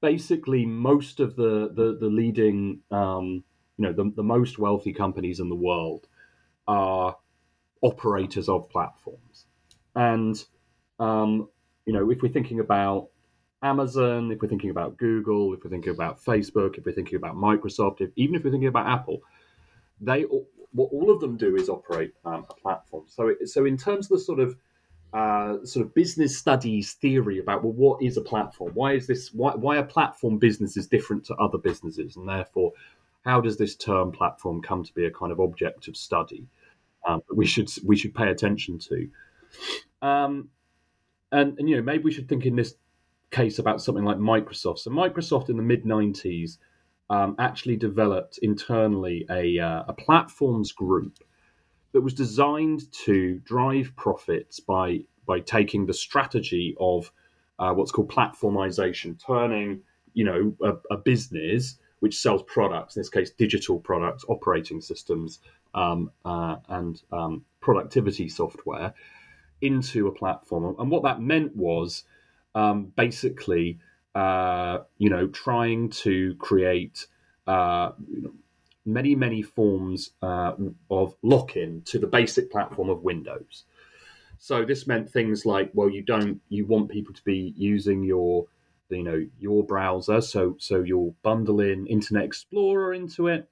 basically 0.00 0.64
most 0.64 1.20
of 1.20 1.36
the 1.36 1.70
the, 1.74 1.98
the 2.00 2.08
leading 2.08 2.80
um, 2.90 3.44
you 3.76 3.84
know 3.84 3.92
the, 3.92 4.10
the 4.16 4.22
most 4.22 4.58
wealthy 4.58 4.92
companies 4.92 5.40
in 5.40 5.48
the 5.48 5.54
world 5.54 6.06
are 6.66 7.16
operators 7.82 8.48
of 8.48 8.70
platforms. 8.70 9.46
And 9.94 10.42
um, 10.98 11.48
you 11.88 11.94
know 11.94 12.10
if 12.10 12.22
we're 12.22 12.30
thinking 12.30 12.60
about 12.60 13.08
amazon 13.62 14.30
if 14.30 14.40
we're 14.40 14.48
thinking 14.48 14.70
about 14.70 14.96
google 14.98 15.54
if 15.54 15.64
we're 15.64 15.70
thinking 15.70 15.90
about 15.90 16.22
facebook 16.22 16.76
if 16.78 16.84
we're 16.84 16.92
thinking 16.92 17.16
about 17.16 17.34
microsoft 17.34 18.00
if, 18.00 18.10
even 18.14 18.36
if 18.36 18.44
we're 18.44 18.50
thinking 18.50 18.68
about 18.68 18.86
apple 18.86 19.20
they 20.00 20.24
what 20.72 20.90
all 20.92 21.10
of 21.10 21.20
them 21.20 21.36
do 21.36 21.56
is 21.56 21.68
operate 21.68 22.12
um, 22.24 22.44
a 22.50 22.54
platform 22.54 23.04
so 23.06 23.28
it, 23.28 23.48
so 23.48 23.64
in 23.64 23.76
terms 23.76 24.06
of 24.06 24.18
the 24.18 24.24
sort 24.24 24.40
of 24.40 24.56
uh, 25.12 25.64
sort 25.64 25.86
of 25.86 25.94
business 25.94 26.36
studies 26.36 26.92
theory 26.94 27.38
about 27.38 27.64
well, 27.64 27.72
what 27.72 28.02
is 28.02 28.16
a 28.16 28.20
platform? 28.20 28.70
Why 28.74 28.92
is 28.92 29.06
this? 29.06 29.32
Why, 29.32 29.52
why 29.54 29.78
are 29.78 29.82
platform 29.82 30.38
businesses 30.38 30.86
different 30.86 31.24
to 31.26 31.34
other 31.36 31.58
businesses, 31.58 32.16
and 32.16 32.28
therefore, 32.28 32.72
how 33.24 33.40
does 33.40 33.56
this 33.56 33.74
term 33.74 34.12
platform 34.12 34.60
come 34.60 34.84
to 34.84 34.92
be 34.92 35.06
a 35.06 35.10
kind 35.10 35.32
of 35.32 35.40
object 35.40 35.88
of 35.88 35.96
study 35.96 36.46
um, 37.06 37.22
that 37.26 37.34
we 37.34 37.46
should 37.46 37.70
we 37.84 37.96
should 37.96 38.14
pay 38.14 38.28
attention 38.28 38.78
to? 38.80 39.08
Um, 40.02 40.50
and, 41.32 41.58
and 41.58 41.68
you 41.68 41.76
know 41.76 41.82
maybe 41.82 42.04
we 42.04 42.12
should 42.12 42.28
think 42.28 42.44
in 42.44 42.56
this 42.56 42.74
case 43.30 43.58
about 43.58 43.80
something 43.80 44.04
like 44.04 44.18
Microsoft. 44.18 44.80
So 44.80 44.90
Microsoft 44.90 45.48
in 45.48 45.56
the 45.56 45.62
mid 45.62 45.84
'90s 45.84 46.58
um, 47.10 47.34
actually 47.38 47.76
developed 47.76 48.38
internally 48.42 49.26
a 49.30 49.58
uh, 49.58 49.84
a 49.88 49.92
platforms 49.92 50.72
group 50.72 51.18
that 51.92 52.00
was 52.00 52.14
designed 52.14 52.90
to 52.92 53.40
drive 53.44 53.92
profits 53.96 54.60
by 54.60 55.00
by 55.26 55.40
taking 55.40 55.86
the 55.86 55.94
strategy 55.94 56.74
of 56.78 57.12
uh, 57.58 57.72
what's 57.72 57.90
called 57.90 58.10
platformization, 58.10 59.18
turning 59.24 59.80
you 60.14 60.24
know 60.24 60.54
a, 60.62 60.94
a, 60.94 60.96
business 60.96 61.76
which 62.00 62.16
sells 62.16 62.42
products, 62.44 62.96
in 62.96 63.00
this 63.00 63.08
case 63.08 63.30
digital 63.30 63.78
products, 63.78 64.24
operating 64.28 64.80
systems, 64.80 65.40
um, 65.74 66.10
uh, 66.24 66.56
and 66.68 67.02
um, 67.12 67.44
productivity 67.60 68.28
software, 68.28 68.94
into 69.60 70.06
a 70.06 70.12
platform. 70.12 70.76
And 70.78 70.90
what 70.90 71.02
that 71.02 71.20
meant 71.20 71.56
was 71.56 72.04
um, 72.54 72.92
basically 72.96 73.78
uh, 74.18 74.78
you 74.98 75.10
know 75.10 75.26
trying 75.28 75.90
to 75.90 76.34
create 76.36 77.06
uh, 77.46 77.92
many, 78.88 79.14
many 79.14 79.42
forms 79.42 80.10
uh, 80.22 80.52
of 80.90 81.14
lock 81.22 81.56
in 81.56 81.82
to 81.82 81.98
the 81.98 82.06
basic 82.06 82.50
platform 82.50 82.88
of 82.88 83.02
Windows. 83.02 83.64
So 84.38 84.64
this 84.64 84.86
meant 84.86 85.10
things 85.10 85.44
like, 85.44 85.70
well, 85.74 85.90
you 85.90 86.02
don't, 86.02 86.40
you 86.48 86.64
want 86.66 86.90
people 86.90 87.14
to 87.14 87.22
be 87.24 87.54
using 87.56 88.02
your, 88.02 88.46
you 88.88 89.02
know, 89.02 89.26
your 89.38 89.64
browser. 89.64 90.20
So, 90.20 90.56
so 90.58 90.82
you'll 90.82 91.14
bundle 91.22 91.60
in 91.60 91.86
Internet 91.86 92.24
Explorer 92.24 92.94
into 92.94 93.28
it. 93.28 93.48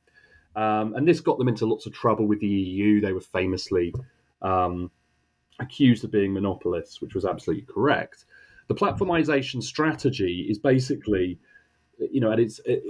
Um, 0.55 0.95
and 0.95 1.07
this 1.07 1.21
got 1.21 1.39
them 1.39 1.49
into 1.49 1.67
lots 1.67 1.87
of 1.87 1.93
trouble 1.93 2.27
with 2.27 2.41
the 2.41 2.47
EU. 2.47 3.01
They 3.01 3.13
were 3.13 3.21
famously 3.21 3.93
um, 4.41 4.91
accused 5.59 6.05
of 6.05 6.13
being 6.13 6.33
monopolists, 6.33 7.01
which 7.01 7.15
was 7.15 7.27
absolutely 7.27 7.67
correct. 7.67 8.25
The 8.69 8.75
platformization 8.75 9.63
strategy 9.63 10.47
is 10.49 10.59
basically 10.59 11.39
you 11.99 12.21
know, 12.21 12.31
and 12.31 12.41
it's 12.41 12.61
it, 12.65 12.83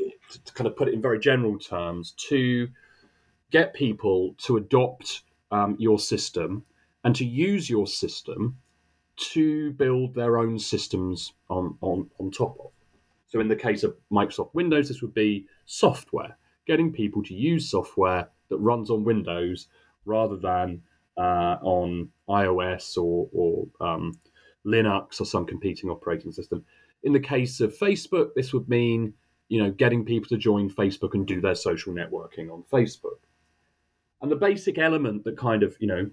to 0.45 0.53
kind 0.53 0.66
of 0.66 0.77
put 0.77 0.89
it 0.89 0.95
in 0.95 1.03
very 1.03 1.18
general 1.18 1.59
terms, 1.59 2.12
to 2.29 2.68
get 3.51 3.74
people 3.74 4.35
to 4.39 4.57
adopt 4.57 5.22
um, 5.51 5.77
your 5.79 5.99
system 5.99 6.64
and 7.05 7.14
to 7.14 7.24
use 7.24 7.70
your 7.70 7.87
system 7.87 8.57
to 9.16 9.72
build 9.72 10.14
their 10.14 10.39
own 10.39 10.59
systems 10.59 11.33
on, 11.49 11.77
on, 11.81 12.11
on 12.18 12.31
top 12.31 12.57
of. 12.61 12.70
So, 13.29 13.41
in 13.41 13.49
the 13.49 13.57
case 13.57 13.83
of 13.83 13.97
Microsoft 14.12 14.55
Windows, 14.55 14.89
this 14.89 15.03
would 15.03 15.14
be 15.14 15.47
software, 15.64 16.37
getting 16.66 16.93
people 16.93 17.22
to 17.24 17.35
use 17.35 17.70
software 17.70 18.29
that 18.49 18.59
runs 18.59 18.91
on 18.91 19.05
Windows 19.05 19.68
rather 20.05 20.37
than 20.37 20.83
uh, 21.16 21.57
on 21.62 22.09
iOS 22.29 22.97
or, 22.97 23.29
or 23.33 23.66
um, 23.81 24.12
Linux 24.67 25.21
or 25.21 25.25
some 25.25 25.47
competing 25.47 25.91
operating 25.91 26.33
system. 26.33 26.64
In 27.03 27.12
the 27.12 27.21
case 27.21 27.61
of 27.61 27.77
Facebook, 27.77 28.35
this 28.35 28.53
would 28.53 28.69
mean 28.69 29.14
you 29.49 29.62
know 29.62 29.71
getting 29.71 30.05
people 30.05 30.29
to 30.29 30.37
join 30.37 30.71
Facebook 30.71 31.14
and 31.14 31.27
do 31.27 31.41
their 31.41 31.55
social 31.55 31.93
networking 31.93 32.51
on 32.51 32.64
Facebook. 32.73 33.21
And 34.21 34.31
the 34.31 34.37
basic 34.37 34.79
element 34.79 35.25
that 35.25 35.37
kind 35.37 35.62
of 35.62 35.77
you 35.81 35.87
know 35.87 36.11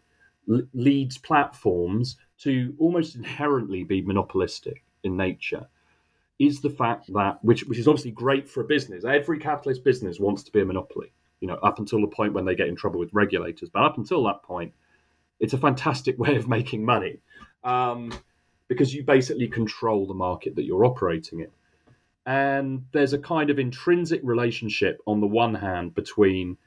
leads 0.74 1.18
platforms 1.18 2.18
to 2.40 2.76
almost 2.78 3.16
inherently 3.16 3.84
be 3.84 4.02
monopolistic 4.02 4.84
in 5.04 5.16
nature 5.16 5.68
is 6.40 6.62
the 6.62 6.70
fact 6.70 7.12
that 7.14 7.40
which 7.44 7.64
which 7.66 7.80
is 7.80 7.88
obviously 7.88 8.12
great 8.12 8.48
for 8.48 8.62
a 8.62 8.66
business. 8.66 9.06
Every 9.06 9.40
capitalist 9.40 9.84
business 9.84 10.20
wants 10.20 10.44
to 10.44 10.52
be 10.52 10.62
a 10.62 10.66
monopoly, 10.66 11.14
you 11.40 11.48
know, 11.48 11.56
up 11.56 11.80
until 11.80 12.02
the 12.02 12.08
point 12.08 12.34
when 12.34 12.46
they 12.46 12.56
get 12.56 12.68
in 12.68 12.76
trouble 12.76 13.00
with 13.00 13.14
regulators. 13.14 13.70
But 13.70 13.84
up 13.84 13.98
until 13.98 14.24
that 14.26 14.44
point, 14.44 14.74
it's 15.40 15.54
a 15.54 15.58
fantastic 15.58 16.18
way 16.24 16.36
of 16.36 16.48
making 16.48 16.86
money. 16.86 17.20
Um, 17.64 18.14
because 18.74 18.94
you 18.94 19.04
basically 19.04 19.48
control 19.48 20.06
the 20.06 20.14
market 20.14 20.56
that 20.56 20.64
you're 20.64 20.86
operating 20.86 21.40
in. 21.40 21.52
And 22.26 22.86
there's 22.92 23.14
a 23.14 23.20
kind 23.20 23.50
of 23.50 23.60
intrinsic 23.60 24.22
relationship 24.24 25.02
on 25.06 25.20
the 25.20 25.28
one 25.28 25.56
hand 25.56 25.94
between, 25.94 26.58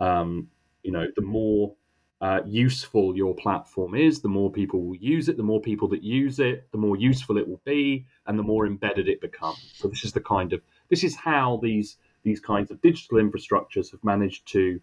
um, 0.00 0.48
you 0.82 0.90
know, 0.90 1.06
the 1.14 1.22
more 1.22 1.74
uh, 2.20 2.40
useful 2.46 3.16
your 3.16 3.34
platform 3.34 3.94
is, 3.94 4.20
the 4.20 4.28
more 4.28 4.50
people 4.50 4.82
will 4.82 4.96
use 4.96 5.28
it, 5.28 5.36
the 5.36 5.42
more 5.42 5.60
people 5.60 5.88
that 5.88 6.02
use 6.02 6.38
it, 6.38 6.66
the 6.72 6.78
more 6.78 6.96
useful 6.96 7.38
it 7.38 7.46
will 7.46 7.60
be, 7.64 8.06
and 8.26 8.38
the 8.38 8.42
more 8.42 8.66
embedded 8.66 9.08
it 9.08 9.20
becomes. 9.20 9.72
So 9.74 9.88
this 9.88 10.04
is 10.04 10.12
the 10.12 10.20
kind 10.20 10.52
of 10.52 10.60
this 10.88 11.04
is 11.04 11.16
how 11.16 11.60
these 11.62 11.96
these 12.22 12.40
kinds 12.40 12.70
of 12.70 12.80
digital 12.80 13.18
infrastructures 13.18 13.90
have 13.90 14.02
managed 14.02 14.46
to 14.52 14.80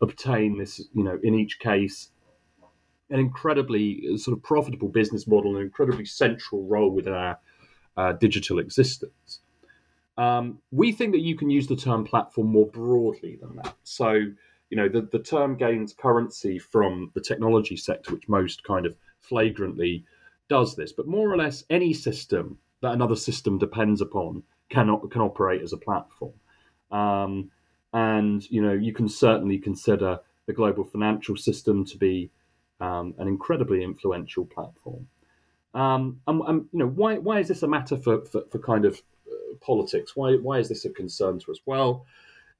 obtain 0.00 0.58
this, 0.58 0.80
you 0.92 1.04
know, 1.04 1.18
in 1.22 1.34
each 1.34 1.60
case, 1.60 2.10
an 3.12 3.20
incredibly 3.20 4.02
uh, 4.12 4.16
sort 4.16 4.36
of 4.36 4.42
profitable 4.42 4.88
business 4.88 5.26
model, 5.26 5.56
an 5.56 5.62
incredibly 5.62 6.04
central 6.04 6.66
role 6.66 6.90
within 6.90 7.12
our 7.12 7.38
uh, 7.96 8.12
digital 8.14 8.58
existence. 8.58 9.40
Um, 10.16 10.58
we 10.70 10.92
think 10.92 11.12
that 11.12 11.20
you 11.20 11.36
can 11.36 11.50
use 11.50 11.66
the 11.66 11.76
term 11.76 12.04
platform 12.04 12.48
more 12.48 12.66
broadly 12.66 13.38
than 13.40 13.56
that. 13.56 13.74
So, 13.84 14.12
you 14.12 14.76
know, 14.76 14.88
the, 14.88 15.02
the 15.12 15.18
term 15.18 15.56
gains 15.56 15.92
currency 15.92 16.58
from 16.58 17.10
the 17.14 17.20
technology 17.20 17.76
sector, 17.76 18.12
which 18.12 18.28
most 18.28 18.64
kind 18.64 18.86
of 18.86 18.96
flagrantly 19.20 20.04
does 20.48 20.74
this. 20.74 20.92
But 20.92 21.06
more 21.06 21.30
or 21.30 21.36
less, 21.36 21.64
any 21.70 21.92
system 21.92 22.58
that 22.80 22.92
another 22.92 23.16
system 23.16 23.58
depends 23.58 24.00
upon 24.00 24.42
cannot 24.70 25.10
can 25.10 25.20
operate 25.20 25.62
as 25.62 25.72
a 25.72 25.76
platform. 25.76 26.34
Um, 26.90 27.50
and 27.92 28.48
you 28.50 28.62
know, 28.62 28.72
you 28.72 28.92
can 28.92 29.08
certainly 29.08 29.58
consider 29.58 30.18
the 30.46 30.52
global 30.52 30.84
financial 30.84 31.36
system 31.36 31.84
to 31.86 31.96
be 31.98 32.30
um, 32.82 33.14
an 33.18 33.28
incredibly 33.28 33.80
influential 33.84 34.44
platform. 34.44 35.06
Um, 35.74 36.20
and, 36.26 36.42
and, 36.48 36.66
you 36.72 36.80
know, 36.80 36.88
why 36.88 37.18
why 37.18 37.38
is 37.38 37.48
this 37.48 37.62
a 37.62 37.68
matter 37.68 37.96
for 37.96 38.24
for, 38.30 38.42
for 38.50 38.58
kind 38.58 38.84
of 38.84 38.94
uh, 39.30 39.56
politics? 39.60 40.16
Why 40.16 40.34
why 40.46 40.58
is 40.58 40.68
this 40.68 40.84
a 40.84 40.90
concern 40.90 41.38
to 41.40 41.52
us? 41.52 41.60
Well, 41.64 42.04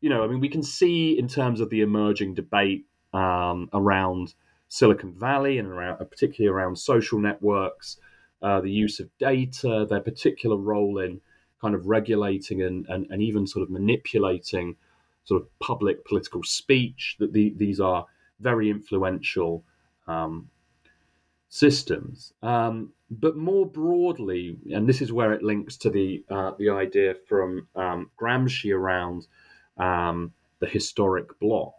you 0.00 0.08
know, 0.08 0.22
I 0.24 0.26
mean, 0.28 0.40
we 0.40 0.48
can 0.48 0.62
see 0.62 1.18
in 1.18 1.28
terms 1.28 1.60
of 1.60 1.68
the 1.70 1.80
emerging 1.80 2.34
debate 2.34 2.84
um, 3.12 3.68
around 3.72 4.34
Silicon 4.68 5.12
Valley 5.12 5.58
and 5.58 5.68
around, 5.68 6.00
uh, 6.00 6.04
particularly 6.04 6.52
around 6.54 6.76
social 6.76 7.18
networks, 7.18 7.98
uh, 8.40 8.60
the 8.60 8.70
use 8.70 9.00
of 9.00 9.10
data, 9.18 9.86
their 9.90 10.00
particular 10.00 10.56
role 10.56 10.98
in 10.98 11.20
kind 11.60 11.74
of 11.74 11.86
regulating 11.86 12.62
and, 12.62 12.86
and, 12.88 13.06
and 13.10 13.22
even 13.22 13.46
sort 13.46 13.62
of 13.62 13.70
manipulating 13.70 14.76
sort 15.24 15.40
of 15.40 15.46
public 15.58 16.04
political 16.04 16.42
speech. 16.42 17.16
That 17.18 17.32
the, 17.32 17.52
these 17.56 17.80
are 17.80 18.06
very 18.40 18.70
influential 18.70 19.62
um, 20.06 20.48
systems. 21.48 22.32
Um, 22.42 22.92
but 23.10 23.36
more 23.36 23.66
broadly, 23.66 24.56
and 24.72 24.88
this 24.88 25.02
is 25.02 25.12
where 25.12 25.32
it 25.32 25.42
links 25.42 25.76
to 25.78 25.90
the 25.90 26.24
uh, 26.30 26.52
the 26.58 26.70
idea 26.70 27.14
from 27.28 27.68
um, 27.76 28.10
Gramsci 28.18 28.74
around 28.74 29.26
um, 29.76 30.32
the 30.60 30.66
historic 30.66 31.38
bloc, 31.38 31.74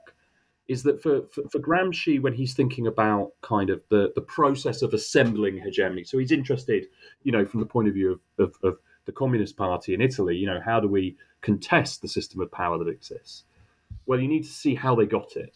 is 0.67 0.84
that 0.84 1.01
for, 1.01 1.24
for, 1.32 1.43
for 1.49 1.59
Gramsci, 1.59 2.21
when 2.21 2.34
he's 2.34 2.53
thinking 2.53 2.88
about 2.88 3.32
kind 3.41 3.69
of 3.69 3.82
the, 3.89 4.11
the 4.15 4.21
process 4.21 4.82
of 4.82 4.93
assembling 4.93 5.59
hegemony, 5.59 6.03
so 6.03 6.17
he's 6.17 6.32
interested, 6.32 6.86
you 7.24 7.32
know, 7.32 7.45
from 7.45 7.59
the 7.59 7.65
point 7.65 7.88
of 7.88 7.93
view 7.93 8.11
of, 8.11 8.19
of, 8.45 8.55
of 8.63 8.78
the 9.05 9.11
Communist 9.11 9.57
Party 9.57 9.93
in 9.93 10.01
Italy, 10.01 10.36
you 10.38 10.45
know, 10.45 10.61
how 10.63 10.80
do 10.80 10.88
we 10.88 11.17
contest 11.41 12.01
the 12.01 12.07
system 12.07 12.41
of 12.41 12.51
power 12.51 12.78
that 12.78 12.88
exists? 12.88 13.43
Well, 14.05 14.19
you 14.19 14.28
need 14.28 14.43
to 14.43 14.49
see 14.49 14.76
how 14.76 14.95
they 14.95 15.05
got 15.05 15.36
it. 15.36 15.53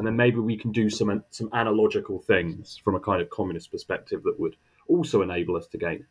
And 0.00 0.06
then 0.06 0.16
maybe 0.16 0.38
we 0.38 0.56
can 0.56 0.72
do 0.72 0.88
some 0.88 1.22
some 1.28 1.50
analogical 1.52 2.20
things 2.20 2.80
from 2.82 2.94
a 2.94 3.00
kind 3.00 3.20
of 3.20 3.28
communist 3.28 3.70
perspective 3.70 4.22
that 4.22 4.40
would 4.40 4.56
also 4.88 5.20
enable 5.20 5.56
us 5.56 5.66
to 5.66 5.76
gain. 5.76 6.06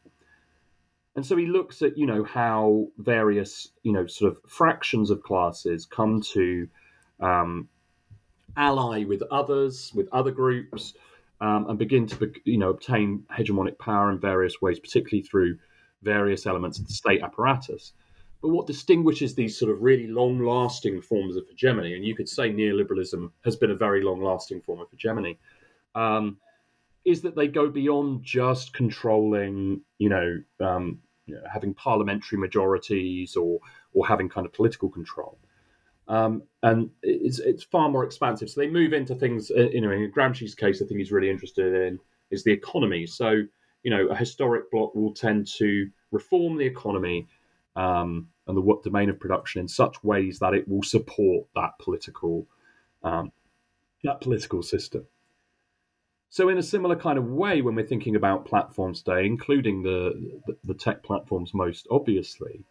And 1.15 1.25
so 1.25 1.35
he 1.35 1.47
looks 1.47 1.81
at, 1.81 1.97
you 1.97 2.05
know, 2.05 2.23
how 2.23 2.89
various, 2.99 3.69
you 3.81 3.91
know, 3.91 4.05
sort 4.05 4.31
of 4.31 4.37
fractions 4.47 5.09
of 5.09 5.23
classes 5.23 5.87
come 5.87 6.21
to 6.33 6.67
um, 7.19 7.67
ally 8.55 9.05
with 9.05 9.23
others, 9.31 9.91
with 9.95 10.07
other 10.11 10.29
groups, 10.29 10.93
um, 11.41 11.65
and 11.67 11.79
begin 11.79 12.05
to, 12.05 12.31
you 12.45 12.59
know, 12.59 12.69
obtain 12.69 13.23
hegemonic 13.35 13.79
power 13.79 14.11
in 14.11 14.19
various 14.19 14.61
ways, 14.61 14.79
particularly 14.79 15.23
through 15.23 15.57
various 16.03 16.45
elements 16.45 16.77
of 16.77 16.85
the 16.85 16.93
state 16.93 17.23
apparatus. 17.23 17.93
But 18.41 18.49
what 18.49 18.67
distinguishes 18.67 19.35
these 19.35 19.57
sort 19.57 19.71
of 19.71 19.81
really 19.81 20.07
long 20.07 20.39
lasting 20.39 21.01
forms 21.01 21.35
of 21.35 21.47
hegemony, 21.49 21.95
and 21.95 22.05
you 22.05 22.15
could 22.15 22.29
say 22.29 22.49
neoliberalism 22.49 23.31
has 23.43 23.55
been 23.57 23.71
a 23.71 23.75
very 23.75 24.01
long 24.01 24.21
lasting 24.21 24.61
form 24.61 24.79
of 24.79 24.89
hegemony, 24.91 25.37
um, 25.93 26.37
is 27.03 27.21
that 27.21 27.35
they 27.35 27.47
go 27.47 27.69
beyond 27.69 28.23
just 28.23 28.73
controlling, 28.73 29.81
you 29.97 30.09
know, 30.09 30.41
um, 30.59 30.99
you 31.25 31.35
know, 31.35 31.41
having 31.51 31.73
parliamentary 31.73 32.37
majorities 32.37 33.35
or 33.35 33.59
or 33.93 34.07
having 34.07 34.29
kind 34.29 34.45
of 34.45 34.53
political 34.53 34.89
control. 34.89 35.37
Um, 36.07 36.43
and 36.63 36.89
it's, 37.03 37.39
it's 37.39 37.63
far 37.63 37.89
more 37.89 38.03
expansive. 38.03 38.49
So 38.49 38.61
they 38.61 38.67
move 38.69 38.93
into 38.93 39.15
things, 39.15 39.51
uh, 39.51 39.69
you 39.69 39.81
know, 39.81 39.91
in 39.91 40.11
Gramsci's 40.11 40.55
case, 40.55 40.81
I 40.81 40.85
think 40.85 40.99
he's 40.99 41.11
really 41.11 41.29
interested 41.29 41.73
in 41.73 41.99
is 42.31 42.43
the 42.43 42.51
economy. 42.51 43.05
So, 43.05 43.43
you 43.83 43.91
know, 43.91 44.07
a 44.07 44.15
historic 44.15 44.71
bloc 44.71 44.95
will 44.95 45.13
tend 45.13 45.47
to 45.57 45.89
reform 46.11 46.57
the 46.57 46.65
economy 46.65 47.27
um, 47.79 48.27
and 48.45 48.57
the 48.57 48.79
domain 48.83 49.09
of 49.09 49.19
production 49.19 49.61
in 49.61 49.67
such 49.67 50.03
ways 50.03 50.39
that 50.39 50.53
it 50.53 50.67
will 50.67 50.83
support 50.83 51.47
that 51.55 51.79
political 51.79 52.45
um, 53.03 53.31
that 54.03 54.19
political 54.19 54.61
system. 54.61 55.05
So, 56.29 56.49
in 56.49 56.57
a 56.57 56.63
similar 56.63 56.97
kind 56.97 57.17
of 57.17 57.25
way, 57.25 57.61
when 57.61 57.75
we're 57.75 57.85
thinking 57.85 58.17
about 58.17 58.45
platforms 58.45 59.01
today, 59.01 59.25
including 59.25 59.81
the, 59.81 60.41
the, 60.63 60.73
tech 60.73 61.03
platforms 61.03 61.53
most 61.53 61.87
obviously, 61.89 62.65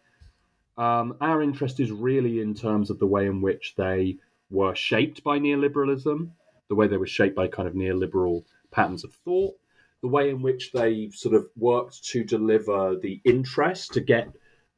um, 0.77 1.17
our 1.19 1.41
interest 1.41 1.79
is 1.79 1.91
really 1.91 2.39
in 2.39 2.53
terms 2.53 2.89
of 2.89 2.99
the 2.99 3.07
way 3.07 3.25
in 3.25 3.41
which 3.41 3.73
they 3.75 4.17
were 4.51 4.75
shaped 4.75 5.23
by 5.23 5.39
neoliberalism, 5.39 6.29
the 6.69 6.75
way 6.75 6.87
they 6.87 6.97
were 6.97 7.07
shaped 7.07 7.35
by 7.35 7.47
kind 7.47 7.67
of 7.67 7.73
neoliberal 7.73 8.43
patterns 8.71 9.03
of 9.03 9.13
thought, 9.25 9.55
the 10.01 10.07
way 10.07 10.29
in 10.29 10.41
which 10.41 10.71
they 10.71 11.09
sort 11.09 11.35
of 11.35 11.47
worked 11.57 12.03
to 12.05 12.23
deliver 12.23 12.95
the 12.95 13.19
interest 13.25 13.93
to 13.93 14.01
get 14.01 14.29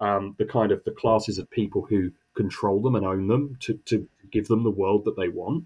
um, 0.01 0.35
the 0.37 0.45
kind 0.45 0.71
of 0.71 0.83
the 0.83 0.91
classes 0.91 1.37
of 1.37 1.49
people 1.49 1.85
who 1.89 2.11
control 2.35 2.81
them 2.81 2.95
and 2.95 3.05
own 3.05 3.27
them 3.27 3.57
to, 3.61 3.75
to 3.85 4.07
give 4.31 4.47
them 4.47 4.63
the 4.63 4.69
world 4.69 5.05
that 5.05 5.15
they 5.15 5.29
want 5.29 5.65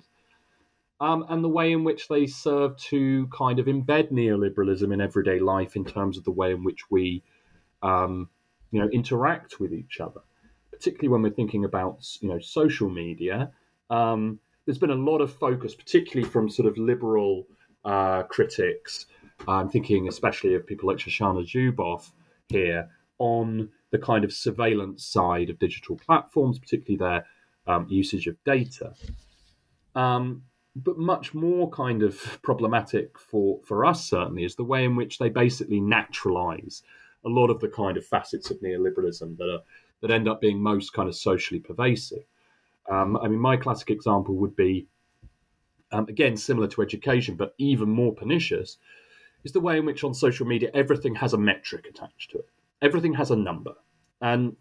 um, 1.02 1.26
and 1.30 1.44
the 1.44 1.50
way 1.50 1.72
in 1.72 1.84
which 1.84 2.08
they 2.08 2.26
serve 2.26 2.78
to 2.78 3.28
kind 3.28 3.60
of 3.60 3.66
embed 3.66 4.12
neoliberalism 4.12 4.94
in 4.94 5.02
everyday 5.02 5.40
life 5.40 5.76
in 5.76 5.84
terms 5.84 6.18
of 6.18 6.24
the 6.24 6.32
way 6.32 6.52
in 6.52 6.64
which 6.64 6.90
we, 6.90 7.22
um, 7.84 8.30
you 8.72 8.80
know, 8.80 8.88
interact 8.90 9.60
with 9.60 9.74
each 9.74 10.00
other, 10.00 10.22
particularly 10.72 11.10
when 11.10 11.22
we're 11.22 11.36
thinking 11.36 11.66
about 11.66 11.98
you 12.22 12.30
know 12.30 12.40
social 12.40 12.90
media. 12.90 13.52
Um, 13.90 14.40
there's 14.66 14.78
been 14.78 14.90
a 14.90 14.96
lot 14.96 15.20
of 15.20 15.34
focus, 15.34 15.76
particularly 15.76 16.28
from 16.28 16.50
sort 16.50 16.68
of 16.68 16.78
liberal 16.78 17.46
uh, 17.84 18.24
critics. 18.24 19.06
I'm 19.48 19.70
thinking 19.70 20.08
especially 20.08 20.56
of 20.56 20.66
people 20.66 20.88
like 20.88 20.98
Shoshana 20.98 21.46
Zuboff 21.46 22.12
here 22.48 22.90
on 23.20 23.70
the 23.92 24.00
kind 24.00 24.24
of 24.24 24.34
surveillance 24.34 25.06
side 25.06 25.50
of 25.50 25.60
digital 25.60 25.96
platforms, 25.96 26.60
particularly 26.60 26.98
their 26.98 27.26
um, 27.68 27.88
usage 27.90 28.28
of 28.28 28.36
data. 28.44 28.94
Um, 29.96 30.44
but 30.76 30.98
much 30.98 31.34
more 31.34 31.70
kind 31.70 32.04
of 32.04 32.40
problematic 32.42 33.18
for 33.18 33.62
for 33.64 33.86
us 33.86 34.10
certainly 34.10 34.44
is 34.44 34.56
the 34.56 34.64
way 34.64 34.84
in 34.84 34.96
which 34.96 35.18
they 35.20 35.30
basically 35.30 35.80
naturalize 35.80 36.84
a 37.26 37.30
lot 37.30 37.50
of 37.50 37.60
the 37.62 37.70
kind 37.70 37.98
of 37.98 38.06
facets 38.06 38.52
of 38.52 38.60
neoliberalism 38.60 39.38
that 39.38 39.50
are 39.50 39.62
that 40.02 40.12
end 40.12 40.28
up 40.28 40.42
being 40.42 40.62
most 40.62 40.92
kind 40.94 41.08
of 41.08 41.16
socially 41.16 41.60
pervasive. 41.60 42.26
Um, 42.92 43.18
I 43.18 43.28
mean, 43.28 43.40
my 43.40 43.58
classic 43.58 43.90
example 43.90 44.36
would 44.36 44.56
be 44.56 44.88
um, 45.92 46.06
again 46.10 46.36
similar 46.36 46.68
to 46.68 46.82
education, 46.82 47.36
but 47.36 47.56
even 47.58 47.90
more 47.90 48.14
pernicious, 48.14 48.78
is 49.44 49.54
the 49.54 49.62
way 49.62 49.78
in 49.78 49.86
which 49.86 50.04
on 50.04 50.14
social 50.14 50.46
media 50.46 50.70
everything 50.74 51.16
has 51.16 51.34
a 51.34 51.38
metric 51.38 51.88
attached 51.90 52.32
to 52.32 52.40
it. 52.40 52.50
Everything 52.82 53.14
has 53.14 53.32
a 53.32 53.36
number, 53.36 53.74
and 54.22 54.56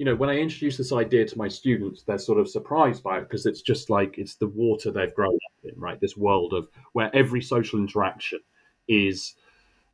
you 0.00 0.06
know, 0.06 0.14
when 0.14 0.30
I 0.30 0.38
introduce 0.38 0.78
this 0.78 0.92
idea 0.92 1.26
to 1.26 1.36
my 1.36 1.48
students, 1.48 2.04
they're 2.04 2.16
sort 2.16 2.40
of 2.40 2.48
surprised 2.48 3.02
by 3.02 3.18
it 3.18 3.28
because 3.28 3.44
it's 3.44 3.60
just 3.60 3.90
like 3.90 4.16
it's 4.16 4.36
the 4.36 4.46
water 4.46 4.90
they've 4.90 5.14
grown 5.14 5.34
up 5.34 5.64
in, 5.64 5.78
right? 5.78 6.00
This 6.00 6.16
world 6.16 6.54
of 6.54 6.68
where 6.94 7.14
every 7.14 7.42
social 7.42 7.78
interaction 7.78 8.40
is 8.88 9.34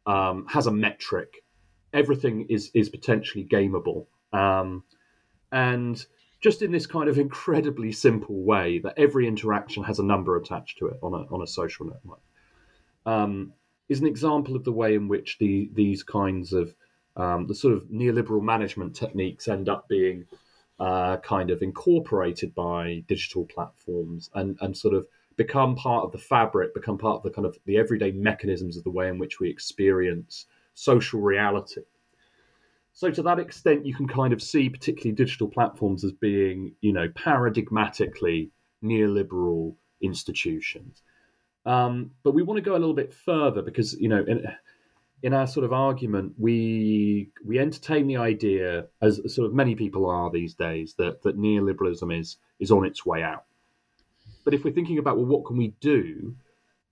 um, 0.06 0.46
has 0.48 0.68
a 0.68 0.70
metric. 0.70 1.42
Everything 1.92 2.46
is 2.48 2.70
is 2.72 2.88
potentially 2.88 3.44
gameable, 3.44 4.06
um, 4.32 4.84
and 5.50 6.06
just 6.40 6.62
in 6.62 6.70
this 6.70 6.86
kind 6.86 7.08
of 7.08 7.18
incredibly 7.18 7.90
simple 7.90 8.44
way 8.44 8.78
that 8.78 8.94
every 8.96 9.26
interaction 9.26 9.82
has 9.82 9.98
a 9.98 10.04
number 10.04 10.36
attached 10.36 10.78
to 10.78 10.86
it 10.86 10.98
on 11.02 11.14
a 11.14 11.34
on 11.34 11.42
a 11.42 11.48
social 11.48 11.84
network, 11.84 12.22
um, 13.06 13.52
is 13.88 13.98
an 13.98 14.06
example 14.06 14.54
of 14.54 14.62
the 14.62 14.70
way 14.72 14.94
in 14.94 15.08
which 15.08 15.38
the 15.40 15.68
these 15.74 16.04
kinds 16.04 16.52
of 16.52 16.72
um, 17.16 17.46
the 17.46 17.54
sort 17.54 17.74
of 17.74 17.84
neoliberal 17.84 18.42
management 18.42 18.94
techniques 18.94 19.48
end 19.48 19.68
up 19.68 19.88
being 19.88 20.26
uh, 20.78 21.16
kind 21.18 21.50
of 21.50 21.62
incorporated 21.62 22.54
by 22.54 23.02
digital 23.08 23.44
platforms 23.46 24.30
and, 24.34 24.58
and 24.60 24.76
sort 24.76 24.94
of 24.94 25.06
become 25.36 25.74
part 25.74 26.04
of 26.04 26.12
the 26.12 26.18
fabric, 26.18 26.74
become 26.74 26.98
part 26.98 27.16
of 27.16 27.22
the 27.22 27.30
kind 27.30 27.46
of 27.46 27.58
the 27.64 27.78
everyday 27.78 28.10
mechanisms 28.10 28.76
of 28.76 28.84
the 28.84 28.90
way 28.90 29.08
in 29.08 29.18
which 29.18 29.40
we 29.40 29.48
experience 29.48 30.46
social 30.74 31.20
reality. 31.20 31.82
So 32.92 33.10
to 33.10 33.22
that 33.22 33.38
extent, 33.38 33.84
you 33.84 33.94
can 33.94 34.08
kind 34.08 34.32
of 34.32 34.42
see 34.42 34.70
particularly 34.70 35.14
digital 35.14 35.48
platforms 35.48 36.04
as 36.04 36.12
being, 36.12 36.72
you 36.80 36.92
know, 36.92 37.08
paradigmatically 37.08 38.50
neoliberal 38.82 39.74
institutions. 40.00 41.02
Um, 41.66 42.12
but 42.22 42.32
we 42.32 42.42
want 42.42 42.56
to 42.56 42.62
go 42.62 42.72
a 42.72 42.78
little 42.78 42.94
bit 42.94 43.12
further 43.12 43.60
because, 43.60 43.94
you 43.94 44.08
know, 44.08 44.24
in 45.22 45.32
our 45.32 45.46
sort 45.46 45.64
of 45.64 45.72
argument, 45.72 46.34
we 46.38 47.30
we 47.44 47.58
entertain 47.58 48.06
the 48.06 48.18
idea, 48.18 48.86
as 49.00 49.20
sort 49.34 49.46
of 49.46 49.54
many 49.54 49.74
people 49.74 50.08
are 50.08 50.30
these 50.30 50.54
days, 50.54 50.94
that 50.98 51.22
that 51.22 51.38
neoliberalism 51.38 52.18
is 52.18 52.36
is 52.60 52.70
on 52.70 52.84
its 52.84 53.04
way 53.06 53.22
out. 53.22 53.44
But 54.44 54.54
if 54.54 54.64
we're 54.64 54.74
thinking 54.74 54.98
about 54.98 55.16
well, 55.16 55.26
what 55.26 55.46
can 55.46 55.56
we 55.56 55.74
do, 55.80 56.36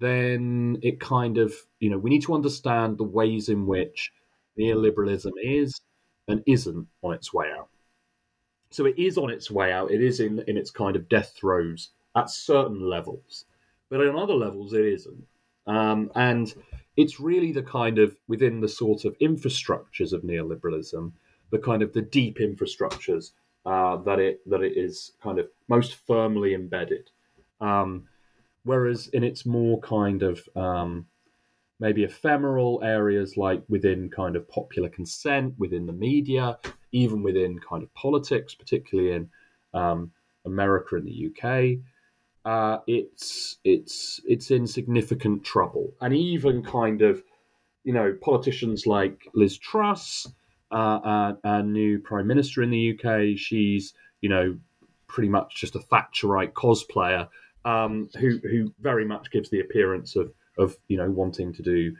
then 0.01 0.79
it 0.83 1.01
kind 1.01 1.39
of 1.39 1.55
you 1.81 1.91
know 1.91 1.99
we 1.99 2.11
need 2.11 2.23
to 2.23 2.35
understand 2.35 2.99
the 2.99 3.05
ways 3.05 3.49
in 3.49 3.67
which 3.67 4.13
neoliberalism 4.59 5.33
is 5.43 5.81
and 6.27 6.43
isn't 6.47 6.89
on 7.03 7.13
its 7.13 7.33
way 7.33 7.47
out. 7.57 7.69
So 8.71 8.87
it 8.87 8.99
is 8.99 9.19
on 9.19 9.31
its 9.31 9.51
way 9.51 9.71
out. 9.71 9.91
It 9.91 10.03
is 10.03 10.21
in 10.21 10.43
in 10.47 10.57
its 10.57 10.71
kind 10.71 10.97
of 10.97 11.09
death 11.09 11.35
throes 11.37 11.91
at 12.17 12.31
certain 12.31 12.89
levels, 12.89 13.45
but 13.91 14.01
on 14.01 14.19
other 14.19 14.35
levels 14.35 14.73
it 14.73 14.87
isn't. 14.87 15.27
Um, 15.67 16.11
and 16.15 16.53
it's 16.97 17.21
really 17.21 17.53
the 17.53 17.63
kind 17.63 17.99
of 17.99 18.17
within 18.29 18.61
the 18.61 18.69
sort 18.69 19.05
of 19.05 19.19
infrastructures 19.19 20.13
of 20.13 20.23
neoliberalism, 20.23 21.13
the 21.51 21.59
kind 21.59 21.83
of 21.83 21.93
the 21.93 22.03
deep 22.03 22.39
infrastructures 22.39 23.33
uh, 23.67 23.97
that 23.97 24.19
it 24.19 24.41
that 24.49 24.63
it 24.63 24.77
is 24.77 25.13
kind 25.23 25.39
of 25.39 25.49
most 25.69 25.95
firmly 26.07 26.55
embedded. 26.55 27.11
Um, 27.61 28.09
whereas 28.65 29.09
in 29.09 29.25
its 29.25 29.47
more 29.47 29.81
kind 29.81 30.23
of 30.23 30.47
um, 30.57 31.07
maybe 31.81 32.05
ephemeral 32.05 32.81
areas 32.85 33.37
like 33.37 33.63
within 33.69 34.09
kind 34.11 34.37
of 34.37 34.49
popular 34.49 34.89
consent, 34.89 35.55
within 35.59 35.87
the 35.87 35.93
media, 35.93 36.59
even 36.93 37.23
within 37.23 37.59
kind 37.59 37.83
of 37.83 37.93
politics, 37.95 38.55
particularly 38.55 39.13
in 39.13 39.29
um, 39.73 40.11
America 40.45 40.97
and 40.97 41.07
the 41.07 41.29
UK, 41.29 41.79
uh, 42.45 42.79
it's 42.87 43.59
it's 43.65 44.21
it's 44.27 44.51
in 44.51 44.67
significant 44.67 45.45
trouble, 45.45 45.95
and 46.01 46.15
even 46.15 46.63
kind 46.63 47.03
of 47.03 47.23
you 47.85 47.93
know 47.93 48.17
politicians 48.21 48.87
like 48.87 49.29
Liz 49.35 49.57
Truss, 49.59 50.27
uh, 50.71 51.35
our 51.45 51.63
new 51.63 51.99
prime 51.99 52.27
minister 52.27 52.63
in 52.63 52.71
the 52.71 52.99
UK, 52.99 53.39
she's 53.39 53.95
you 54.21 54.29
know 54.29 54.57
pretty 55.07 55.29
much 55.29 55.55
just 55.55 55.77
a 55.77 55.79
Thatcherite 55.79 56.53
cosplayer 56.53 57.29
um, 57.65 58.09
who 58.19 58.39
who 58.39 58.73
very 58.81 59.05
much 59.05 59.31
gives 59.31 59.51
the 59.51 59.61
appearance 59.61 60.17
of 60.17 60.33
of 60.59 60.77
you 60.89 60.97
know 60.97 61.11
wanting 61.11 61.53
to 61.53 61.63
do 61.63 61.95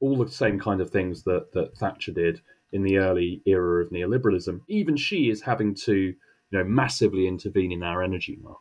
all 0.00 0.16
the 0.16 0.30
same 0.30 0.58
kind 0.60 0.80
of 0.80 0.90
things 0.90 1.22
that 1.22 1.52
that 1.52 1.76
Thatcher 1.78 2.12
did 2.12 2.40
in 2.72 2.82
the 2.82 2.98
early 2.98 3.40
era 3.46 3.82
of 3.82 3.90
neoliberalism. 3.90 4.60
Even 4.68 4.96
she 4.96 5.30
is 5.30 5.40
having 5.40 5.74
to 5.74 5.94
you 5.94 6.14
know 6.52 6.64
massively 6.64 7.26
intervene 7.26 7.72
in 7.72 7.82
our 7.82 8.02
energy 8.02 8.38
market. 8.42 8.60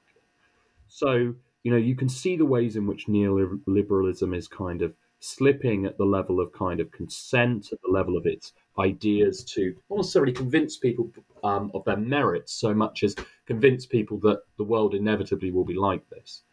So 0.95 1.35
you 1.65 1.71
know, 1.71 1.77
you 1.77 1.95
can 1.95 2.07
see 2.07 2.37
the 2.37 2.45
ways 2.45 2.75
in 2.75 2.85
which 2.85 3.07
neoliberalism 3.07 4.37
is 4.37 4.47
kind 4.47 4.83
of 4.83 4.93
slipping 5.19 5.85
at 5.85 5.97
the 5.97 6.05
level 6.05 6.39
of 6.39 6.53
kind 6.53 6.79
of 6.79 6.91
consent, 6.91 7.69
at 7.73 7.79
the 7.81 7.91
level 7.91 8.15
of 8.15 8.27
its 8.27 8.53
ideas 8.77 9.43
to 9.55 9.73
not 9.89 9.97
necessarily 9.97 10.31
convince 10.31 10.77
people 10.77 11.11
um, 11.43 11.71
of 11.73 11.83
their 11.83 11.97
merits 11.97 12.53
so 12.53 12.71
much 12.73 13.03
as 13.03 13.15
convince 13.47 13.87
people 13.87 14.19
that 14.19 14.41
the 14.59 14.63
world 14.63 14.93
inevitably 14.93 15.51
will 15.51 15.65
be 15.65 15.73
like 15.73 16.07
this. 16.11 16.43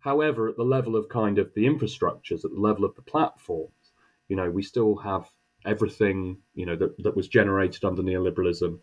However, 0.00 0.48
at 0.48 0.56
the 0.58 0.62
level 0.62 0.94
of 0.94 1.08
kind 1.08 1.38
of 1.38 1.52
the 1.54 1.64
infrastructures, 1.64 2.44
at 2.44 2.52
the 2.52 2.60
level 2.60 2.84
of 2.84 2.94
the 2.94 3.02
platforms, 3.02 3.72
you 4.28 4.36
know, 4.36 4.50
we 4.50 4.62
still 4.62 4.96
have 4.96 5.30
everything, 5.64 6.36
you 6.54 6.66
know, 6.66 6.76
that, 6.76 7.02
that 7.02 7.16
was 7.16 7.26
generated 7.26 7.84
under 7.84 8.02
neoliberalism. 8.02 8.78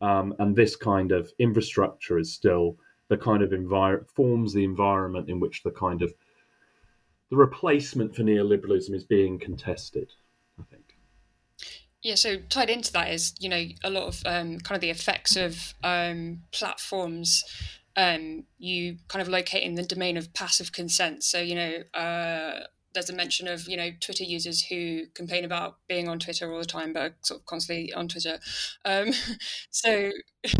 Um, 0.00 0.34
and 0.38 0.54
this 0.54 0.76
kind 0.76 1.10
of 1.10 1.30
infrastructure 1.40 2.18
is 2.18 2.32
still 2.32 2.78
the 3.08 3.16
kind 3.16 3.42
of 3.42 3.52
environment, 3.52 4.10
forms 4.10 4.52
the 4.52 4.64
environment 4.64 5.28
in 5.28 5.40
which 5.40 5.62
the 5.62 5.70
kind 5.70 6.02
of 6.02 6.12
the 7.30 7.36
replacement 7.36 8.14
for 8.14 8.22
neoliberalism 8.22 8.94
is 8.94 9.04
being 9.04 9.38
contested, 9.38 10.12
I 10.58 10.64
think. 10.70 10.96
Yeah, 12.02 12.14
so 12.14 12.36
tied 12.48 12.70
into 12.70 12.92
that 12.92 13.12
is, 13.12 13.34
you 13.38 13.48
know, 13.48 13.64
a 13.82 13.90
lot 13.90 14.04
of 14.04 14.22
um, 14.24 14.60
kind 14.60 14.76
of 14.76 14.80
the 14.80 14.90
effects 14.90 15.36
of 15.36 15.74
um, 15.82 16.42
platforms. 16.52 17.44
Um, 17.96 18.44
you 18.58 18.98
kind 19.08 19.20
of 19.20 19.28
locate 19.28 19.64
in 19.64 19.74
the 19.74 19.82
domain 19.82 20.16
of 20.16 20.32
passive 20.32 20.70
consent. 20.72 21.24
So, 21.24 21.40
you 21.40 21.56
know, 21.56 21.98
uh, 22.00 22.60
there's 22.94 23.10
a 23.10 23.14
mention 23.14 23.48
of, 23.48 23.68
you 23.68 23.76
know, 23.76 23.90
Twitter 24.00 24.22
users 24.22 24.62
who 24.62 25.06
complain 25.14 25.44
about 25.44 25.78
being 25.88 26.08
on 26.08 26.20
Twitter 26.20 26.52
all 26.52 26.60
the 26.60 26.64
time, 26.64 26.92
but 26.92 27.02
are 27.02 27.16
sort 27.22 27.40
of 27.40 27.46
constantly 27.46 27.92
on 27.92 28.06
Twitter. 28.06 28.38
Um, 28.84 29.12
so, 29.70 30.12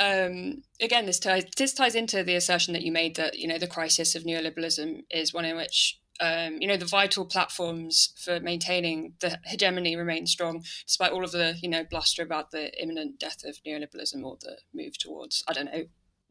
um, 0.00 0.62
again, 0.80 1.06
this 1.06 1.18
ties 1.18 1.44
this 1.56 1.72
ties 1.72 1.94
into 1.94 2.24
the 2.24 2.34
assertion 2.34 2.72
that 2.74 2.82
you 2.82 2.92
made 2.92 3.16
that 3.16 3.38
you 3.38 3.46
know 3.46 3.58
the 3.58 3.66
crisis 3.66 4.14
of 4.14 4.24
neoliberalism 4.24 5.04
is 5.10 5.32
one 5.32 5.44
in 5.44 5.56
which 5.56 6.00
um, 6.20 6.58
you 6.60 6.66
know 6.66 6.76
the 6.76 6.84
vital 6.84 7.24
platforms 7.24 8.12
for 8.22 8.40
maintaining 8.40 9.14
the 9.20 9.38
hegemony 9.44 9.96
remain 9.96 10.26
strong 10.26 10.64
despite 10.86 11.12
all 11.12 11.24
of 11.24 11.32
the 11.32 11.56
you 11.62 11.68
know 11.68 11.84
bluster 11.84 12.22
about 12.22 12.50
the 12.50 12.72
imminent 12.82 13.18
death 13.18 13.44
of 13.44 13.58
neoliberalism 13.66 14.22
or 14.24 14.36
the 14.40 14.58
move 14.72 14.98
towards 14.98 15.44
I 15.48 15.52
don't 15.52 15.66
know 15.66 15.84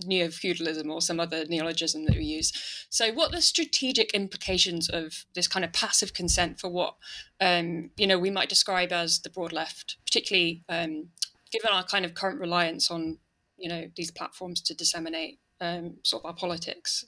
neo 0.05 0.30
feudalism 0.30 0.89
or 0.89 1.01
some 1.01 1.20
other 1.20 1.45
neologism 1.45 2.05
that 2.05 2.18
we 2.18 2.26
use. 2.26 2.51
So, 2.89 3.14
what 3.14 3.32
the 3.32 3.41
strategic 3.41 4.14
implications 4.14 4.89
of 4.89 5.26
this 5.36 5.47
kind 5.47 5.64
of 5.64 5.72
passive 5.72 6.14
consent 6.14 6.59
for 6.59 6.70
what 6.70 6.95
um, 7.39 7.91
you 7.95 8.07
know 8.07 8.20
we 8.20 8.30
might 8.30 8.49
describe 8.49 8.91
as 8.91 9.20
the 9.20 9.30
broad 9.30 9.53
left, 9.53 9.97
particularly 10.05 10.64
um, 10.68 11.09
given 11.51 11.72
our 11.72 11.84
kind 11.84 12.03
of 12.03 12.14
current 12.14 12.39
reliance 12.39 12.89
on 12.89 13.20
you 13.64 13.70
know 13.70 13.88
these 13.95 14.11
platforms 14.11 14.61
to 14.61 14.76
disseminate 14.76 15.39
um, 15.61 15.95
sort 16.03 16.24
of 16.24 16.28
our 16.28 16.36
politics? 16.36 17.05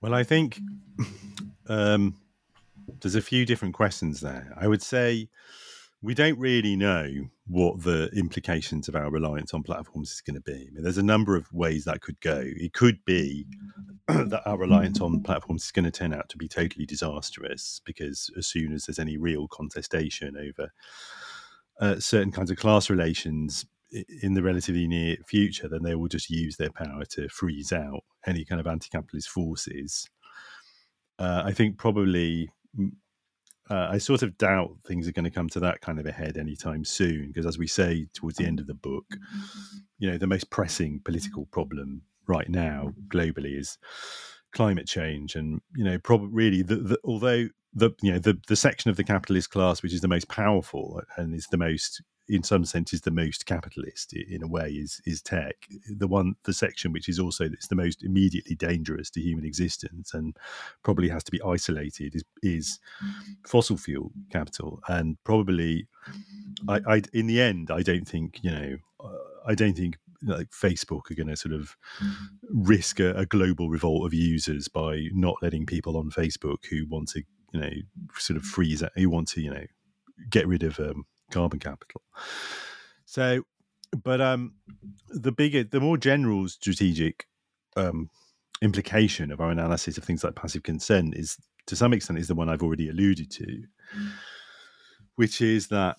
Well, 0.00 0.14
I 0.14 0.22
think 0.22 0.60
um, 1.68 2.16
there's 3.00 3.16
a 3.16 3.20
few 3.20 3.44
different 3.44 3.74
questions 3.74 4.20
there. 4.20 4.54
I 4.56 4.68
would 4.68 4.80
say 4.82 5.28
we 6.02 6.14
don't 6.14 6.38
really 6.38 6.76
know 6.76 7.08
what 7.48 7.82
the 7.82 8.10
implications 8.14 8.88
of 8.88 8.94
our 8.94 9.10
reliance 9.10 9.52
on 9.54 9.64
platforms 9.64 10.12
is 10.12 10.20
going 10.20 10.34
to 10.34 10.40
be. 10.40 10.68
I 10.68 10.72
mean, 10.72 10.84
there's 10.84 10.98
a 10.98 11.02
number 11.02 11.36
of 11.36 11.52
ways 11.52 11.84
that 11.84 12.00
could 12.00 12.20
go. 12.20 12.42
It 12.44 12.72
could 12.74 13.04
be 13.04 13.46
that 14.06 14.42
our 14.46 14.56
reliance 14.56 15.00
on 15.00 15.20
platforms 15.22 15.64
is 15.64 15.72
going 15.72 15.84
to 15.84 15.90
turn 15.90 16.14
out 16.14 16.28
to 16.28 16.36
be 16.36 16.48
totally 16.48 16.86
disastrous 16.86 17.80
because 17.84 18.30
as 18.38 18.46
soon 18.46 18.72
as 18.72 18.86
there's 18.86 19.00
any 19.00 19.16
real 19.16 19.48
contestation 19.48 20.36
over 20.36 20.72
uh, 21.80 21.98
certain 21.98 22.30
kinds 22.30 22.50
of 22.50 22.56
class 22.56 22.88
relations 22.88 23.66
in 24.22 24.34
the 24.34 24.42
relatively 24.42 24.86
near 24.86 25.16
future, 25.26 25.68
then 25.68 25.82
they 25.82 25.94
will 25.94 26.08
just 26.08 26.30
use 26.30 26.56
their 26.56 26.70
power 26.70 27.04
to 27.10 27.28
freeze 27.28 27.72
out 27.72 28.00
any 28.26 28.44
kind 28.44 28.60
of 28.60 28.66
anti-capitalist 28.66 29.28
forces. 29.28 30.08
Uh, 31.18 31.42
I 31.44 31.52
think 31.52 31.76
probably 31.78 32.50
uh, 33.70 33.88
I 33.90 33.98
sort 33.98 34.22
of 34.22 34.36
doubt 34.38 34.76
things 34.86 35.06
are 35.06 35.12
going 35.12 35.24
to 35.24 35.30
come 35.30 35.48
to 35.50 35.60
that 35.60 35.80
kind 35.80 35.98
of 35.98 36.06
a 36.06 36.12
head 36.12 36.36
anytime 36.36 36.84
soon, 36.84 37.28
because 37.28 37.46
as 37.46 37.58
we 37.58 37.66
say 37.66 38.06
towards 38.14 38.36
the 38.36 38.46
end 38.46 38.60
of 38.60 38.66
the 38.66 38.74
book, 38.74 39.04
you 39.98 40.10
know, 40.10 40.18
the 40.18 40.26
most 40.26 40.50
pressing 40.50 41.00
political 41.04 41.46
problem 41.46 42.02
right 42.26 42.48
now 42.48 42.92
globally 43.08 43.58
is 43.58 43.78
climate 44.52 44.86
change, 44.86 45.36
and 45.36 45.60
you 45.76 45.84
know, 45.84 45.98
probably 45.98 46.28
really, 46.32 46.62
the, 46.62 46.76
the, 46.76 46.98
although 47.04 47.48
the 47.74 47.90
you 48.02 48.12
know 48.12 48.18
the 48.18 48.38
the 48.48 48.56
section 48.56 48.90
of 48.90 48.96
the 48.96 49.04
capitalist 49.04 49.50
class 49.50 49.82
which 49.82 49.94
is 49.94 50.02
the 50.02 50.08
most 50.08 50.28
powerful 50.28 51.00
and 51.16 51.34
is 51.34 51.46
the 51.46 51.56
most 51.56 52.02
in 52.28 52.42
some 52.42 52.64
sense 52.64 52.92
is 52.92 53.02
the 53.02 53.10
most 53.10 53.46
capitalist 53.46 54.12
in 54.12 54.42
a 54.42 54.46
way 54.46 54.70
is 54.70 55.00
is 55.06 55.20
tech. 55.22 55.66
The 55.88 56.06
one 56.06 56.34
the 56.44 56.52
section 56.52 56.92
which 56.92 57.08
is 57.08 57.18
also 57.18 57.44
it's 57.44 57.68
the 57.68 57.74
most 57.74 58.02
immediately 58.02 58.54
dangerous 58.54 59.10
to 59.10 59.20
human 59.20 59.44
existence 59.44 60.14
and 60.14 60.36
probably 60.82 61.08
has 61.08 61.24
to 61.24 61.32
be 61.32 61.42
isolated 61.42 62.14
is, 62.14 62.24
is 62.42 62.78
fossil 63.46 63.76
fuel 63.76 64.12
capital. 64.30 64.80
And 64.88 65.16
probably 65.24 65.88
I, 66.68 66.80
I 66.86 67.02
in 67.12 67.26
the 67.26 67.40
end 67.40 67.70
I 67.70 67.82
don't 67.82 68.06
think 68.06 68.40
you 68.42 68.50
know 68.50 68.76
uh, 69.02 69.46
I 69.46 69.54
don't 69.54 69.76
think 69.76 69.96
like 70.24 70.50
Facebook 70.50 71.10
are 71.10 71.14
going 71.14 71.28
to 71.28 71.36
sort 71.36 71.54
of 71.54 71.76
risk 72.48 73.00
a, 73.00 73.12
a, 73.14 73.26
global 73.26 73.68
revolt 73.68 74.06
of 74.06 74.14
users 74.14 74.68
by 74.68 75.08
not 75.12 75.34
letting 75.42 75.66
people 75.66 75.96
on 75.96 76.10
Facebook 76.10 76.64
who 76.70 76.86
want 76.88 77.08
to 77.08 77.24
you 77.52 77.60
know 77.60 77.70
sort 78.16 78.36
of 78.36 78.44
freeze 78.44 78.84
who 78.94 79.10
want 79.10 79.28
to 79.28 79.40
you 79.40 79.50
know 79.50 79.66
get 80.30 80.46
rid 80.46 80.62
of 80.62 80.78
um, 80.78 81.04
carbon 81.32 81.58
capital. 81.58 82.02
So, 83.04 83.42
but 84.04 84.20
um, 84.20 84.54
the 85.08 85.32
bigger, 85.32 85.64
the 85.64 85.80
more 85.80 85.96
general 85.96 86.48
strategic 86.48 87.26
um, 87.76 88.08
implication 88.62 89.32
of 89.32 89.40
our 89.40 89.50
analysis 89.50 89.98
of 89.98 90.04
things 90.04 90.22
like 90.22 90.36
passive 90.36 90.62
consent 90.62 91.16
is, 91.16 91.36
to 91.66 91.76
some 91.76 91.92
extent, 91.92 92.18
is 92.18 92.28
the 92.28 92.34
one 92.34 92.48
I've 92.48 92.62
already 92.62 92.88
alluded 92.88 93.30
to, 93.32 93.64
which 95.16 95.40
is 95.40 95.68
that 95.68 95.96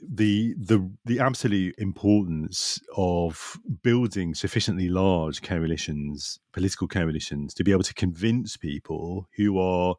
the 0.00 0.54
the 0.58 0.90
the 1.04 1.20
absolute 1.20 1.74
importance 1.78 2.80
of 2.96 3.56
building 3.82 4.34
sufficiently 4.34 4.88
large 4.88 5.42
coalitions, 5.42 6.38
political 6.52 6.88
coalitions, 6.88 7.54
to 7.54 7.64
be 7.64 7.72
able 7.72 7.82
to 7.82 7.94
convince 7.94 8.56
people 8.56 9.28
who 9.36 9.58
are 9.58 9.94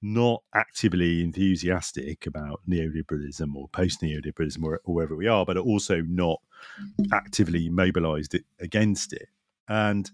not 0.00 0.42
actively 0.54 1.22
enthusiastic 1.22 2.26
about 2.26 2.60
neoliberalism 2.68 3.54
or 3.54 3.68
post 3.68 4.00
neoliberalism 4.00 4.62
or, 4.62 4.80
or 4.84 4.94
wherever 4.94 5.16
we 5.16 5.26
are, 5.26 5.44
but 5.44 5.56
are 5.56 5.60
also 5.60 6.02
not 6.02 6.40
actively 7.12 7.68
mobilized 7.68 8.36
against 8.60 9.12
it. 9.12 9.28
And 9.68 10.10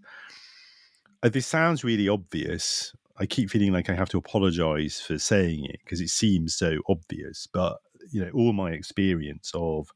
uh, 1.23 1.29
this 1.29 1.47
sounds 1.47 1.85
really 1.85 2.09
obvious. 2.09 2.95
I 3.19 3.27
keep 3.27 3.51
feeling 3.51 3.73
like 3.73 3.89
I 3.89 3.95
have 3.95 4.09
to 4.11 4.19
apologize 4.19 5.01
for 5.01 5.19
saying 5.19 5.67
it 5.67 5.81
because 5.85 6.01
it 6.01 6.11
seems 6.11 6.55
so 6.55 6.79
obvious. 6.89 7.47
But 7.47 7.79
you 8.11 8.25
know, 8.25 8.31
all 8.35 8.53
my 8.53 8.73
experience 8.73 9.53
of 9.55 9.91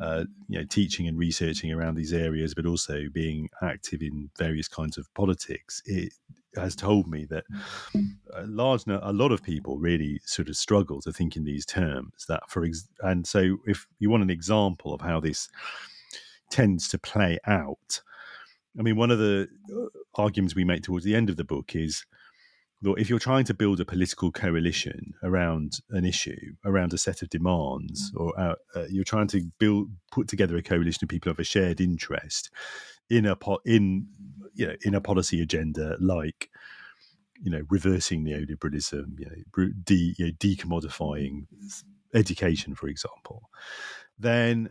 uh, 0.00 0.24
you 0.48 0.58
know 0.58 0.64
teaching 0.64 1.08
and 1.08 1.18
researching 1.18 1.72
around 1.72 1.94
these 1.94 2.12
areas, 2.12 2.54
but 2.54 2.66
also 2.66 3.04
being 3.12 3.48
active 3.62 4.02
in 4.02 4.30
various 4.38 4.68
kinds 4.68 4.98
of 4.98 5.12
politics, 5.14 5.82
it 5.86 6.12
has 6.54 6.74
told 6.74 7.06
me 7.06 7.26
that 7.26 7.44
a 8.34 8.46
large 8.46 8.84
a 8.86 9.12
lot 9.12 9.32
of 9.32 9.42
people 9.42 9.78
really 9.78 10.20
sort 10.24 10.48
of 10.48 10.56
struggle 10.56 11.00
to 11.00 11.12
think 11.12 11.36
in 11.36 11.44
these 11.44 11.66
terms 11.66 12.26
that 12.28 12.42
for 12.48 12.64
ex- 12.64 12.88
and 13.02 13.26
so 13.26 13.58
if 13.66 13.86
you 13.98 14.10
want 14.10 14.22
an 14.22 14.30
example 14.30 14.94
of 14.94 15.00
how 15.00 15.20
this 15.20 15.48
tends 16.50 16.88
to 16.88 16.98
play 16.98 17.38
out 17.46 18.00
i 18.78 18.82
mean 18.82 18.96
one 18.96 19.10
of 19.10 19.18
the 19.18 19.46
uh, 19.72 19.86
arguments 20.14 20.54
we 20.54 20.64
make 20.64 20.82
towards 20.82 21.04
the 21.04 21.14
end 21.14 21.28
of 21.28 21.36
the 21.36 21.44
book 21.44 21.76
is 21.76 22.04
if 22.82 23.10
you're 23.10 23.18
trying 23.18 23.44
to 23.44 23.54
build 23.54 23.80
a 23.80 23.84
political 23.84 24.30
coalition 24.30 25.14
around 25.22 25.78
an 25.90 26.04
issue 26.04 26.54
around 26.64 26.92
a 26.92 26.98
set 26.98 27.22
of 27.22 27.28
demands 27.28 28.12
or 28.16 28.38
uh, 28.38 28.54
uh, 28.74 28.84
you're 28.88 29.04
trying 29.04 29.26
to 29.28 29.42
build 29.58 29.88
put 30.12 30.28
together 30.28 30.56
a 30.56 30.62
coalition 30.62 31.04
of 31.04 31.08
people 31.08 31.30
of 31.30 31.38
a 31.38 31.44
shared 31.44 31.80
interest 31.80 32.50
in 33.10 33.26
a 33.26 33.34
po- 33.34 33.60
in 33.64 34.06
you 34.54 34.66
know 34.66 34.74
in 34.82 34.94
a 34.94 35.00
policy 35.00 35.42
agenda 35.42 35.96
like 36.00 36.50
you 37.40 37.50
know 37.50 37.62
reversing 37.70 38.24
neoliberalism, 38.24 39.18
you 39.18 39.26
know, 39.26 39.68
de, 39.84 40.14
you 40.18 40.26
know 40.26 40.32
decommodifying 40.38 41.46
education, 42.14 42.74
for 42.74 42.88
example, 42.88 43.48
then 44.18 44.70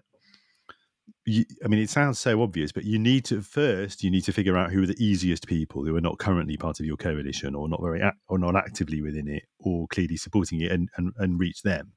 you, 1.27 1.45
I 1.63 1.67
mean, 1.67 1.81
it 1.81 1.89
sounds 1.89 2.19
so 2.19 2.41
obvious, 2.41 2.71
but 2.71 2.85
you 2.85 2.97
need 2.97 3.25
to 3.25 3.41
first 3.41 4.03
you 4.03 4.09
need 4.09 4.23
to 4.23 4.31
figure 4.31 4.57
out 4.57 4.71
who 4.71 4.83
are 4.83 4.87
the 4.87 5.03
easiest 5.03 5.45
people 5.45 5.85
who 5.85 5.95
are 5.95 6.01
not 6.01 6.19
currently 6.19 6.57
part 6.57 6.79
of 6.79 6.85
your 6.85 6.97
coalition 6.97 7.53
or 7.53 7.67
not 7.67 7.81
very 7.81 8.01
or 8.29 8.39
not 8.39 8.55
actively 8.55 9.01
within 9.01 9.27
it 9.27 9.43
or 9.59 9.87
clearly 9.87 10.17
supporting 10.17 10.61
it, 10.61 10.71
and 10.71 10.89
and, 10.97 11.13
and 11.17 11.39
reach 11.39 11.61
them. 11.63 11.91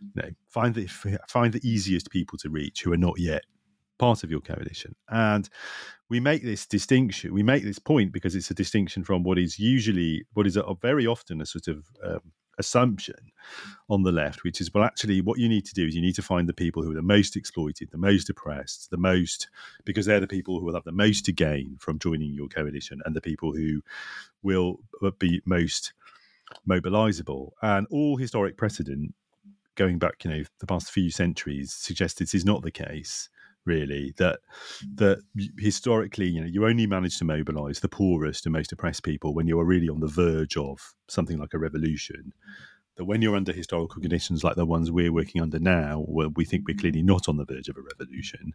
You 0.00 0.22
know, 0.22 0.28
find 0.48 0.74
the 0.74 0.86
find 1.28 1.52
the 1.52 1.68
easiest 1.68 2.10
people 2.10 2.38
to 2.38 2.48
reach 2.48 2.82
who 2.82 2.92
are 2.92 2.96
not 2.96 3.18
yet 3.18 3.42
part 3.98 4.24
of 4.24 4.30
your 4.30 4.40
coalition. 4.40 4.96
And 5.10 5.48
we 6.08 6.18
make 6.18 6.42
this 6.42 6.66
distinction, 6.66 7.34
we 7.34 7.42
make 7.42 7.62
this 7.62 7.78
point 7.78 8.12
because 8.12 8.34
it's 8.34 8.50
a 8.50 8.54
distinction 8.54 9.04
from 9.04 9.22
what 9.22 9.38
is 9.38 9.58
usually, 9.58 10.24
what 10.32 10.46
is 10.46 10.56
a, 10.56 10.64
very 10.80 11.06
often 11.06 11.40
a 11.40 11.46
sort 11.46 11.68
of 11.68 11.84
um, 12.02 12.32
assumption 12.60 13.16
on 13.88 14.04
the 14.04 14.12
left, 14.12 14.44
which 14.44 14.60
is 14.60 14.72
well, 14.72 14.84
actually, 14.84 15.20
what 15.20 15.40
you 15.40 15.48
need 15.48 15.66
to 15.66 15.74
do 15.74 15.86
is 15.86 15.94
you 15.96 16.00
need 16.00 16.14
to 16.14 16.22
find 16.22 16.48
the 16.48 16.54
people 16.54 16.82
who 16.82 16.92
are 16.92 16.94
the 16.94 17.02
most 17.02 17.34
exploited, 17.34 17.90
the 17.90 17.98
most 17.98 18.30
oppressed, 18.30 18.90
the 18.90 18.96
most 18.96 19.48
because 19.84 20.06
they're 20.06 20.20
the 20.20 20.28
people 20.28 20.60
who 20.60 20.64
will 20.64 20.74
have 20.74 20.84
the 20.84 20.92
most 20.92 21.24
to 21.24 21.32
gain 21.32 21.76
from 21.80 21.98
joining 21.98 22.32
your 22.32 22.48
coalition, 22.48 23.00
and 23.04 23.16
the 23.16 23.20
people 23.20 23.52
who 23.52 23.82
will 24.42 24.78
be 25.18 25.42
most 25.44 25.92
mobilizable. 26.68 27.50
And 27.62 27.86
all 27.90 28.16
historic 28.16 28.56
precedent 28.56 29.14
going 29.74 29.98
back, 29.98 30.24
you 30.24 30.30
know, 30.30 30.44
the 30.58 30.66
past 30.66 30.90
few 30.90 31.10
centuries 31.10 31.72
suggests 31.72 32.18
this 32.18 32.34
is 32.34 32.44
not 32.44 32.62
the 32.62 32.70
case 32.70 33.28
really 33.70 34.12
that 34.16 34.40
that 34.94 35.18
historically 35.58 36.28
you 36.28 36.40
know 36.40 36.46
you 36.46 36.66
only 36.66 36.86
manage 36.86 37.16
to 37.18 37.24
mobilize 37.24 37.80
the 37.80 37.88
poorest 37.88 38.44
and 38.44 38.52
most 38.52 38.72
oppressed 38.72 39.04
people 39.04 39.34
when 39.34 39.46
you 39.46 39.58
are 39.60 39.64
really 39.64 39.88
on 39.88 40.00
the 40.00 40.14
verge 40.24 40.56
of 40.56 40.94
something 41.08 41.38
like 41.38 41.54
a 41.54 41.58
revolution. 41.58 42.32
That 42.96 43.04
when 43.06 43.22
you're 43.22 43.36
under 43.36 43.52
historical 43.52 44.02
conditions 44.02 44.44
like 44.44 44.56
the 44.56 44.66
ones 44.66 44.90
we're 44.90 45.12
working 45.12 45.40
under 45.40 45.58
now 45.58 46.00
where 46.06 46.28
we 46.28 46.44
think 46.44 46.66
we're 46.66 46.74
mm-hmm. 46.74 46.80
clearly 46.80 47.02
not 47.02 47.28
on 47.28 47.36
the 47.38 47.46
verge 47.46 47.68
of 47.68 47.76
a 47.78 47.88
revolution 47.92 48.52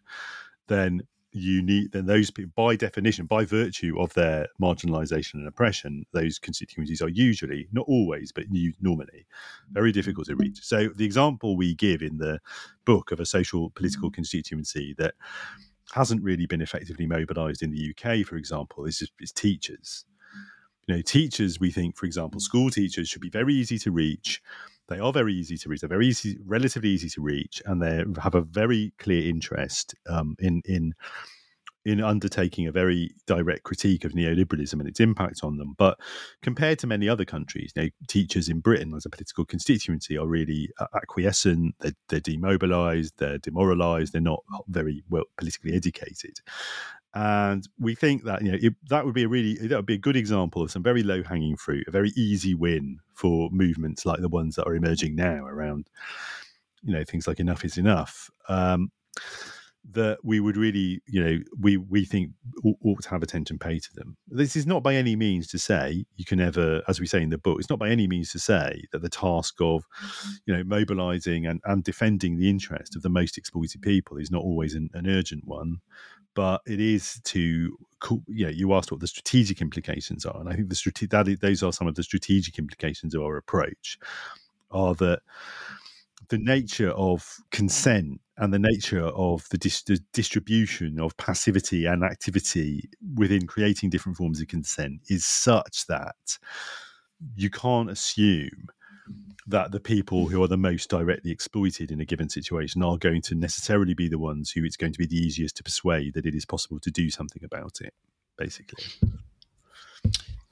then 0.68 1.02
you 1.36 1.62
need 1.62 1.92
then 1.92 2.06
those 2.06 2.32
people 2.32 2.52
by 2.56 2.78
definition 2.78 3.26
by 3.26 3.44
virtue 3.44 4.00
of 4.00 4.14
their 4.14 4.48
marginalization 4.62 5.34
and 5.34 5.48
oppression 5.48 6.06
those 6.14 6.40
constituencies 6.40 7.02
are 7.02 7.10
usually 7.10 7.68
not 7.74 7.86
always 7.90 8.32
but 8.32 8.46
normally 8.80 9.26
very 9.72 9.92
difficult 9.92 10.28
to 10.28 10.36
reach. 10.36 10.60
So 10.62 10.90
the 10.96 11.04
example 11.04 11.58
we 11.58 11.76
give 11.76 12.02
in 12.02 12.18
the 12.18 12.40
book 12.86 13.12
of 13.12 13.20
a 13.20 13.26
social 13.26 13.70
political 13.72 14.10
mm-hmm. 14.10 14.16
constituency 14.16 14.96
that 14.98 15.16
hasn't 15.94 16.24
really 16.24 16.46
been 16.46 16.62
effectively 16.62 17.06
mobilized 17.06 17.62
in 17.62 17.72
the 17.72 17.92
UK 17.92 18.26
for 18.26 18.38
example 18.38 18.86
is, 18.86 19.08
is 19.20 19.32
teachers. 19.34 20.06
You 20.88 20.96
know 20.96 21.02
teachers 21.02 21.60
we 21.60 21.70
think 21.70 21.98
for 21.98 22.06
example 22.06 22.40
mm-hmm. 22.40 22.46
school 22.46 22.70
teachers 22.70 23.10
should 23.10 23.22
be 23.22 23.30
very 23.30 23.54
easy 23.54 23.78
to 23.80 23.92
reach 23.92 24.42
they 24.88 25.00
are 25.00 25.12
very 25.12 25.34
easy 25.34 25.58
to 25.58 25.70
reach. 25.70 25.82
They're 25.82 25.90
very 25.90 26.08
easy, 26.08 26.38
relatively 26.46 26.90
easy 26.90 27.10
to 27.10 27.22
reach, 27.22 27.62
and 27.66 27.82
they 27.82 28.04
have 28.22 28.36
a 28.36 28.42
very 28.42 28.94
clear 29.00 29.28
interest 29.28 29.96
um, 30.08 30.36
in 30.40 30.62
in 30.66 30.94
in 31.86 32.02
undertaking 32.02 32.66
a 32.68 32.72
very 32.72 33.12
direct 33.28 33.64
critique 33.64 34.04
of 34.04 34.14
neoliberalism 34.14 34.74
and 34.74 34.88
its 34.88 35.00
impact 35.00 35.42
on 35.44 35.58
them. 35.58 35.76
But 35.78 36.00
compared 36.42 36.80
to 36.80 36.88
many 36.88 37.08
other 37.08 37.26
countries, 37.26 37.72
you 37.76 37.84
know, 37.84 37.90
teachers 38.08 38.50
in 38.50 38.60
Britain 38.60 38.94
as 38.96 39.06
a 39.06 39.10
political 39.10 39.46
constituency 39.46 40.18
are 40.18 40.26
really 40.26 40.70
uh, 40.80 40.88
acquiescent. 40.96 41.76
They're, 41.80 41.94
they're 42.10 42.20
demobilised. 42.20 43.14
They're 43.18 43.38
demoralised. 43.38 44.14
They're 44.14 44.22
not 44.22 44.44
very 44.68 45.04
well 45.10 45.26
politically 45.38 45.74
educated. 45.74 46.40
And 47.16 47.66
we 47.80 47.96
think 47.96 48.26
that 48.26 48.42
you 48.42 48.52
know 48.52 48.58
it, 48.62 48.74
that 48.90 49.06
would 49.06 49.14
be 49.14 49.24
a 49.24 49.28
really 49.28 49.56
that 49.56 49.78
would 49.78 49.86
be 49.86 49.96
a 49.96 49.98
good 49.98 50.18
example 50.18 50.62
of 50.62 50.70
some 50.70 50.84
very 50.84 51.02
low 51.02 51.24
hanging 51.24 51.56
fruit, 51.56 51.88
a 51.88 51.92
very 51.92 52.12
easy 52.18 52.54
win 52.54 53.00
for 53.14 53.50
movements 53.52 54.06
like 54.06 54.20
the 54.20 54.28
ones 54.28 54.56
that 54.56 54.68
are 54.68 54.76
emerging 54.76 55.16
now 55.16 55.46
around, 55.46 55.90
you 56.84 56.92
know, 56.92 57.06
things 57.06 57.26
like 57.26 57.40
enough 57.40 57.64
is 57.64 57.78
enough. 57.78 58.30
Um, 58.50 58.92
that 59.92 60.18
we 60.24 60.40
would 60.40 60.58
really, 60.58 61.02
you 61.08 61.24
know, 61.24 61.40
we 61.60 61.78
we 61.78 62.06
think 62.06 62.32
ought 62.84 63.02
to 63.04 63.10
have 63.10 63.24
attention 63.24 63.60
paid 63.60 63.84
to 63.84 63.94
them. 63.94 64.18
This 64.28 64.56
is 64.56 64.66
not 64.66 64.84
by 64.84 64.96
any 64.96 65.16
means 65.16 65.48
to 65.48 65.60
say 65.60 66.06
you 66.16 66.26
can 66.26 66.40
ever, 66.40 66.82
as 66.88 67.00
we 67.00 67.08
say 67.08 67.22
in 67.22 67.30
the 67.30 67.38
book, 67.38 67.60
it's 67.60 67.70
not 67.70 67.80
by 67.80 67.90
any 67.90 68.08
means 68.08 68.32
to 68.32 68.40
say 68.40 68.84
that 68.92 69.02
the 69.02 69.10
task 69.10 69.56
of, 69.62 69.84
mm-hmm. 69.84 70.32
you 70.46 70.58
know, 70.58 70.64
mobilising 70.64 71.46
and, 71.46 71.62
and 71.66 71.84
defending 71.84 72.38
the 72.38 72.50
interest 72.50 72.96
of 72.96 73.04
the 73.04 73.10
most 73.10 73.38
exploited 73.38 73.82
people 73.82 74.18
is 74.18 74.32
not 74.32 74.42
always 74.42 74.74
an, 74.74 74.90
an 74.94 75.08
urgent 75.08 75.46
one 75.46 75.80
but 76.34 76.62
it 76.68 76.82
is 76.82 77.22
to 77.24 77.78
you 78.28 78.46
know 78.46 78.50
you 78.50 78.74
asked 78.74 78.92
what 78.92 79.00
the 79.00 79.08
strategic 79.08 79.62
implications 79.62 80.26
are 80.26 80.40
and 80.40 80.50
i 80.50 80.54
think 80.54 80.68
the 80.68 80.76
strate- 80.76 81.10
that 81.10 81.28
is, 81.28 81.40
those 81.40 81.64
are 81.64 81.72
some 81.72 81.88
of 81.88 81.96
the 81.96 82.04
strategic 82.04 82.60
implications 82.60 83.16
of 83.16 83.22
our 83.22 83.38
approach 83.38 83.98
are 84.70 84.94
that 84.94 85.22
the 86.28 86.38
nature 86.38 86.92
of 86.92 87.38
consent 87.52 88.20
and 88.38 88.54
the 88.54 88.60
nature 88.60 89.06
of 89.06 89.48
the, 89.50 89.58
dis- 89.58 89.84
the, 89.84 90.00
distribution 90.14 91.00
of 91.00 91.16
passivity 91.18 91.86
and 91.86 92.04
activity 92.04 92.90
within 93.16 93.48
creating 93.48 93.90
different 93.90 94.18
forms 94.18 94.42
of 94.42 94.48
consent 94.48 95.02
is 95.10 95.26
such 95.26 95.86
that 95.88 96.38
you 97.36 97.50
can't 97.50 97.90
assume 97.90 98.68
that 99.48 99.72
the 99.72 99.80
people 99.80 100.28
who 100.28 100.42
are 100.44 100.48
the 100.48 100.58
most 100.58 100.90
directly 100.90 101.32
exploited 101.32 101.92
in 101.92 102.02
a 102.02 102.06
given 102.06 102.30
situation 102.30 102.82
are 102.82 102.98
going 102.98 103.22
to 103.22 103.36
necessarily 103.36 103.94
be 103.94 104.08
the 104.08 104.18
ones 104.18 104.52
who 104.52 104.64
it's 104.64 104.78
going 104.78 104.92
to 104.92 105.00
be 105.00 105.06
the 105.06 105.18
easiest 105.18 105.56
to 105.56 105.64
persuade 105.64 106.14
that 106.16 106.26
it 106.26 106.34
is 106.34 106.46
possible 106.46 106.80
to 106.80 106.90
do 106.90 107.10
something 107.10 107.44
about 107.44 107.80
it, 107.82 107.94
basically. 108.38 108.84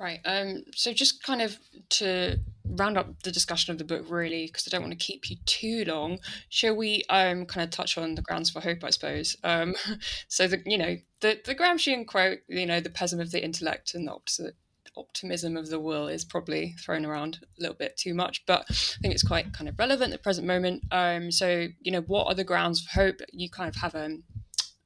Right. 0.03 0.19
Um, 0.25 0.65
so 0.75 0.91
just 0.91 1.23
kind 1.23 1.41
of 1.41 1.57
to 1.91 2.37
round 2.65 2.97
up 2.97 3.23
the 3.23 3.31
discussion 3.31 3.71
of 3.71 3.77
the 3.77 3.85
book, 3.85 4.03
really, 4.09 4.47
because 4.47 4.67
I 4.67 4.69
don't 4.69 4.81
want 4.81 4.91
to 4.91 5.05
keep 5.05 5.29
you 5.29 5.37
too 5.45 5.85
long. 5.87 6.19
Shall 6.49 6.75
we 6.75 7.03
um, 7.09 7.45
kind 7.45 7.63
of 7.63 7.69
touch 7.69 7.97
on 7.97 8.15
the 8.15 8.21
grounds 8.21 8.49
for 8.49 8.59
hope? 8.59 8.83
I 8.83 8.89
suppose. 8.89 9.37
Um, 9.45 9.75
so 10.27 10.45
the 10.45 10.61
you 10.65 10.77
know 10.77 10.97
the 11.21 11.39
the 11.45 11.55
Gramscian 11.55 12.05
quote, 12.05 12.39
you 12.49 12.65
know, 12.65 12.81
the 12.81 12.89
pessimism 12.89 13.27
of 13.27 13.31
the 13.31 13.41
intellect 13.41 13.93
and 13.93 14.05
the 14.05 14.11
opposite 14.11 14.55
optimism 14.97 15.55
of 15.55 15.69
the 15.69 15.79
will 15.79 16.09
is 16.09 16.25
probably 16.25 16.75
thrown 16.83 17.05
around 17.05 17.39
a 17.41 17.61
little 17.61 17.75
bit 17.75 17.95
too 17.95 18.13
much, 18.13 18.45
but 18.45 18.65
I 18.69 18.73
think 19.01 19.13
it's 19.13 19.23
quite 19.23 19.53
kind 19.53 19.69
of 19.69 19.79
relevant 19.79 20.13
at 20.13 20.19
the 20.19 20.23
present 20.23 20.45
moment. 20.45 20.83
Um, 20.91 21.31
so, 21.31 21.67
you 21.79 21.91
know, 21.91 22.01
what 22.01 22.27
are 22.27 22.35
the 22.35 22.43
grounds 22.43 22.81
for 22.81 22.91
hope? 23.01 23.21
You 23.31 23.49
kind 23.49 23.69
of 23.69 23.75
have 23.77 23.95
um, 23.95 24.23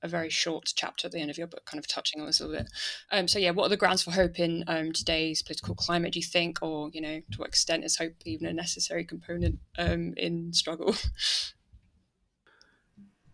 a 0.07 0.09
very 0.09 0.29
short 0.29 0.73
chapter 0.75 1.07
at 1.07 1.11
the 1.11 1.19
end 1.19 1.29
of 1.29 1.37
your 1.37 1.47
book, 1.47 1.65
kind 1.65 1.79
of 1.79 1.87
touching 1.87 2.19
on 2.19 2.27
this 2.27 2.39
a 2.39 2.47
little 2.47 2.63
bit. 2.63 2.71
Um, 3.11 3.27
so, 3.27 3.39
yeah, 3.39 3.51
what 3.51 3.65
are 3.65 3.69
the 3.69 3.77
grounds 3.77 4.03
for 4.03 4.11
hope 4.11 4.39
in 4.39 4.63
um, 4.67 4.91
today's 4.91 5.43
political 5.43 5.75
climate, 5.75 6.13
do 6.13 6.19
you 6.19 6.25
think? 6.25 6.59
Or, 6.61 6.89
you 6.91 7.01
know, 7.01 7.21
to 7.31 7.37
what 7.37 7.49
extent 7.49 7.83
is 7.83 7.97
hope 7.97 8.13
even 8.25 8.47
a 8.47 8.53
necessary 8.53 9.05
component 9.05 9.59
um, 9.77 10.13
in 10.17 10.53
struggle? 10.53 10.95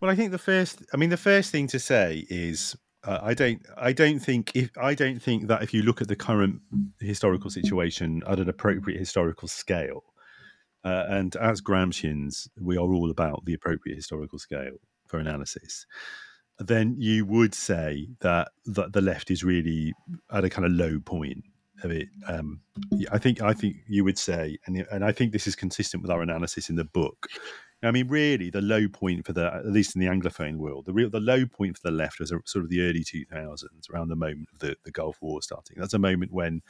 Well, 0.01 0.11
I 0.11 0.15
think 0.15 0.31
the 0.31 0.37
first, 0.37 0.83
I 0.93 0.97
mean, 0.97 1.11
the 1.11 1.15
first 1.15 1.49
thing 1.49 1.65
to 1.67 1.79
say 1.79 2.25
is 2.29 2.75
uh, 3.05 3.19
I 3.21 3.33
don't. 3.33 3.65
I 3.77 3.93
don't 3.93 4.19
think 4.19 4.51
if 4.53 4.69
I 4.77 4.95
don't 4.95 5.21
think 5.21 5.47
that 5.47 5.63
if 5.63 5.73
you 5.73 5.81
look 5.81 6.01
at 6.01 6.09
the 6.09 6.15
current 6.17 6.59
historical 6.99 7.49
situation 7.49 8.21
at 8.27 8.37
an 8.37 8.49
appropriate 8.49 8.99
historical 8.99 9.47
scale, 9.47 10.03
uh, 10.83 11.05
and 11.07 11.35
as 11.37 11.61
Gramscians, 11.61 12.49
we 12.59 12.75
are 12.77 12.93
all 12.93 13.11
about 13.11 13.45
the 13.45 13.53
appropriate 13.53 13.95
historical 13.95 14.39
scale 14.39 14.75
for 15.07 15.19
analysis. 15.19 15.85
Then 16.59 16.95
you 16.97 17.25
would 17.25 17.55
say 17.55 18.09
that 18.21 18.49
that 18.65 18.93
the 18.93 19.01
left 19.01 19.31
is 19.31 19.43
really 19.43 19.93
at 20.31 20.45
a 20.45 20.49
kind 20.49 20.65
of 20.65 20.71
low 20.71 20.99
point 20.99 21.43
of 21.83 21.91
it. 21.91 22.07
Um, 22.27 22.61
I 23.11 23.17
think. 23.17 23.41
I 23.41 23.53
think 23.53 23.77
you 23.87 24.03
would 24.03 24.17
say, 24.17 24.57
and 24.65 24.85
and 24.91 25.03
I 25.03 25.11
think 25.11 25.31
this 25.31 25.47
is 25.47 25.55
consistent 25.55 26.03
with 26.03 26.11
our 26.11 26.21
analysis 26.21 26.69
in 26.69 26.75
the 26.75 26.85
book. 26.85 27.27
I 27.83 27.91
mean, 27.91 28.07
really, 28.07 28.49
the 28.49 28.61
low 28.61 28.87
point 28.87 29.25
for 29.25 29.33
the, 29.33 29.53
at 29.53 29.65
least 29.65 29.95
in 29.95 29.99
the 29.99 30.07
Anglophone 30.07 30.55
world, 30.55 30.85
the 30.85 30.93
real, 30.93 31.09
the 31.09 31.19
low 31.19 31.45
point 31.45 31.77
for 31.77 31.89
the 31.89 31.95
left 31.95 32.19
was 32.19 32.29
sort 32.29 32.63
of 32.63 32.69
the 32.69 32.81
early 32.81 33.03
2000s, 33.03 33.89
around 33.91 34.07
the 34.07 34.15
moment 34.15 34.47
of 34.53 34.59
the, 34.59 34.77
the 34.85 34.91
Gulf 34.91 35.17
War 35.21 35.41
starting. 35.41 35.77
That's 35.77 35.93
a 35.93 35.99
moment 35.99 36.31
when 36.31 36.61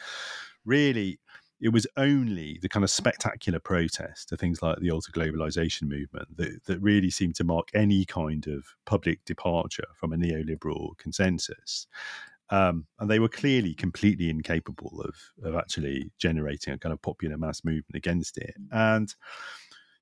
really 0.66 1.20
it 1.64 1.72
was 1.72 1.88
only 1.96 2.60
the 2.62 2.68
kind 2.68 2.84
of 2.84 2.90
spectacular 2.90 3.58
protest 3.58 4.28
to 4.28 4.36
things 4.36 4.62
like 4.62 4.80
the 4.80 4.92
ultra 4.92 5.14
globalization 5.14 5.84
movement 5.84 6.28
that, 6.36 6.62
that 6.66 6.78
really 6.80 7.10
seemed 7.10 7.36
to 7.36 7.46
mark 7.46 7.70
any 7.74 8.04
kind 8.04 8.48
of 8.48 8.66
public 8.86 9.24
departure 9.24 9.88
from 9.96 10.12
a 10.12 10.18
neoliberal 10.18 10.98
consensus. 10.98 11.88
Um, 12.50 12.86
and 13.00 13.10
they 13.10 13.20
were 13.20 13.30
clearly 13.30 13.74
completely 13.74 14.30
incapable 14.30 15.06
of, 15.06 15.16
of 15.42 15.56
actually 15.56 16.12
generating 16.18 16.74
a 16.74 16.78
kind 16.78 16.92
of 16.92 17.02
popular 17.02 17.38
mass 17.38 17.64
movement 17.64 17.96
against 17.96 18.38
it. 18.38 18.56
And 18.74 19.16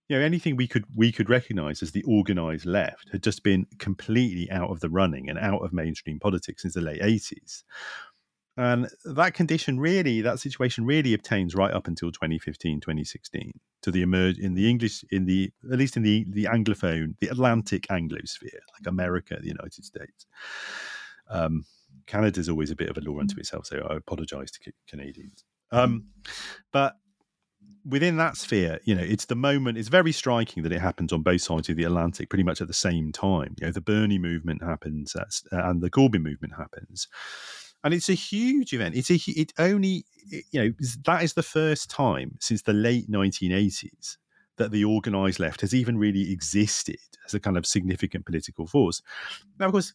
you 0.10 0.18
know 0.18 0.26
anything 0.26 0.58
we 0.58 0.68
could 0.68 0.84
we 0.94 1.10
could 1.10 1.30
recognize 1.30 1.82
as 1.82 1.92
the 1.92 2.04
organized 2.04 2.66
left 2.66 3.10
had 3.14 3.24
just 3.24 3.44
been 3.44 3.66
completely 3.80 4.52
out 4.52 4.70
of 4.70 4.82
the 4.82 4.90
running 4.90 5.30
and 5.30 5.40
out 5.40 5.62
of 5.62 5.72
mainstream 5.72 6.20
politics 6.20 6.64
since 6.64 6.74
the 6.74 6.82
late 6.82 7.02
80s 7.02 7.64
and 8.62 8.88
that 9.06 9.34
condition 9.34 9.80
really 9.80 10.22
that 10.22 10.40
situation 10.40 10.86
really 10.86 11.14
obtains 11.14 11.56
right 11.56 11.74
up 11.74 11.88
until 11.88 12.12
2015 12.12 12.80
2016 12.80 13.52
to 13.82 13.92
the 13.92 14.02
emerge 14.02 14.38
in 14.38 14.54
the 14.54 14.70
english 14.70 15.04
in 15.12 15.26
the 15.26 15.52
at 15.72 15.80
least 15.80 15.98
in 15.98 16.04
the 16.04 16.26
the 16.30 16.46
anglophone 16.46 17.16
the 17.20 17.28
atlantic 17.28 17.88
anglosphere 17.88 18.60
like 18.74 18.88
america 18.88 19.38
the 19.42 19.48
united 19.48 19.84
states 19.84 20.26
um, 21.30 21.66
canada's 22.06 22.50
always 22.50 22.72
a 22.72 22.76
bit 22.76 22.90
of 22.90 22.98
a 22.98 23.02
law 23.02 23.20
unto 23.20 23.40
itself 23.40 23.66
so 23.66 23.86
i 23.90 23.96
apologize 23.96 24.52
to 24.52 24.72
canadians 24.88 25.44
um, 25.74 26.08
but 26.74 26.98
within 27.86 28.18
that 28.18 28.38
sphere, 28.38 28.80
you 28.84 28.94
know, 28.94 29.02
it's 29.02 29.26
the 29.26 29.36
moment. 29.36 29.78
It's 29.78 29.88
very 29.88 30.12
striking 30.12 30.64
that 30.64 30.72
it 30.72 30.82
happens 30.82 31.12
on 31.12 31.24
both 31.24 31.42
sides 31.42 31.70
of 31.70 31.78
the 31.78 31.84
Atlantic, 31.84 32.30
pretty 32.30 32.44
much 32.44 32.62
at 32.62 32.68
the 32.68 32.74
same 32.74 33.12
time. 33.12 33.56
You 33.60 33.68
know, 33.68 33.72
the 33.72 33.82
Bernie 33.82 34.20
movement 34.20 34.64
happens 34.64 35.16
uh, 35.16 35.24
and 35.52 35.82
the 35.82 35.90
Corbyn 35.90 36.22
movement 36.22 36.54
happens, 36.58 37.08
and 37.84 37.94
it's 37.94 38.10
a 38.10 38.14
huge 38.14 38.74
event. 38.74 38.96
It's 38.96 39.10
a 39.10 39.20
it 39.32 39.54
only 39.58 40.06
you 40.52 40.64
know 40.64 40.72
that 41.06 41.24
is 41.24 41.34
the 41.34 41.44
first 41.44 41.90
time 41.90 42.38
since 42.40 42.62
the 42.62 42.74
late 42.74 43.10
1980s 43.10 44.18
that 44.58 44.72
the 44.72 44.86
organised 44.86 45.40
left 45.40 45.62
has 45.62 45.74
even 45.74 45.98
really 45.98 46.32
existed 46.32 47.00
as 47.26 47.34
a 47.34 47.40
kind 47.40 47.58
of 47.58 47.66
significant 47.66 48.26
political 48.26 48.68
force. 48.68 49.02
Now, 49.60 49.68
of 49.68 49.72
course 49.72 49.94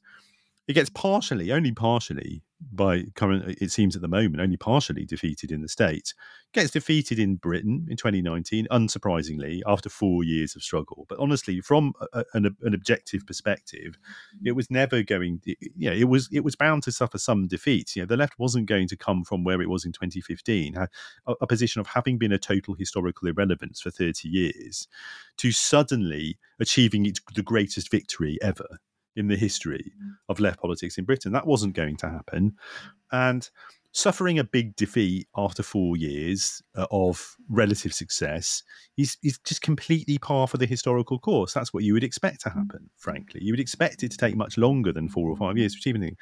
it 0.68 0.72
gets 0.72 0.90
partially, 0.90 1.52
only 1.52 1.70
partially, 1.70 2.42
by 2.72 3.04
current, 3.14 3.44
uh, 3.44 3.54
it 3.60 3.70
seems 3.70 3.94
at 3.94 4.02
the 4.02 4.08
moment, 4.08 4.40
only 4.40 4.56
partially 4.56 5.04
defeated 5.04 5.52
in 5.52 5.60
the 5.60 5.68
States. 5.68 6.12
Gets 6.52 6.70
defeated 6.70 7.18
in 7.18 7.36
Britain 7.36 7.86
in 7.88 7.96
2019, 7.96 8.66
unsurprisingly, 8.70 9.60
after 9.66 9.88
four 9.88 10.24
years 10.24 10.56
of 10.56 10.62
struggle. 10.62 11.06
But 11.08 11.18
honestly, 11.18 11.60
from 11.60 11.92
a, 12.12 12.24
an, 12.34 12.56
an, 12.62 12.74
objective 12.74 13.26
perspective, 13.26 13.96
it 14.44 14.52
was 14.52 14.70
never 14.70 15.02
going. 15.02 15.40
You 15.44 15.90
know, 15.90 15.96
it 15.96 16.08
was 16.08 16.28
it 16.32 16.44
was 16.44 16.56
bound 16.56 16.82
to 16.84 16.92
suffer 16.92 17.18
some 17.18 17.46
defeats. 17.46 17.94
You 17.94 18.02
know, 18.02 18.06
the 18.06 18.16
left 18.16 18.38
wasn't 18.38 18.66
going 18.66 18.88
to 18.88 18.96
come 18.96 19.22
from 19.22 19.44
where 19.44 19.62
it 19.62 19.68
was 19.68 19.84
in 19.84 19.92
2015, 19.92 20.76
a, 20.76 20.88
a 21.40 21.46
position 21.46 21.80
of 21.80 21.88
having 21.88 22.18
been 22.18 22.32
a 22.32 22.38
total 22.38 22.74
historical 22.74 23.28
irrelevance 23.28 23.80
for 23.80 23.90
30 23.90 24.28
years, 24.28 24.88
to 25.36 25.52
suddenly 25.52 26.38
achieving 26.58 27.12
the 27.34 27.42
greatest 27.42 27.90
victory 27.90 28.38
ever 28.42 28.80
in 29.16 29.28
the 29.28 29.36
history 29.36 29.92
mm. 30.00 30.12
of 30.28 30.40
left 30.40 30.60
politics 30.60 30.98
in 30.98 31.04
Britain. 31.04 31.32
That 31.32 31.46
wasn't 31.46 31.74
going 31.74 31.96
to 31.98 32.08
happen. 32.08 32.56
And 33.12 33.48
suffering 33.92 34.38
a 34.38 34.44
big 34.44 34.76
defeat 34.76 35.26
after 35.36 35.62
four 35.62 35.96
years 35.96 36.62
uh, 36.76 36.86
of 36.90 37.34
relative 37.48 37.94
success 37.94 38.62
is, 38.98 39.16
is 39.22 39.38
just 39.38 39.62
completely 39.62 40.18
par 40.18 40.46
for 40.46 40.58
the 40.58 40.66
historical 40.66 41.18
course. 41.18 41.54
That's 41.54 41.72
what 41.72 41.82
you 41.82 41.94
would 41.94 42.04
expect 42.04 42.42
to 42.42 42.50
mm. 42.50 42.56
happen, 42.56 42.90
frankly. 42.96 43.40
You 43.42 43.52
would 43.52 43.60
expect 43.60 44.02
it 44.02 44.10
to 44.10 44.18
take 44.18 44.36
much 44.36 44.58
longer 44.58 44.92
than 44.92 45.08
four 45.08 45.30
or 45.30 45.36
five 45.36 45.56
years 45.56 45.72
to 45.72 45.78
achieve 45.78 45.96
anything. 45.96 46.16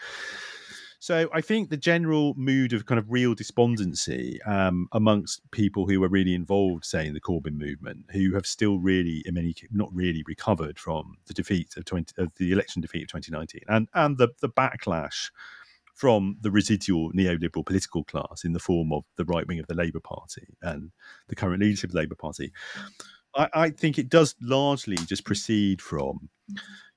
So 1.05 1.29
I 1.35 1.43
think 1.43 1.69
the 1.69 1.77
general 1.77 2.33
mood 2.35 2.73
of 2.73 2.87
kind 2.87 2.99
of 2.99 3.05
real 3.11 3.35
despondency 3.35 4.41
um, 4.45 4.89
amongst 4.91 5.43
people 5.51 5.87
who 5.87 6.01
were 6.01 6.09
really 6.09 6.33
involved, 6.33 6.87
say, 6.87 7.07
in 7.07 7.13
the 7.13 7.21
Corbyn 7.21 7.59
movement, 7.59 8.07
who 8.11 8.33
have 8.33 8.47
still 8.47 8.79
really, 8.79 9.23
in 9.27 9.35
many 9.35 9.55
not 9.71 9.95
really 9.95 10.25
recovered 10.27 10.79
from 10.79 11.19
the 11.27 11.35
defeat 11.35 11.77
of 11.77 11.85
20, 11.85 12.15
of 12.17 12.33
the 12.37 12.53
election 12.53 12.81
defeat 12.81 13.03
of 13.03 13.09
2019, 13.09 13.61
and 13.69 13.87
and 13.93 14.17
the 14.17 14.29
the 14.41 14.49
backlash 14.49 15.31
from 15.93 16.39
the 16.41 16.51
residual 16.51 17.13
neoliberal 17.13 17.67
political 17.67 18.03
class 18.05 18.43
in 18.43 18.55
the 18.55 18.59
form 18.59 18.91
of 18.91 19.05
the 19.17 19.27
right 19.27 19.47
wing 19.47 19.59
of 19.59 19.67
the 19.67 19.75
Labour 19.75 20.01
Party 20.01 20.57
and 20.63 20.91
the 21.29 21.37
current 21.37 21.61
leadership 21.61 21.91
of 21.91 21.93
the 21.93 22.01
Labour 22.01 22.15
Party. 22.15 22.51
I, 23.37 23.49
I 23.53 23.69
think 23.69 23.99
it 23.99 24.09
does 24.09 24.37
largely 24.41 24.97
just 24.97 25.27
proceed 25.27 25.83
from 25.83 26.31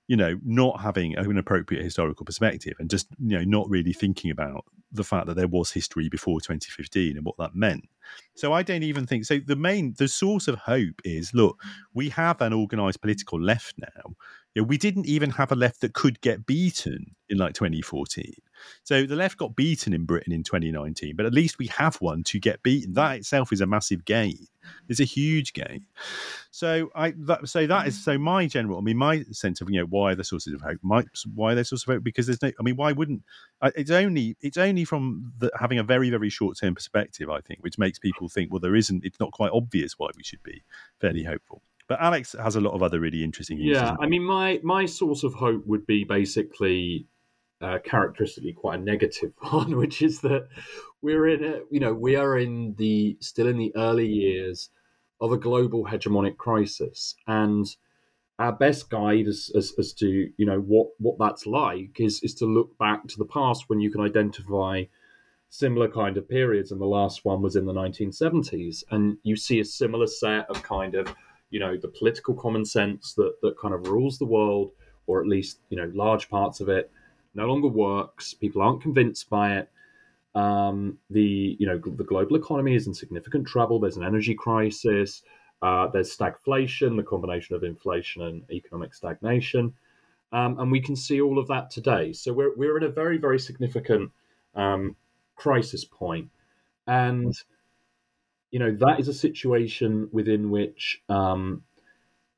you 0.08 0.16
know, 0.16 0.38
not 0.44 0.82
having 0.82 1.16
an 1.18 1.38
appropriate 1.38 1.84
historical 1.84 2.26
perspective 2.26 2.74
and 2.80 2.90
just, 2.90 3.08
you 3.20 3.38
know, 3.38 3.44
not 3.44 3.70
really 3.70 3.94
thinking 3.94 4.32
about 4.32 4.66
the 4.92 5.04
fact 5.04 5.28
that 5.28 5.36
there 5.36 5.50
was 5.50 5.72
history 5.72 6.08
before 6.08 6.40
2015 6.40 7.18
and 7.18 7.26
what 7.26 7.36
that 7.38 7.54
meant. 7.54 7.84
So 8.36 8.54
I 8.54 8.64
don't 8.64 8.84
even 8.84 9.06
think 9.06 9.26
so. 9.26 9.40
The 9.46 9.58
main, 9.58 9.96
the 9.98 10.08
source 10.08 10.48
of 10.48 10.56
hope 10.56 11.02
is 11.04 11.34
look, 11.34 11.62
we 11.94 12.10
have 12.10 12.42
an 12.42 12.54
organized 12.54 13.02
political 13.02 13.42
left 13.42 13.76
now. 13.78 14.16
You 14.58 14.64
know, 14.64 14.68
we 14.70 14.80
didn't 14.80 15.06
even 15.06 15.30
have 15.30 15.52
a 15.52 15.56
left 15.56 15.82
that 15.82 15.94
could 15.94 16.20
get 16.20 16.48
beaten 16.48 17.16
in 17.30 17.38
like 17.38 17.54
2014. 17.54 18.34
So 18.84 19.06
the 19.06 19.16
left 19.16 19.38
got 19.38 19.56
beaten 19.56 19.94
in 19.94 20.06
Britain 20.06 20.34
in 20.34 20.42
2019, 20.42 21.16
but 21.16 21.28
at 21.28 21.32
least 21.32 21.60
we 21.60 21.68
have 21.68 21.98
one 21.98 22.24
to 22.24 22.40
get 22.40 22.64
beaten. 22.64 22.94
That 22.94 23.18
itself 23.18 23.54
is 23.54 23.62
a 23.62 23.68
massive 23.68 24.04
gain. 24.04 24.48
It's 24.90 25.00
a 25.00 25.04
huge 25.04 25.54
gain. 25.54 25.86
So 26.50 26.90
I 26.96 27.14
that, 27.28 27.48
so 27.48 27.68
that 27.68 27.86
is 27.86 28.04
so 28.04 28.18
my 28.18 28.48
general. 28.48 28.80
I 28.80 28.82
mean, 28.82 28.98
my 28.98 29.22
sense 29.32 29.62
of 29.62 29.70
you 29.70 29.80
know 29.80 29.86
why 29.86 30.14
are 30.14 30.16
the 30.16 30.24
sources 30.24 30.56
of 30.56 30.62
hope, 30.62 30.80
my, 30.82 31.04
why 31.36 31.54
they're 31.54 31.64
sources 31.64 31.88
of 31.88 31.94
hope 31.94 32.04
because 32.04 32.26
there's 32.26 32.42
no. 32.42 32.52
I 32.60 32.64
mean, 32.64 32.78
why 32.78 32.94
wouldn't 32.94 33.22
it's 33.62 33.92
only 33.92 34.38
it's 34.42 34.58
only 34.58 34.86
from 34.86 35.34
the, 35.38 35.52
having 35.60 35.78
a 35.78 35.84
very 35.84 36.10
very 36.10 36.32
short 36.32 36.58
term 36.58 36.74
perspective. 36.74 37.30
I 37.30 37.42
think 37.42 37.60
which 37.60 37.78
makes 37.78 38.00
people 38.00 38.28
think 38.28 38.52
well 38.52 38.60
there 38.60 38.76
isn't. 38.76 39.06
It's 39.06 39.20
not 39.20 39.34
quite 39.34 39.52
obvious 39.54 40.00
why 40.00 40.08
we 40.18 40.24
should 40.24 40.42
be 40.42 40.64
fairly 41.00 41.26
hopeful. 41.26 41.62
But 41.88 42.02
Alex 42.02 42.36
has 42.38 42.56
a 42.56 42.62
lot 42.62 42.74
of 42.74 42.84
other 42.84 43.00
really 43.00 43.24
interesting. 43.24 43.58
Yeah, 43.60 43.96
I 44.00 44.08
mean, 44.08 44.24
my 44.24 44.60
my 44.64 44.86
source 44.86 45.24
of 45.24 45.34
hope 45.34 45.66
would 45.66 45.86
be 45.86 46.04
basically 46.04 47.08
uh, 47.62 47.80
characteristically 47.84 48.54
quite 48.54 48.80
a 48.80 48.84
negative 48.84 49.32
one, 49.50 49.78
which 49.78 50.02
is 50.02 50.20
that 50.22 50.48
we're 51.02 51.28
in 51.28 51.44
a, 51.44 51.60
you 51.72 51.80
know, 51.80 51.94
we 51.94 52.16
are 52.16 52.38
in 52.38 52.76
the 52.78 53.18
still 53.22 53.48
in 53.48 53.58
the 53.58 53.74
early 53.76 54.08
years 54.08 54.70
of 55.22 55.32
a 55.32 55.38
global 55.38 55.86
hegemonic 55.86 56.38
crisis, 56.38 57.16
and 57.28 57.76
our 58.40 58.52
best 58.52 58.90
guide 58.90 59.28
as, 59.28 59.52
as, 59.56 59.74
as 59.80 59.94
to 59.94 60.30
you 60.38 60.46
know 60.46 60.60
what 60.60 60.88
what 61.00 61.18
that's 61.20 61.46
like 61.46 62.00
is 62.00 62.22
is 62.22 62.36
to 62.36 62.46
look 62.46 62.78
back 62.78 63.08
to 63.08 63.18
the 63.18 63.26
past 63.26 63.66
when 63.68 63.80
you 63.80 63.90
can 63.90 64.02
identify 64.02 64.84
similar 65.50 65.88
kind 65.88 66.18
of 66.18 66.30
periods 66.30 66.72
and 66.72 66.82
the 66.82 66.86
last 66.86 67.24
one 67.24 67.42
was 67.42 67.56
in 67.56 67.66
the 67.66 67.74
1970s 67.74 68.84
and 68.92 69.18
you 69.24 69.36
see 69.36 69.62
a 69.62 69.66
similar 69.66 70.06
set 70.06 70.46
of 70.50 70.62
kind 70.62 70.94
of 70.94 71.16
you 71.50 71.60
know 71.60 71.78
the 71.78 71.88
political 71.88 72.34
common 72.34 72.66
sense 72.66 73.14
that 73.14 73.34
that 73.42 73.58
kind 73.60 73.74
of 73.74 73.88
rules 73.88 74.18
the 74.18 74.26
world 74.26 74.72
or 75.06 75.22
at 75.22 75.28
least 75.28 75.60
you 75.70 75.78
know 75.78 75.92
large 75.94 76.30
parts 76.30 76.60
of 76.60 76.70
it 76.70 76.92
no 77.38 77.46
longer 77.46 77.68
works. 77.68 78.34
People 78.34 78.62
aren't 78.62 78.82
convinced 78.82 79.30
by 79.30 79.58
it. 79.58 79.70
Um, 80.36 80.98
the 81.10 81.56
you 81.60 81.66
know 81.66 81.78
the 81.78 82.04
global 82.04 82.36
economy 82.36 82.76
is 82.76 82.88
in 82.88 82.94
significant 82.94 83.48
trouble. 83.48 83.80
There's 83.80 83.98
an 83.98 84.04
energy 84.04 84.36
crisis. 84.36 85.24
Uh, 85.62 85.88
there's 85.88 86.16
stagflation, 86.16 86.98
the 86.98 87.04
combination 87.04 87.56
of 87.56 87.64
inflation 87.64 88.22
and 88.24 88.44
economic 88.52 88.94
stagnation, 88.94 89.74
um, 90.32 90.60
and 90.60 90.72
we 90.72 90.80
can 90.80 90.96
see 90.96 91.20
all 91.22 91.40
of 91.40 91.48
that 91.48 91.72
today. 91.72 92.14
So 92.14 92.34
we're 92.34 92.56
we're 92.56 92.78
in 92.78 92.84
a 92.84 92.90
very 92.90 93.18
very 93.18 93.40
significant 93.40 94.12
um, 94.54 94.96
crisis 95.36 95.86
point, 95.86 96.30
and 96.86 97.34
you 98.52 98.60
know 98.60 98.76
that 98.80 99.00
is 99.00 99.08
a 99.08 99.14
situation 99.14 100.10
within 100.12 100.50
which 100.50 101.02
um, 101.10 101.64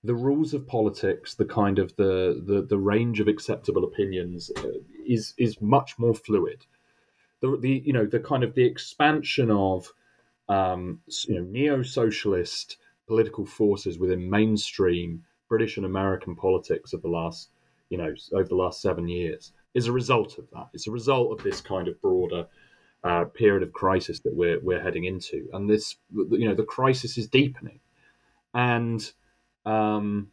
the 0.03 0.15
rules 0.15 0.53
of 0.53 0.67
politics, 0.67 1.35
the 1.35 1.45
kind 1.45 1.79
of 1.79 1.95
the 1.95 2.41
the, 2.45 2.61
the 2.61 2.77
range 2.77 3.19
of 3.19 3.27
acceptable 3.27 3.83
opinions, 3.83 4.51
uh, 4.57 4.79
is 5.05 5.33
is 5.37 5.61
much 5.61 5.99
more 5.99 6.15
fluid. 6.15 6.65
The, 7.41 7.57
the 7.57 7.83
you 7.85 7.93
know 7.93 8.05
the 8.05 8.19
kind 8.19 8.43
of 8.43 8.55
the 8.55 8.65
expansion 8.65 9.51
of 9.51 9.91
um, 10.47 11.01
you 11.27 11.35
know 11.35 11.43
neo-socialist 11.43 12.77
political 13.07 13.45
forces 13.45 13.99
within 13.99 14.29
mainstream 14.29 15.23
British 15.47 15.77
and 15.77 15.85
American 15.85 16.35
politics 16.35 16.93
of 16.93 17.01
the 17.01 17.09
last 17.09 17.49
you 17.89 17.97
know 17.97 18.13
over 18.33 18.47
the 18.47 18.55
last 18.55 18.81
seven 18.81 19.07
years 19.07 19.51
is 19.73 19.87
a 19.87 19.91
result 19.91 20.37
of 20.37 20.49
that. 20.51 20.69
It's 20.73 20.87
a 20.87 20.91
result 20.91 21.31
of 21.31 21.43
this 21.43 21.61
kind 21.61 21.87
of 21.87 22.01
broader 22.01 22.47
uh, 23.03 23.25
period 23.25 23.63
of 23.63 23.73
crisis 23.73 24.19
that 24.21 24.35
we're 24.35 24.59
we're 24.59 24.81
heading 24.81 25.05
into, 25.05 25.47
and 25.53 25.69
this 25.69 25.95
you 26.11 26.47
know 26.47 26.55
the 26.55 26.63
crisis 26.63 27.17
is 27.17 27.27
deepening, 27.27 27.79
and 28.53 29.11
um, 29.65 30.31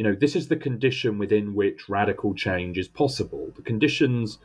you 0.00 0.04
know, 0.04 0.14
this 0.18 0.34
is 0.34 0.48
the 0.48 0.56
condition 0.56 1.18
within 1.18 1.54
which 1.54 1.88
radical 1.88 2.34
change 2.34 2.78
is 2.78 2.88
possible. 2.88 3.52
The 3.54 3.60
conditions, 3.60 4.38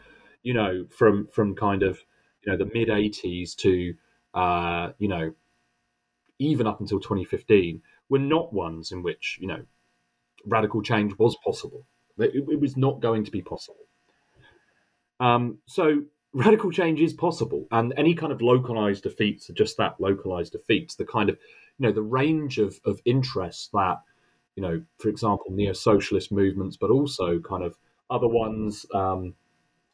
you 0.44 0.54
know, 0.54 0.86
from 0.90 1.28
from 1.28 1.56
kind 1.56 1.82
of 1.82 2.00
you 2.44 2.52
know 2.52 2.58
the 2.58 2.70
mid 2.74 2.90
'80s 2.90 3.56
to 3.58 3.94
uh, 4.34 4.92
you 4.98 5.08
know 5.08 5.34
even 6.40 6.68
up 6.68 6.82
until 6.82 7.00
2015 7.00 7.82
were 8.10 8.20
not 8.20 8.52
ones 8.52 8.92
in 8.92 9.02
which 9.02 9.38
you 9.40 9.48
know 9.48 9.64
radical 10.46 10.82
change 10.82 11.18
was 11.18 11.38
possible. 11.38 11.86
It, 12.18 12.36
it 12.36 12.60
was 12.60 12.76
not 12.76 13.00
going 13.00 13.24
to 13.24 13.32
be 13.32 13.42
possible. 13.42 13.86
Um, 15.22 15.60
so 15.66 16.04
radical 16.36 16.70
change 16.70 17.02
is 17.02 17.14
possible, 17.14 17.66
and 17.72 17.94
any 17.98 18.14
kind 18.14 18.32
of 18.32 18.42
localized 18.42 19.04
defeats 19.04 19.50
are 19.50 19.54
just 19.54 19.78
that 19.78 20.00
localized 20.00 20.52
defeats. 20.52 20.96
The 20.96 21.06
kind 21.06 21.30
of 21.30 21.38
you 21.80 21.88
know 21.88 21.92
the 21.92 22.02
range 22.02 22.60
of 22.60 22.80
of 22.86 23.02
interests 23.06 23.70
that 23.74 24.02
you 24.56 24.62
know, 24.62 24.82
for 25.00 25.10
example, 25.10 25.48
neo-socialist 25.50 26.32
movements, 26.32 26.78
but 26.78 26.90
also 26.90 27.40
kind 27.40 27.64
of 27.64 27.78
other 28.10 28.28
ones 28.28 28.86
um, 28.94 29.34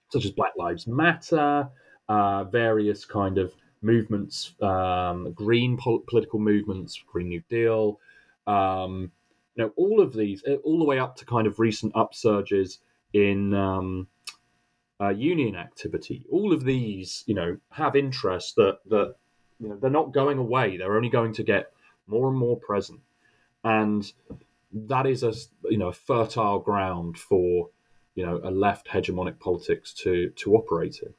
such 0.10 0.26
as 0.26 0.32
Black 0.32 0.54
Lives 0.58 0.88
Matter, 0.88 1.70
uh, 2.10 2.44
various 2.44 3.06
kind 3.06 3.38
of 3.38 3.54
movements, 3.82 4.54
um, 4.62 5.32
green 5.34 5.78
pol- 5.78 6.04
political 6.08 6.39
movements, 6.39 7.02
Green 7.12 7.30
New 7.30 7.42
Deal, 7.50 8.00
um, 8.46 9.12
you 9.56 9.64
know, 9.64 9.74
all 9.76 10.00
of 10.00 10.14
these, 10.14 10.44
all 10.64 10.78
the 10.78 10.86
way 10.86 11.00
up 11.00 11.16
to 11.18 11.26
kind 11.26 11.48
of 11.48 11.60
recent 11.60 11.94
upsurges 11.94 12.78
in 13.14 13.54
um, 13.54 14.08
uh, 15.02 15.10
union 15.10 15.56
activity. 15.56 16.26
All 16.32 16.54
of 16.54 16.64
these, 16.64 17.24
you 17.26 17.34
know, 17.34 17.58
have 17.72 17.95
interests 17.95 18.54
that 18.54 18.80
that 18.88 19.16
you 19.60 19.70
know 19.70 19.78
they're 19.78 19.89
not 19.89 20.14
going 20.14 20.38
away. 20.38 20.78
They're 20.78 20.95
only 20.95 21.10
going 21.10 21.34
to 21.34 21.43
get 21.43 21.72
more 22.08 22.28
and 22.28 22.38
more 22.38 22.58
present, 22.58 23.02
and 23.64 24.12
that 24.74 25.06
is 25.06 25.24
a 25.24 25.34
you 25.70 25.78
know 25.78 25.88
a 25.88 25.93
fertile 25.93 26.60
ground 26.60 27.18
for 27.18 27.70
you 28.16 28.26
know 28.26 28.39
a 28.43 28.52
left 28.52 28.88
hegemonic 28.88 29.39
politics 29.39 29.93
to 29.93 30.30
to 30.36 30.56
operate 30.56 30.99
in. 31.02 31.14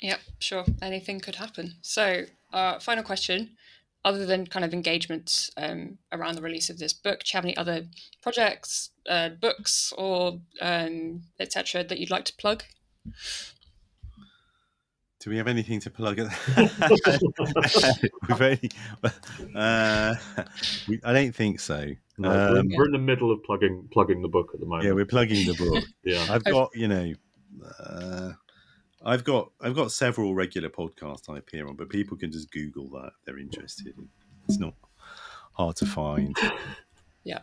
Yep, 0.00 0.20
sure. 0.38 0.64
Anything 0.80 1.20
could 1.20 1.36
happen. 1.36 1.74
So, 1.82 2.24
uh, 2.52 2.78
final 2.78 3.04
question: 3.04 3.50
Other 4.02 4.24
than 4.24 4.46
kind 4.46 4.64
of 4.64 4.72
engagements 4.72 5.50
um, 5.58 5.98
around 6.10 6.34
the 6.36 6.42
release 6.42 6.70
of 6.70 6.78
this 6.78 6.94
book, 6.94 7.20
do 7.20 7.30
you 7.32 7.36
have 7.36 7.44
any 7.44 7.56
other 7.56 7.86
projects, 8.22 8.90
uh, 9.06 9.28
books, 9.28 9.92
or 9.98 10.40
um, 10.60 11.22
etc. 11.38 11.84
that 11.84 11.98
you'd 11.98 12.10
like 12.10 12.24
to 12.24 12.34
plug? 12.36 12.64
Do 15.20 15.28
we 15.28 15.36
have 15.36 15.48
anything 15.48 15.80
to 15.80 15.90
plug? 15.90 16.16
We've 18.28 18.40
only, 18.40 18.70
uh, 19.54 20.14
we, 20.88 20.98
I 21.04 21.12
don't 21.12 21.34
think 21.34 21.60
so. 21.60 21.90
No, 22.16 22.30
we're, 22.30 22.58
Um, 22.60 22.68
we're 22.74 22.86
in 22.86 22.92
the 22.92 22.98
middle 22.98 23.30
of 23.30 23.42
plugging 23.44 23.86
plugging 23.92 24.22
the 24.22 24.28
book 24.28 24.52
at 24.54 24.60
the 24.60 24.66
moment. 24.66 24.86
yeah, 24.86 24.92
we're 24.92 25.04
plugging 25.04 25.46
the 25.46 25.52
book. 25.54 25.84
yeah. 26.04 26.26
I've 26.30 26.44
got, 26.44 26.70
you 26.74 26.88
know, 26.88 27.12
uh, 27.78 28.32
I've 29.04 29.24
got 29.24 29.50
I've 29.60 29.74
got 29.74 29.92
several 29.92 30.34
regular 30.34 30.68
podcasts 30.68 31.28
I 31.28 31.38
appear 31.38 31.66
on, 31.68 31.76
but 31.76 31.88
people 31.88 32.16
can 32.16 32.30
just 32.30 32.50
Google 32.52 32.88
that 32.90 33.06
if 33.06 33.24
they're 33.24 33.38
interested. 33.38 33.94
It's 34.48 34.58
not 34.58 34.74
hard 35.52 35.76
to 35.76 35.86
find. 35.86 36.36
Yeah. 37.22 37.40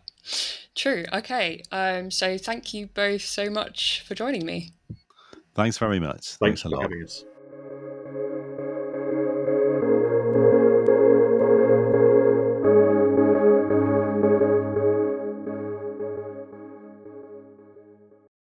True. 0.76 1.06
Okay. 1.14 1.62
Um, 1.72 2.10
so 2.10 2.38
thank 2.38 2.74
you 2.74 2.88
both 2.88 3.22
so 3.22 3.48
much 3.50 4.04
for 4.08 4.16
joining 4.16 4.44
me. 4.44 4.72
Thanks 5.54 5.78
very 5.78 6.00
much. 6.00 6.36
Thanks 6.36 6.38
Thanks 6.40 6.66
a 6.66 6.70
lot. 6.70 6.82
having 6.82 7.04
us. 7.04 7.24